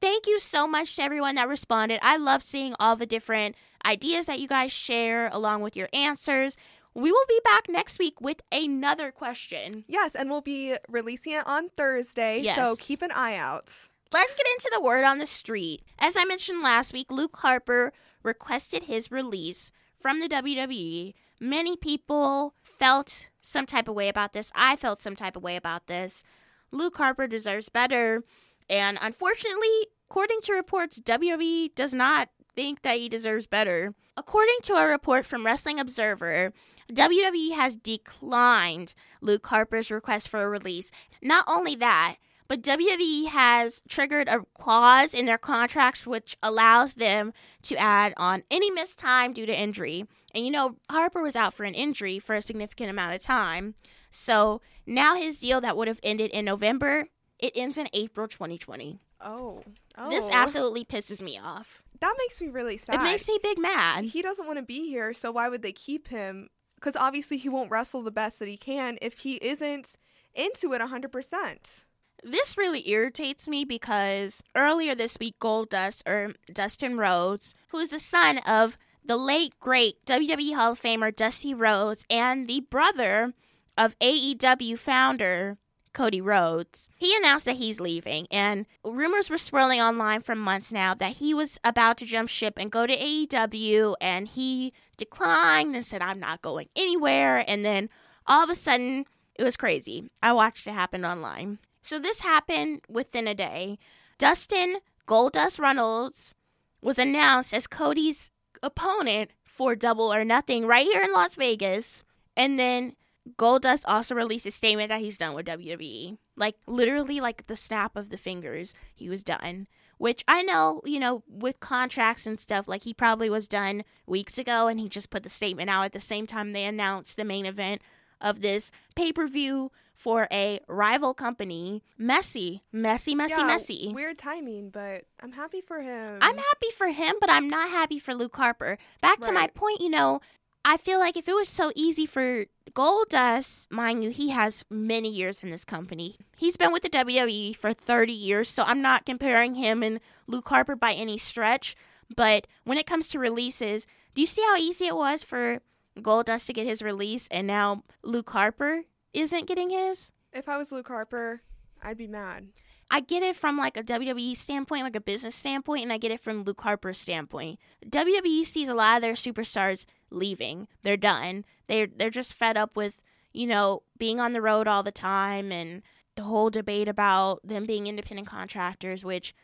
Thank 0.00 0.26
you 0.26 0.38
so 0.38 0.66
much 0.66 0.96
to 0.96 1.02
everyone 1.02 1.36
that 1.36 1.48
responded. 1.48 2.00
I 2.02 2.16
love 2.16 2.42
seeing 2.42 2.74
all 2.80 2.96
the 2.96 3.06
different 3.06 3.54
ideas 3.86 4.26
that 4.26 4.40
you 4.40 4.48
guys 4.48 4.72
share 4.72 5.28
along 5.30 5.62
with 5.62 5.76
your 5.76 5.88
answers. 5.92 6.56
We 6.94 7.10
will 7.10 7.24
be 7.28 7.40
back 7.44 7.68
next 7.68 7.98
week 7.98 8.20
with 8.20 8.42
another 8.52 9.10
question. 9.10 9.84
Yes, 9.88 10.14
and 10.14 10.28
we'll 10.30 10.40
be 10.42 10.76
releasing 10.88 11.32
it 11.32 11.46
on 11.46 11.68
Thursday, 11.70 12.40
Yes. 12.40 12.56
so 12.56 12.76
keep 12.78 13.00
an 13.02 13.10
eye 13.12 13.36
out. 13.36 13.68
Let's 14.12 14.34
get 14.34 14.46
into 14.46 14.70
the 14.74 14.80
word 14.82 15.04
on 15.04 15.16
the 15.18 15.24
street. 15.26 15.82
As 15.98 16.16
I 16.18 16.24
mentioned 16.24 16.60
last 16.60 16.92
week, 16.92 17.10
Luke 17.10 17.36
Harper 17.38 17.92
requested 18.22 18.82
his 18.84 19.10
release 19.10 19.72
from 19.98 20.20
the 20.20 20.28
WWE. 20.28 21.14
Many 21.40 21.76
people 21.76 22.54
felt 22.62 23.28
some 23.40 23.64
type 23.64 23.88
of 23.88 23.94
way 23.94 24.08
about 24.08 24.34
this. 24.34 24.52
I 24.54 24.76
felt 24.76 25.00
some 25.00 25.16
type 25.16 25.34
of 25.34 25.42
way 25.42 25.56
about 25.56 25.86
this. 25.86 26.22
Luke 26.70 26.98
Harper 26.98 27.26
deserves 27.26 27.68
better. 27.70 28.22
And 28.68 28.98
unfortunately, 29.00 29.86
according 30.10 30.40
to 30.42 30.52
reports, 30.52 31.00
WWE 31.00 31.74
does 31.74 31.94
not 31.94 32.28
think 32.54 32.82
that 32.82 32.98
he 32.98 33.08
deserves 33.08 33.46
better. 33.46 33.94
According 34.16 34.56
to 34.64 34.74
a 34.74 34.86
report 34.86 35.24
from 35.24 35.46
Wrestling 35.46 35.80
Observer, 35.80 36.52
WWE 36.92 37.52
has 37.54 37.76
declined 37.76 38.94
Luke 39.20 39.46
Harper's 39.46 39.90
request 39.90 40.28
for 40.28 40.42
a 40.42 40.48
release. 40.48 40.90
Not 41.22 41.44
only 41.48 41.74
that, 41.76 42.16
but 42.48 42.62
WWE 42.62 43.28
has 43.28 43.82
triggered 43.88 44.28
a 44.28 44.44
clause 44.54 45.14
in 45.14 45.24
their 45.24 45.38
contracts 45.38 46.06
which 46.06 46.36
allows 46.42 46.96
them 46.96 47.32
to 47.62 47.76
add 47.76 48.12
on 48.18 48.42
any 48.50 48.70
missed 48.70 48.98
time 48.98 49.32
due 49.32 49.46
to 49.46 49.58
injury. 49.58 50.04
And 50.34 50.44
you 50.44 50.50
know, 50.50 50.76
Harper 50.90 51.22
was 51.22 51.36
out 51.36 51.54
for 51.54 51.64
an 51.64 51.74
injury 51.74 52.18
for 52.18 52.34
a 52.34 52.42
significant 52.42 52.90
amount 52.90 53.14
of 53.14 53.22
time. 53.22 53.74
So 54.10 54.60
now 54.86 55.14
his 55.16 55.40
deal 55.40 55.62
that 55.62 55.76
would 55.76 55.88
have 55.88 56.00
ended 56.02 56.30
in 56.32 56.44
November, 56.44 57.06
it 57.38 57.52
ends 57.56 57.78
in 57.78 57.88
April 57.94 58.28
2020. 58.28 58.98
Oh. 59.22 59.62
Oh. 59.96 60.10
This 60.10 60.28
absolutely 60.30 60.84
pisses 60.84 61.22
me 61.22 61.38
off. 61.38 61.82
That 62.00 62.14
makes 62.18 62.40
me 62.40 62.48
really 62.48 62.76
sad. 62.76 62.96
It 62.96 63.02
makes 63.02 63.28
me 63.28 63.38
big 63.42 63.58
mad. 63.58 64.06
He 64.06 64.22
doesn't 64.22 64.46
want 64.46 64.58
to 64.58 64.64
be 64.64 64.88
here, 64.88 65.12
so 65.14 65.30
why 65.30 65.48
would 65.48 65.62
they 65.62 65.72
keep 65.72 66.08
him? 66.08 66.48
Because 66.74 66.96
obviously 66.96 67.36
he 67.36 67.48
won't 67.48 67.70
wrestle 67.70 68.02
the 68.02 68.10
best 68.10 68.38
that 68.40 68.48
he 68.48 68.56
can 68.56 68.98
if 69.00 69.18
he 69.18 69.34
isn't 69.36 69.92
into 70.34 70.72
it 70.72 70.80
100%. 70.80 71.84
This 72.24 72.56
really 72.56 72.88
irritates 72.88 73.48
me 73.48 73.64
because 73.64 74.42
earlier 74.54 74.94
this 74.94 75.18
week, 75.18 75.38
Goldust, 75.40 76.08
or 76.08 76.32
Dustin 76.52 76.96
Rhodes, 76.96 77.54
who 77.68 77.78
is 77.78 77.90
the 77.90 77.98
son 77.98 78.38
of 78.38 78.78
the 79.04 79.16
late 79.16 79.58
great 79.58 80.04
WWE 80.06 80.54
Hall 80.54 80.72
of 80.72 80.80
Famer 80.80 81.14
Dusty 81.14 81.52
Rhodes 81.52 82.04
and 82.08 82.46
the 82.46 82.60
brother 82.60 83.32
of 83.76 83.98
AEW 83.98 84.78
founder 84.78 85.58
Cody 85.92 86.20
Rhodes, 86.20 86.88
he 86.96 87.14
announced 87.16 87.44
that 87.44 87.56
he's 87.56 87.80
leaving. 87.80 88.26
And 88.30 88.66
rumors 88.84 89.28
were 89.30 89.38
swirling 89.38 89.80
online 89.80 90.22
for 90.22 90.34
months 90.34 90.72
now 90.72 90.94
that 90.94 91.16
he 91.16 91.34
was 91.34 91.58
about 91.64 91.96
to 91.98 92.06
jump 92.06 92.28
ship 92.28 92.54
and 92.56 92.70
go 92.70 92.86
to 92.86 92.96
AEW, 92.96 93.94
and 94.00 94.28
he 94.28 94.72
declined 94.96 95.74
and 95.74 95.84
said, 95.84 96.02
I'm 96.02 96.20
not 96.20 96.42
going 96.42 96.68
anywhere. 96.76 97.44
And 97.46 97.64
then 97.64 97.88
all 98.26 98.44
of 98.44 98.50
a 98.50 98.54
sudden, 98.54 99.06
it 99.34 99.44
was 99.44 99.56
crazy. 99.56 100.10
I 100.22 100.32
watched 100.32 100.66
it 100.66 100.72
happen 100.72 101.04
online. 101.04 101.58
So 101.82 101.98
this 101.98 102.20
happened 102.20 102.82
within 102.88 103.26
a 103.26 103.34
day. 103.34 103.78
Dustin 104.18 104.76
Goldust 105.06 105.58
Runnels 105.58 106.34
was 106.80 106.98
announced 106.98 107.52
as 107.52 107.66
Cody's 107.66 108.30
opponent 108.62 109.30
for 109.44 109.74
Double 109.74 110.12
or 110.12 110.24
Nothing 110.24 110.66
right 110.66 110.86
here 110.86 111.02
in 111.02 111.12
Las 111.12 111.34
Vegas. 111.34 112.04
And 112.36 112.58
then 112.58 112.94
Goldust 113.36 113.84
also 113.86 114.14
released 114.14 114.46
a 114.46 114.50
statement 114.50 114.88
that 114.88 115.00
he's 115.00 115.16
done 115.16 115.34
with 115.34 115.46
WWE. 115.46 116.18
Like 116.36 116.56
literally 116.66 117.20
like 117.20 117.46
the 117.46 117.56
snap 117.56 117.96
of 117.96 118.10
the 118.10 118.16
fingers, 118.16 118.74
he 118.94 119.08
was 119.08 119.22
done. 119.22 119.68
Which 119.98 120.24
I 120.26 120.42
know, 120.42 120.80
you 120.84 120.98
know, 120.98 121.22
with 121.28 121.60
contracts 121.60 122.26
and 122.26 122.40
stuff, 122.40 122.66
like 122.66 122.82
he 122.82 122.92
probably 122.92 123.30
was 123.30 123.46
done 123.46 123.84
weeks 124.04 124.36
ago 124.36 124.66
and 124.66 124.80
he 124.80 124.88
just 124.88 125.10
put 125.10 125.22
the 125.22 125.28
statement 125.28 125.70
out 125.70 125.84
at 125.84 125.92
the 125.92 126.00
same 126.00 126.26
time 126.26 126.52
they 126.52 126.64
announced 126.64 127.16
the 127.16 127.24
main 127.24 127.46
event 127.46 127.82
of 128.20 128.40
this 128.40 128.72
pay-per-view 128.96 129.70
for 129.94 130.26
a 130.32 130.58
rival 130.66 131.14
company. 131.14 131.84
Messy, 131.96 132.64
messy, 132.72 133.14
messy, 133.14 133.34
yeah, 133.38 133.46
messy. 133.46 133.92
Weird 133.94 134.18
timing, 134.18 134.70
but 134.70 135.04
I'm 135.20 135.32
happy 135.32 135.60
for 135.60 135.80
him. 135.80 136.18
I'm 136.20 136.36
happy 136.36 136.70
for 136.76 136.88
him, 136.88 137.14
but 137.20 137.30
I'm 137.30 137.48
not 137.48 137.70
happy 137.70 138.00
for 138.00 138.12
Luke 138.12 138.34
Harper. 138.34 138.78
Back 139.00 139.20
to 139.20 139.30
my 139.30 139.46
point, 139.46 139.80
you 139.80 139.90
know, 139.90 140.20
I 140.64 140.76
feel 140.76 140.98
like 140.98 141.16
if 141.16 141.28
it 141.28 141.34
was 141.34 141.48
so 141.48 141.72
easy 141.74 142.06
for 142.06 142.46
Goldust, 142.72 143.70
mind 143.70 144.04
you, 144.04 144.10
he 144.10 144.30
has 144.30 144.64
many 144.70 145.10
years 145.10 145.42
in 145.42 145.50
this 145.50 145.64
company. 145.64 146.16
He's 146.36 146.56
been 146.56 146.72
with 146.72 146.82
the 146.82 146.90
WWE 146.90 147.56
for 147.56 147.72
30 147.72 148.12
years, 148.12 148.48
so 148.48 148.62
I'm 148.62 148.80
not 148.80 149.04
comparing 149.04 149.56
him 149.56 149.82
and 149.82 149.98
Luke 150.26 150.48
Harper 150.48 150.76
by 150.76 150.92
any 150.92 151.18
stretch. 151.18 151.74
But 152.14 152.46
when 152.64 152.78
it 152.78 152.86
comes 152.86 153.08
to 153.08 153.18
releases, 153.18 153.86
do 154.14 154.20
you 154.20 154.26
see 154.26 154.42
how 154.42 154.56
easy 154.56 154.86
it 154.86 154.96
was 154.96 155.22
for 155.22 155.60
Goldust 155.98 156.46
to 156.46 156.52
get 156.52 156.66
his 156.66 156.82
release, 156.82 157.28
and 157.28 157.46
now 157.46 157.82
Luke 158.02 158.30
Harper 158.30 158.84
isn't 159.12 159.48
getting 159.48 159.70
his? 159.70 160.12
If 160.32 160.48
I 160.48 160.56
was 160.56 160.70
Luke 160.72 160.88
Harper, 160.88 161.42
I'd 161.82 161.98
be 161.98 162.06
mad. 162.06 162.48
I 162.94 163.00
get 163.00 163.22
it 163.22 163.36
from 163.36 163.56
like 163.56 163.78
a 163.78 163.82
WWE 163.82 164.36
standpoint, 164.36 164.82
like 164.82 164.94
a 164.94 165.00
business 165.00 165.34
standpoint, 165.34 165.82
and 165.82 165.92
I 165.92 165.96
get 165.96 166.10
it 166.10 166.20
from 166.20 166.44
Luke 166.44 166.60
Harper's 166.60 166.98
standpoint. 166.98 167.58
WWE 167.88 168.44
sees 168.44 168.68
a 168.68 168.74
lot 168.74 168.96
of 168.96 169.02
their 169.02 169.14
superstars 169.14 169.86
leaving. 170.10 170.68
They're 170.82 170.98
done. 170.98 171.46
They're 171.68 171.86
they're 171.86 172.10
just 172.10 172.34
fed 172.34 172.58
up 172.58 172.76
with, 172.76 173.00
you 173.32 173.46
know, 173.46 173.82
being 173.96 174.20
on 174.20 174.34
the 174.34 174.42
road 174.42 174.68
all 174.68 174.82
the 174.82 174.92
time 174.92 175.50
and 175.50 175.80
the 176.16 176.24
whole 176.24 176.50
debate 176.50 176.86
about 176.86 177.40
them 177.42 177.64
being 177.64 177.86
independent 177.86 178.28
contractors, 178.28 179.02
which 179.02 179.34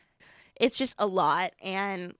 it's 0.55 0.76
just 0.76 0.94
a 0.99 1.07
lot. 1.07 1.55
And 1.62 2.16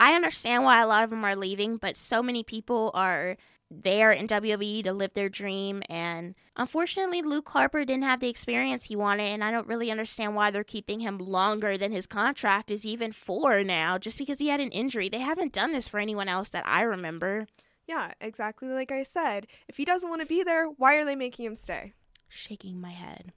I 0.00 0.16
understand 0.16 0.64
why 0.64 0.80
a 0.80 0.86
lot 0.88 1.04
of 1.04 1.10
them 1.10 1.24
are 1.24 1.36
leaving, 1.36 1.76
but 1.76 1.96
so 1.96 2.24
many 2.24 2.42
people 2.42 2.90
are 2.92 3.36
there 3.72 4.10
in 4.12 4.26
WWE 4.26 4.84
to 4.84 4.92
live 4.92 5.14
their 5.14 5.28
dream. 5.28 5.82
And 5.88 6.34
unfortunately, 6.56 7.22
Luke 7.22 7.48
Harper 7.48 7.84
didn't 7.84 8.04
have 8.04 8.20
the 8.20 8.28
experience 8.28 8.84
he 8.84 8.96
wanted. 8.96 9.32
And 9.32 9.42
I 9.42 9.50
don't 9.50 9.66
really 9.66 9.90
understand 9.90 10.34
why 10.34 10.50
they're 10.50 10.64
keeping 10.64 11.00
him 11.00 11.18
longer 11.18 11.78
than 11.78 11.92
his 11.92 12.06
contract 12.06 12.70
is 12.70 12.84
even 12.84 13.12
for 13.12 13.64
now, 13.64 13.98
just 13.98 14.18
because 14.18 14.38
he 14.38 14.48
had 14.48 14.60
an 14.60 14.70
injury. 14.70 15.08
They 15.08 15.20
haven't 15.20 15.52
done 15.52 15.72
this 15.72 15.88
for 15.88 15.98
anyone 15.98 16.28
else 16.28 16.48
that 16.50 16.66
I 16.66 16.82
remember. 16.82 17.46
Yeah, 17.86 18.12
exactly 18.20 18.68
like 18.68 18.92
I 18.92 19.02
said. 19.02 19.46
If 19.68 19.76
he 19.76 19.84
doesn't 19.84 20.08
want 20.08 20.20
to 20.20 20.26
be 20.26 20.42
there, 20.42 20.66
why 20.66 20.96
are 20.96 21.04
they 21.04 21.16
making 21.16 21.44
him 21.46 21.56
stay? 21.56 21.92
Shaking 22.28 22.80
my 22.80 22.92
head. 22.92 23.32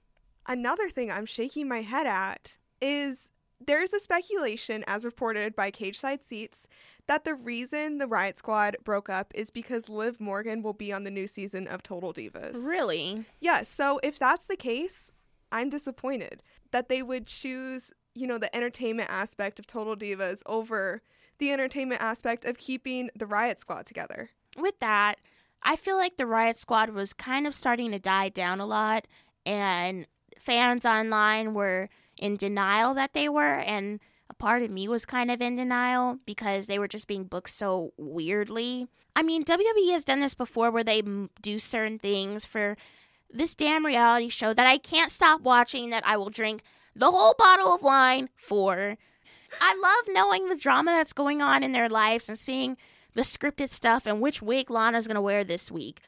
Another 0.46 0.88
thing 0.90 1.10
I'm 1.10 1.26
shaking 1.26 1.68
my 1.68 1.82
head 1.82 2.06
at 2.06 2.58
is 2.80 3.30
there's 3.64 3.92
a 3.92 4.00
speculation, 4.00 4.84
as 4.86 5.04
reported 5.04 5.56
by 5.56 5.70
Cageside 5.70 6.22
Seats, 6.22 6.66
that 7.06 7.24
the 7.24 7.34
reason 7.34 7.98
the 7.98 8.06
Riott 8.06 8.36
Squad 8.36 8.76
broke 8.84 9.08
up 9.08 9.32
is 9.34 9.50
because 9.50 9.88
Liv 9.88 10.20
Morgan 10.20 10.62
will 10.62 10.72
be 10.72 10.92
on 10.92 11.04
the 11.04 11.10
new 11.10 11.26
season 11.26 11.66
of 11.68 11.82
Total 11.82 12.12
Divas. 12.12 12.54
Really? 12.54 13.24
Yeah, 13.40 13.62
so 13.62 14.00
if 14.02 14.18
that's 14.18 14.46
the 14.46 14.56
case, 14.56 15.10
I'm 15.52 15.68
disappointed 15.68 16.42
that 16.72 16.88
they 16.88 17.02
would 17.02 17.26
choose, 17.26 17.92
you 18.14 18.26
know, 18.26 18.38
the 18.38 18.54
entertainment 18.54 19.08
aspect 19.10 19.58
of 19.58 19.66
Total 19.66 19.96
Divas 19.96 20.42
over 20.46 21.02
the 21.38 21.52
entertainment 21.52 22.02
aspect 22.02 22.44
of 22.44 22.58
keeping 22.58 23.10
the 23.14 23.26
Riott 23.26 23.60
Squad 23.60 23.86
together. 23.86 24.30
With 24.58 24.78
that, 24.80 25.16
I 25.62 25.76
feel 25.76 25.96
like 25.96 26.16
the 26.16 26.24
Riott 26.24 26.56
Squad 26.56 26.90
was 26.90 27.12
kind 27.12 27.46
of 27.46 27.54
starting 27.54 27.90
to 27.92 27.98
die 27.98 28.28
down 28.28 28.60
a 28.60 28.66
lot, 28.66 29.06
and 29.44 30.06
fans 30.38 30.84
online 30.84 31.54
were 31.54 31.88
in 32.18 32.36
denial 32.36 32.94
that 32.94 33.12
they 33.12 33.28
were, 33.28 33.58
and 33.58 34.00
a 34.28 34.34
part 34.34 34.62
of 34.62 34.70
me 34.70 34.88
was 34.88 35.04
kind 35.04 35.30
of 35.30 35.40
in 35.40 35.56
denial 35.56 36.18
because 36.26 36.66
they 36.66 36.78
were 36.78 36.88
just 36.88 37.08
being 37.08 37.24
booked 37.24 37.50
so 37.50 37.92
weirdly. 37.96 38.86
I 39.14 39.22
mean, 39.22 39.44
WWE 39.44 39.92
has 39.92 40.04
done 40.04 40.20
this 40.20 40.34
before 40.34 40.70
where 40.70 40.84
they 40.84 41.02
do 41.40 41.58
certain 41.58 41.98
things 41.98 42.44
for 42.44 42.76
this 43.30 43.54
damn 43.54 43.86
reality 43.86 44.28
show 44.28 44.52
that 44.52 44.66
I 44.66 44.78
can't 44.78 45.10
stop 45.10 45.42
watching 45.42 45.90
that 45.90 46.06
I 46.06 46.16
will 46.16 46.30
drink 46.30 46.62
the 46.94 47.10
whole 47.10 47.34
bottle 47.38 47.74
of 47.74 47.82
wine 47.82 48.28
for. 48.36 48.96
I 49.60 49.74
love 49.74 50.14
knowing 50.14 50.48
the 50.48 50.56
drama 50.56 50.92
that's 50.92 51.12
going 51.12 51.40
on 51.40 51.62
in 51.62 51.72
their 51.72 51.88
lives 51.88 52.28
and 52.28 52.38
seeing 52.38 52.76
the 53.14 53.22
scripted 53.22 53.70
stuff 53.70 54.06
and 54.06 54.20
which 54.20 54.42
wig 54.42 54.70
Lana's 54.70 55.06
going 55.06 55.14
to 55.14 55.20
wear 55.20 55.44
this 55.44 55.70
week. 55.70 56.00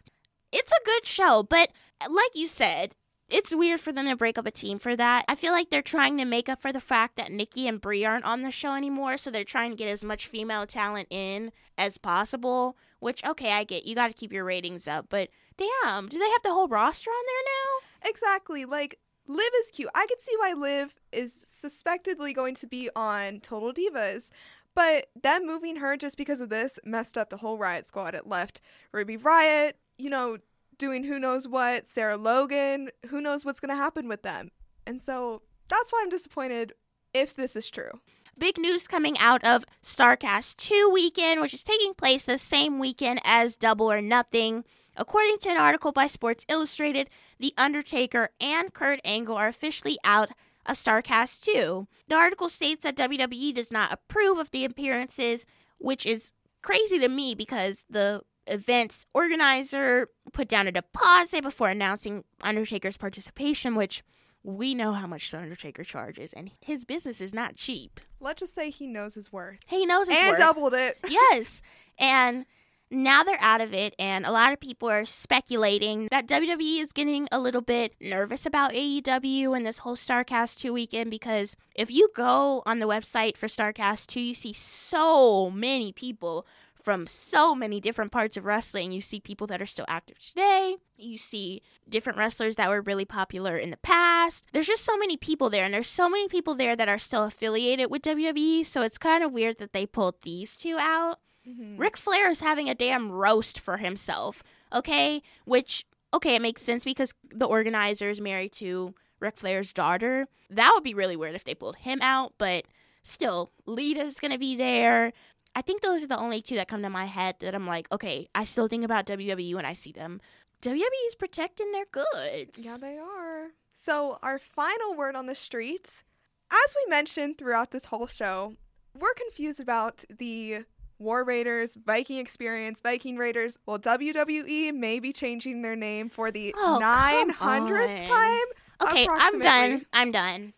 It's 0.53 0.73
a 0.73 0.85
good 0.85 1.07
show, 1.07 1.43
but 1.43 1.71
like 2.09 2.35
you 2.35 2.47
said, 2.47 2.95
it's 3.31 3.55
weird 3.55 3.81
for 3.81 3.93
them 3.93 4.07
to 4.07 4.17
break 4.17 4.39
up 4.39 4.47
a 4.47 4.51
team 4.51 4.79
for 4.79 4.97
that. 4.97 5.25
I 5.29 5.35
feel 5.35 5.53
like 5.53 5.71
they're 5.71 5.83
trying 5.83 6.17
to 6.19 6.25
make 6.25 6.49
up 6.49 6.63
for 6.63 6.73
the 6.73 6.81
fact 6.81 7.17
that 7.17 7.31
Nikki 7.31 7.69
and 7.69 7.81
Brie 7.81 8.05
aren't 8.05 8.25
on 8.25 8.43
the 8.43 8.51
show 8.51 8.75
anymore, 8.75 9.19
so 9.19 9.31
they're 9.31 9.45
trying 9.45 9.71
to 9.71 9.77
get 9.77 9.89
as 9.89 10.03
much 10.03 10.27
female 10.27 10.67
talent 10.67 11.09
in 11.11 11.53
as 11.77 11.99
possible. 11.99 12.77
Which, 13.01 13.25
okay, 13.25 13.53
I 13.53 13.65
get 13.65 13.85
you 13.85 13.95
got 13.95 14.09
to 14.09 14.15
keep 14.15 14.33
your 14.33 14.45
ratings 14.45 14.89
up, 14.89 15.07
but 15.09 15.29
damn, 15.57 16.09
do 16.09 16.19
they 16.19 16.31
have 16.31 16.43
the 16.43 16.53
whole 16.53 16.69
roster 16.69 17.11
on 17.11 17.25
there 17.27 17.45
now? 17.45 18.11
Exactly. 18.11 18.65
Like 18.65 18.99
Liv 19.27 19.51
is 19.61 19.71
cute. 19.71 19.91
I 19.95 20.07
could 20.07 20.23
see 20.23 20.35
why 20.39 20.55
Liv 20.55 20.95
is 21.13 21.45
suspectedly 21.47 22.33
going 22.33 22.55
to 22.57 22.67
be 22.67 22.89
on 22.97 23.41
Total 23.41 23.73
Divas. 23.73 24.31
But 24.75 25.09
them 25.21 25.47
moving 25.47 25.77
her 25.77 25.97
just 25.97 26.17
because 26.17 26.41
of 26.41 26.51
this 26.51 26.79
messed 26.85 27.19
up 27.19 27.31
the 27.31 27.39
whole 27.39 27.59
Riott 27.59 27.85
Squad. 27.85 28.15
It 28.15 28.27
left 28.29 28.61
Ruby 28.93 29.17
Riott, 29.17 29.73
you 29.99 30.09
know, 30.09 30.39
doing 30.79 31.05
who 31.05 31.19
knows 31.19 31.47
what, 31.47 31.87
Sarah 31.87 32.17
Logan, 32.17 32.91
who 33.09 33.21
knows 33.21 33.45
what's 33.45 33.61
going 33.61 33.71
to 33.71 33.75
happen 33.77 34.09
with 34.09 34.23
them. 34.23 34.51
And 34.87 35.03
so 35.03 35.43
that's 35.69 35.93
why 35.93 36.01
I'm 36.03 36.09
disappointed 36.09 36.73
if 37.13 37.35
this 37.35 37.57
is 37.57 37.69
true. 37.69 38.01
Big 38.39 38.57
news 38.57 38.87
coming 38.87 39.19
out 39.19 39.45
of 39.45 39.65
Starrcast 39.83 40.57
2 40.57 40.91
weekend, 40.93 41.41
which 41.41 41.53
is 41.53 41.65
taking 41.65 41.93
place 41.93 42.25
the 42.25 42.39
same 42.39 42.79
weekend 42.79 43.21
as 43.25 43.57
Double 43.57 43.91
or 43.91 44.01
Nothing. 44.01 44.65
According 44.97 45.39
to 45.39 45.51
an 45.51 45.57
article 45.57 45.93
by 45.93 46.07
Sports 46.07 46.45
Illustrated, 46.49 47.11
The 47.39 47.53
Undertaker 47.59 48.31
and 48.41 48.73
Kurt 48.73 49.01
Angle 49.05 49.37
are 49.37 49.49
officially 49.49 49.99
out 50.05 50.31
of 50.67 50.77
Starrcast 50.77 51.41
2. 51.43 51.89
The 52.09 52.15
article 52.15 52.49
states 52.49 52.85
that 52.85 52.97
WWE 52.97 53.55
does 53.55 53.73
not 53.73 53.93
approve 53.93 54.39
of 54.39 54.51
the 54.51 54.65
appearances, 54.65 55.45
which 55.79 56.07
is 56.07 56.33
crazy 56.63 56.99
to 56.99 57.09
me 57.09 57.35
because 57.35 57.85
the 57.91 58.23
event's 58.49 59.07
organizer 59.15 60.09
put 60.33 60.49
down 60.49 60.67
a 60.67 60.73
deposit 60.73 61.43
before 61.43 61.69
announcing 61.69 62.25
Undertaker's 62.43 62.97
participation, 62.97 63.75
which 63.75 64.03
we 64.43 64.75
know 64.75 64.93
how 64.93 65.07
much 65.07 65.31
the 65.31 65.39
Undertaker 65.39 65.85
charges, 65.85 66.33
and 66.33 66.51
his 66.61 66.85
business 66.85 67.21
is 67.21 67.35
not 67.35 67.57
cheap. 67.57 68.01
Let's 68.21 68.41
just 68.41 68.55
say 68.55 68.71
he 68.71 68.87
knows 68.87 69.15
his 69.15 69.33
worth. 69.33 69.59
He 69.67 69.85
knows 69.85 70.09
his 70.09 70.17
and 70.17 70.33
worth. 70.33 70.41
And 70.41 70.55
doubled 70.55 70.75
it. 70.75 70.99
yes. 71.09 71.61
And 71.99 72.47
now 72.91 73.23
they're 73.23 73.37
out 73.41 73.61
of 73.61 73.75
it, 73.75 73.95
and 73.99 74.25
a 74.25 74.31
lot 74.31 74.53
of 74.53 74.61
people 74.61 74.89
are 74.89 75.05
speculating 75.05 76.09
that 76.11 76.27
WWE 76.27 76.81
is 76.81 76.93
getting 76.93 77.29
a 77.31 77.39
little 77.39 77.61
bit 77.61 77.95
nervous 78.01 78.47
about 78.47 78.73
AEW 78.73 79.55
and 79.55 79.67
this 79.67 79.79
whole 79.79 79.97
Starrcast 79.97 80.59
2 80.59 80.73
weekend 80.73 81.11
because 81.11 81.55
if 81.75 81.91
you 81.91 82.09
go 82.15 82.63
on 82.65 82.79
the 82.79 82.87
website 82.87 83.37
for 83.37 83.47
Starrcast 83.47 84.07
2, 84.07 84.21
you 84.21 84.35
see 84.35 84.55
so 84.55 85.51
many 85.51 85.93
people 85.93 86.47
from 86.89 87.07
so 87.07 87.55
many 87.55 87.83
different 87.83 88.11
parts 88.11 88.39
of 88.39 88.47
wrestling. 88.47 88.93
You 88.93 89.03
see 89.03 89.21
people 89.21 89.47
that 89.49 89.61
are 89.61 89.67
still 89.67 89.85
active 89.89 90.19
today. 90.19 90.77
You 90.97 91.19
see 91.19 91.61
different 91.87 92.19
wrestlers 92.19 92.57
that 92.57 92.71
were 92.71 92.81
really 92.81 93.05
popular 93.05 93.59
in 93.59 93.69
the 93.69 93.77
past. 93.77 94.47
There's 94.55 94.69
just 94.69 94.87
so 94.87 94.97
many 94.97 95.19
people 95.19 95.51
there, 95.51 95.67
and 95.67 95.75
there's 95.75 95.87
so 95.87 96.09
many 96.09 96.29
people 96.29 96.55
there 96.55 96.75
that 96.75 96.89
are 96.89 96.99
still 96.99 97.25
affiliated 97.25 97.91
with 97.91 98.01
WWE. 98.01 98.65
So 98.65 98.81
it's 98.81 98.97
kind 98.97 99.23
of 99.23 99.35
weird 99.35 99.59
that 99.59 99.75
they 99.75 99.85
pulled 99.85 100.23
these 100.23 100.57
two 100.57 100.79
out. 100.79 101.19
Mm-hmm. 101.47 101.77
Ric 101.77 101.99
Flair 101.99 102.31
is 102.31 102.41
having 102.41 102.71
a 102.71 102.75
damn 102.75 103.13
roast 103.13 103.61
for 103.61 103.77
himself, 103.77 104.43
okay? 104.73 105.23
Which, 105.45 105.85
okay, 106.15 106.37
it 106.37 106.43
makes 106.43 106.63
sense 106.63 106.85
because 106.85 107.13
the 107.31 107.45
organizer 107.45 108.09
is 108.09 108.19
married 108.19 108.53
to 108.53 108.95
Ric 109.21 109.37
Flair's 109.37 109.75
daughter. 109.75 110.27
That 110.49 110.71
would 110.73 110.85
be 110.85 110.95
really 110.95 111.17
weird 111.17 111.35
if 111.35 111.45
they 111.45 111.55
pulled 111.55 111.77
him 111.77 111.99
out, 112.01 112.33
but 112.39 112.65
still, 113.03 113.53
Lita's 113.67 114.21
gonna 114.21 114.39
be 114.39 114.57
there. 114.57 115.13
I 115.59 115.61
think 115.61 115.83
those 115.83 116.05
are 116.05 116.07
the 116.07 116.17
only 116.17 116.41
two 116.41 116.55
that 116.55 116.69
come 116.69 116.83
to 116.83 116.89
my 116.89 117.07
head 117.07 117.35
that 117.41 117.53
I'm 117.53 117.67
like, 117.67 117.91
okay, 117.91 118.29
I 118.33 118.45
still 118.45 118.69
think 118.69 118.85
about 118.85 119.07
WWE 119.07 119.57
when 119.57 119.65
I 119.65 119.73
see 119.73 119.91
them. 119.91 120.21
WWE 120.63 121.07
is 121.07 121.17
protecting 121.17 121.73
their 121.73 121.87
goods. 121.91 122.61
Yeah, 122.65 122.77
they 122.81 122.97
are. 122.97 123.49
So, 123.75 124.21
our 124.23 124.39
final 124.39 124.95
word 124.95 125.17
on 125.17 125.27
the 125.27 125.35
streets, 125.35 126.05
as 126.49 126.77
we 126.77 126.89
mentioned 126.89 127.39
throughout 127.39 127.73
this 127.73 127.87
whole 127.87 128.07
show, 128.07 128.55
we're 128.97 129.15
confused 129.15 129.59
about 129.59 130.05
the 130.17 130.61
War 131.01 131.25
Raiders, 131.25 131.77
Viking 131.85 132.19
Experience, 132.19 132.81
Viking 132.81 133.17
Raiders. 133.17 133.59
Well, 133.67 133.81
WWE 133.81 134.73
may 134.73 135.01
be 135.01 135.13
changing 135.13 135.63
their 135.63 135.75
name 135.75 136.09
for 136.09 136.31
the 136.31 136.55
oh, 136.57 136.79
900th 136.81 138.07
time. 138.07 138.47
Okay, 138.81 139.09
I'm 139.11 139.41
done. 139.41 139.87
I'm 139.93 140.13
done. 140.13 140.53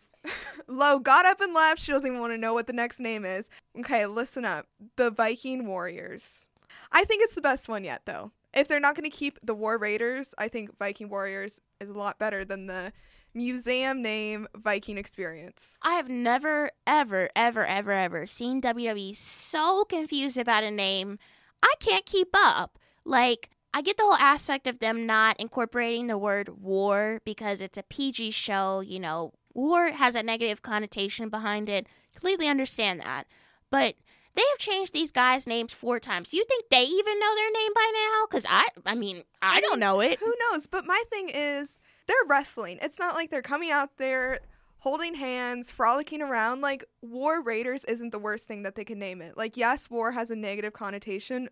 Lo 0.67 0.99
got 0.99 1.25
up 1.25 1.41
and 1.41 1.53
left. 1.53 1.81
She 1.81 1.91
doesn't 1.91 2.07
even 2.07 2.19
want 2.19 2.33
to 2.33 2.37
know 2.37 2.53
what 2.53 2.67
the 2.67 2.73
next 2.73 2.99
name 2.99 3.25
is. 3.25 3.49
Okay, 3.79 4.05
listen 4.05 4.45
up. 4.45 4.67
The 4.97 5.09
Viking 5.09 5.67
Warriors. 5.67 6.49
I 6.91 7.03
think 7.03 7.23
it's 7.23 7.35
the 7.35 7.41
best 7.41 7.67
one 7.67 7.83
yet, 7.83 8.03
though. 8.05 8.31
If 8.53 8.67
they're 8.67 8.79
not 8.79 8.95
going 8.95 9.09
to 9.09 9.15
keep 9.15 9.39
the 9.41 9.55
War 9.55 9.77
Raiders, 9.77 10.33
I 10.37 10.47
think 10.47 10.77
Viking 10.77 11.09
Warriors 11.09 11.59
is 11.79 11.89
a 11.89 11.93
lot 11.93 12.19
better 12.19 12.43
than 12.43 12.67
the 12.67 12.91
museum 13.33 14.01
name 14.01 14.47
Viking 14.55 14.97
Experience. 14.97 15.77
I 15.81 15.93
have 15.93 16.09
never, 16.09 16.69
ever, 16.85 17.29
ever, 17.35 17.65
ever, 17.65 17.91
ever 17.91 18.25
seen 18.25 18.61
WWE 18.61 19.15
so 19.15 19.85
confused 19.85 20.37
about 20.37 20.63
a 20.63 20.71
name. 20.71 21.17
I 21.63 21.73
can't 21.79 22.05
keep 22.05 22.29
up. 22.33 22.77
Like, 23.05 23.49
I 23.73 23.81
get 23.81 23.95
the 23.97 24.03
whole 24.03 24.15
aspect 24.15 24.67
of 24.67 24.79
them 24.79 25.05
not 25.05 25.39
incorporating 25.39 26.07
the 26.07 26.17
word 26.17 26.61
war 26.61 27.21
because 27.23 27.61
it's 27.61 27.77
a 27.77 27.83
PG 27.83 28.31
show, 28.31 28.81
you 28.81 28.99
know, 28.99 29.33
war 29.53 29.91
has 29.91 30.15
a 30.15 30.23
negative 30.23 30.61
connotation 30.61 31.29
behind 31.29 31.69
it. 31.69 31.87
Completely 32.13 32.47
understand 32.47 32.99
that. 33.01 33.27
But 33.69 33.95
they 34.35 34.43
have 34.49 34.57
changed 34.59 34.93
these 34.93 35.11
guys' 35.11 35.47
names 35.47 35.73
four 35.73 35.99
times. 35.99 36.33
You 36.33 36.45
think 36.45 36.65
they 36.69 36.83
even 36.83 37.19
know 37.19 37.35
their 37.35 37.51
name 37.51 37.71
by 37.73 37.91
now? 37.93 38.25
Because 38.29 38.45
I, 38.49 38.67
I 38.85 38.95
mean, 38.95 39.23
I, 39.41 39.57
I 39.57 39.61
don't 39.61 39.79
know 39.79 39.99
it. 39.99 40.19
Who 40.19 40.33
knows? 40.51 40.67
But 40.67 40.85
my 40.85 41.03
thing 41.09 41.29
is, 41.33 41.79
they're 42.07 42.15
wrestling. 42.27 42.79
It's 42.81 42.99
not 42.99 43.15
like 43.15 43.29
they're 43.29 43.41
coming 43.41 43.71
out 43.71 43.97
there 43.97 44.39
holding 44.79 45.15
hands, 45.15 45.69
frolicking 45.69 46.21
around. 46.21 46.61
Like, 46.61 46.85
War 47.01 47.41
Raiders 47.41 47.83
isn't 47.85 48.11
the 48.11 48.19
worst 48.19 48.47
thing 48.47 48.63
that 48.63 48.75
they 48.75 48.83
can 48.85 48.99
name 48.99 49.21
it. 49.21 49.37
Like, 49.37 49.57
yes, 49.57 49.89
war 49.89 50.11
has 50.11 50.31
a 50.31 50.35
negative 50.35 50.73
connotation, 50.73 51.49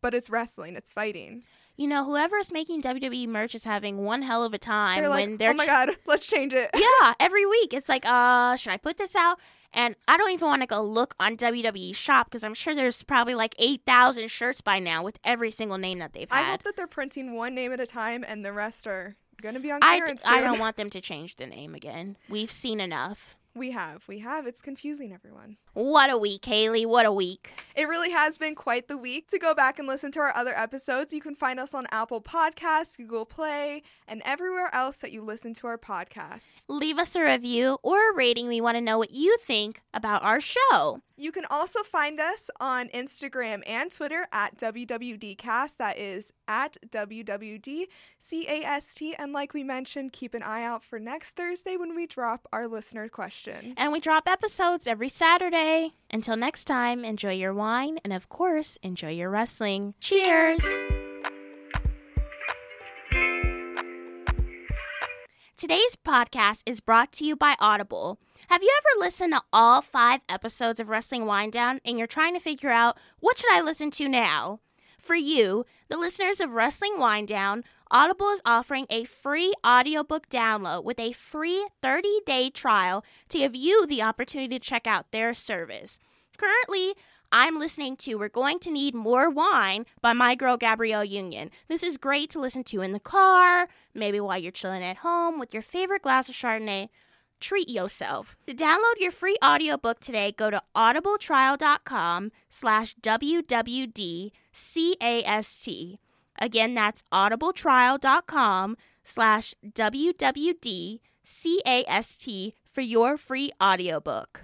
but 0.00 0.14
it's 0.14 0.30
wrestling, 0.30 0.76
it's 0.76 0.90
fighting 0.90 1.42
you 1.80 1.88
know, 1.88 2.04
whoever's 2.04 2.52
making 2.52 2.82
WWE 2.82 3.26
merch 3.26 3.54
is 3.54 3.64
having 3.64 4.04
one 4.04 4.20
hell 4.20 4.44
of 4.44 4.52
a 4.52 4.58
time 4.58 5.00
they're 5.00 5.08
like, 5.08 5.26
when 5.26 5.36
they're. 5.38 5.52
Oh 5.52 5.54
my 5.54 5.64
god, 5.64 5.96
let's 6.06 6.26
change 6.26 6.52
it. 6.52 6.68
yeah, 6.74 7.14
every 7.20 7.46
week 7.46 7.72
it's 7.72 7.88
like, 7.88 8.04
uh, 8.04 8.54
should 8.56 8.70
I 8.70 8.76
put 8.76 8.98
this 8.98 9.16
out? 9.16 9.40
And 9.72 9.96
I 10.06 10.18
don't 10.18 10.30
even 10.30 10.46
want 10.46 10.60
to 10.60 10.66
go 10.66 10.82
look 10.82 11.14
on 11.18 11.38
WWE 11.38 11.94
shop 11.94 12.26
because 12.26 12.44
I'm 12.44 12.52
sure 12.52 12.74
there's 12.74 13.02
probably 13.02 13.34
like 13.34 13.54
8,000 13.58 14.28
shirts 14.28 14.60
by 14.60 14.78
now 14.78 15.02
with 15.02 15.18
every 15.24 15.50
single 15.50 15.78
name 15.78 16.00
that 16.00 16.12
they've 16.12 16.30
had. 16.30 16.40
I 16.40 16.50
hope 16.50 16.64
that 16.64 16.76
they're 16.76 16.86
printing 16.86 17.34
one 17.34 17.54
name 17.54 17.72
at 17.72 17.80
a 17.80 17.86
time 17.86 18.24
and 18.28 18.44
the 18.44 18.52
rest 18.52 18.86
are 18.86 19.16
going 19.40 19.54
to 19.54 19.60
be 19.60 19.70
on 19.70 19.80
clearance. 19.80 20.20
I 20.24 20.38
d- 20.38 20.40
I 20.40 20.44
don't 20.44 20.58
want 20.60 20.76
them 20.76 20.90
to 20.90 21.00
change 21.00 21.36
the 21.36 21.46
name 21.46 21.74
again. 21.74 22.18
We've 22.28 22.50
seen 22.50 22.80
enough. 22.80 23.36
We 23.54 23.70
have. 23.70 24.06
We 24.06 24.18
have. 24.18 24.46
It's 24.46 24.60
confusing 24.60 25.14
everyone. 25.14 25.56
What 25.72 26.10
a 26.10 26.18
week, 26.18 26.44
Haley. 26.44 26.84
What 26.84 27.06
a 27.06 27.12
week. 27.12 27.52
It 27.76 27.88
really 27.88 28.10
has 28.10 28.36
been 28.36 28.56
quite 28.56 28.88
the 28.88 28.98
week. 28.98 29.28
To 29.28 29.38
go 29.38 29.54
back 29.54 29.78
and 29.78 29.86
listen 29.86 30.10
to 30.12 30.20
our 30.20 30.34
other 30.34 30.52
episodes, 30.54 31.14
you 31.14 31.20
can 31.20 31.36
find 31.36 31.60
us 31.60 31.72
on 31.72 31.86
Apple 31.92 32.20
Podcasts, 32.20 32.96
Google 32.96 33.24
Play, 33.24 33.82
and 34.08 34.20
everywhere 34.24 34.68
else 34.74 34.96
that 34.96 35.12
you 35.12 35.22
listen 35.22 35.54
to 35.54 35.68
our 35.68 35.78
podcasts. 35.78 36.64
Leave 36.68 36.98
us 36.98 37.14
a 37.14 37.22
review 37.22 37.78
or 37.82 38.10
a 38.10 38.14
rating. 38.14 38.48
We 38.48 38.60
want 38.60 38.76
to 38.76 38.80
know 38.80 38.98
what 38.98 39.12
you 39.12 39.38
think 39.38 39.80
about 39.94 40.24
our 40.24 40.40
show. 40.40 41.00
You 41.16 41.32
can 41.32 41.44
also 41.50 41.82
find 41.82 42.18
us 42.18 42.48
on 42.60 42.88
Instagram 42.88 43.62
and 43.66 43.92
Twitter 43.92 44.26
at 44.32 44.56
WWDcast. 44.56 45.76
That 45.76 45.98
is 45.98 46.32
at 46.48 46.78
WWDCAST. 46.88 47.88
And 49.18 49.32
like 49.34 49.52
we 49.52 49.62
mentioned, 49.62 50.14
keep 50.14 50.32
an 50.32 50.42
eye 50.42 50.64
out 50.64 50.82
for 50.82 50.98
next 50.98 51.36
Thursday 51.36 51.76
when 51.76 51.94
we 51.94 52.06
drop 52.06 52.48
our 52.54 52.66
listener 52.66 53.10
question. 53.10 53.74
And 53.76 53.92
we 53.92 54.00
drop 54.00 54.26
episodes 54.26 54.86
every 54.86 55.10
Saturday. 55.10 55.59
Until 56.12 56.36
next 56.36 56.64
time, 56.64 57.04
enjoy 57.04 57.34
your 57.34 57.54
wine 57.54 57.98
and, 58.04 58.12
of 58.12 58.28
course, 58.28 58.78
enjoy 58.82 59.10
your 59.10 59.30
wrestling. 59.30 59.94
Cheers! 60.00 60.64
Today's 65.56 65.96
podcast 66.04 66.62
is 66.64 66.80
brought 66.80 67.12
to 67.12 67.24
you 67.24 67.36
by 67.36 67.54
Audible. 67.60 68.18
Have 68.48 68.62
you 68.62 68.74
ever 68.78 69.04
listened 69.04 69.34
to 69.34 69.42
all 69.52 69.82
five 69.82 70.20
episodes 70.28 70.80
of 70.80 70.88
Wrestling 70.88 71.26
Wine 71.26 71.50
Down 71.50 71.80
and 71.84 71.98
you're 71.98 72.06
trying 72.06 72.34
to 72.34 72.40
figure 72.40 72.70
out 72.70 72.96
what 73.20 73.38
should 73.38 73.52
I 73.52 73.60
listen 73.60 73.90
to 73.92 74.08
now? 74.08 74.60
For 74.98 75.14
you, 75.14 75.66
the 75.88 75.96
listeners 75.96 76.40
of 76.40 76.52
Wrestling 76.52 76.98
Wine 76.98 77.26
Down, 77.26 77.64
Audible 77.92 78.28
is 78.28 78.40
offering 78.46 78.86
a 78.88 79.02
free 79.02 79.52
audiobook 79.66 80.28
download 80.28 80.84
with 80.84 81.00
a 81.00 81.10
free 81.10 81.66
30-day 81.82 82.50
trial 82.50 83.04
to 83.28 83.38
give 83.38 83.56
you 83.56 83.84
the 83.84 84.00
opportunity 84.00 84.60
to 84.60 84.64
check 84.64 84.86
out 84.86 85.10
their 85.10 85.34
service. 85.34 85.98
Currently, 86.36 86.94
I'm 87.32 87.58
listening 87.58 87.96
to 87.96 88.14
We're 88.14 88.28
Going 88.28 88.60
to 88.60 88.70
Need 88.70 88.94
More 88.94 89.28
Wine 89.28 89.86
by 90.00 90.12
my 90.12 90.36
girl 90.36 90.56
Gabrielle 90.56 91.04
Union. 91.04 91.50
This 91.66 91.82
is 91.82 91.96
great 91.96 92.30
to 92.30 92.38
listen 92.38 92.62
to 92.64 92.80
in 92.80 92.92
the 92.92 93.00
car, 93.00 93.66
maybe 93.92 94.20
while 94.20 94.38
you're 94.38 94.52
chilling 94.52 94.84
at 94.84 94.98
home 94.98 95.40
with 95.40 95.52
your 95.52 95.62
favorite 95.62 96.02
glass 96.02 96.28
of 96.28 96.36
Chardonnay. 96.36 96.90
Treat 97.40 97.68
yourself. 97.68 98.36
To 98.46 98.54
download 98.54 99.00
your 99.00 99.10
free 99.10 99.36
audiobook 99.44 99.98
today, 99.98 100.30
go 100.30 100.48
to 100.50 100.62
audibletrial.com 100.76 102.30
slash 102.50 102.94
WWDCAST. 103.02 104.30
Again, 106.40 106.74
that's 106.74 107.02
audibletrial.com 107.12 108.76
slash 109.02 109.54
WWDCAST 109.66 111.02
for 112.70 112.80
your 112.80 113.16
free 113.16 113.50
audiobook. 113.62 114.38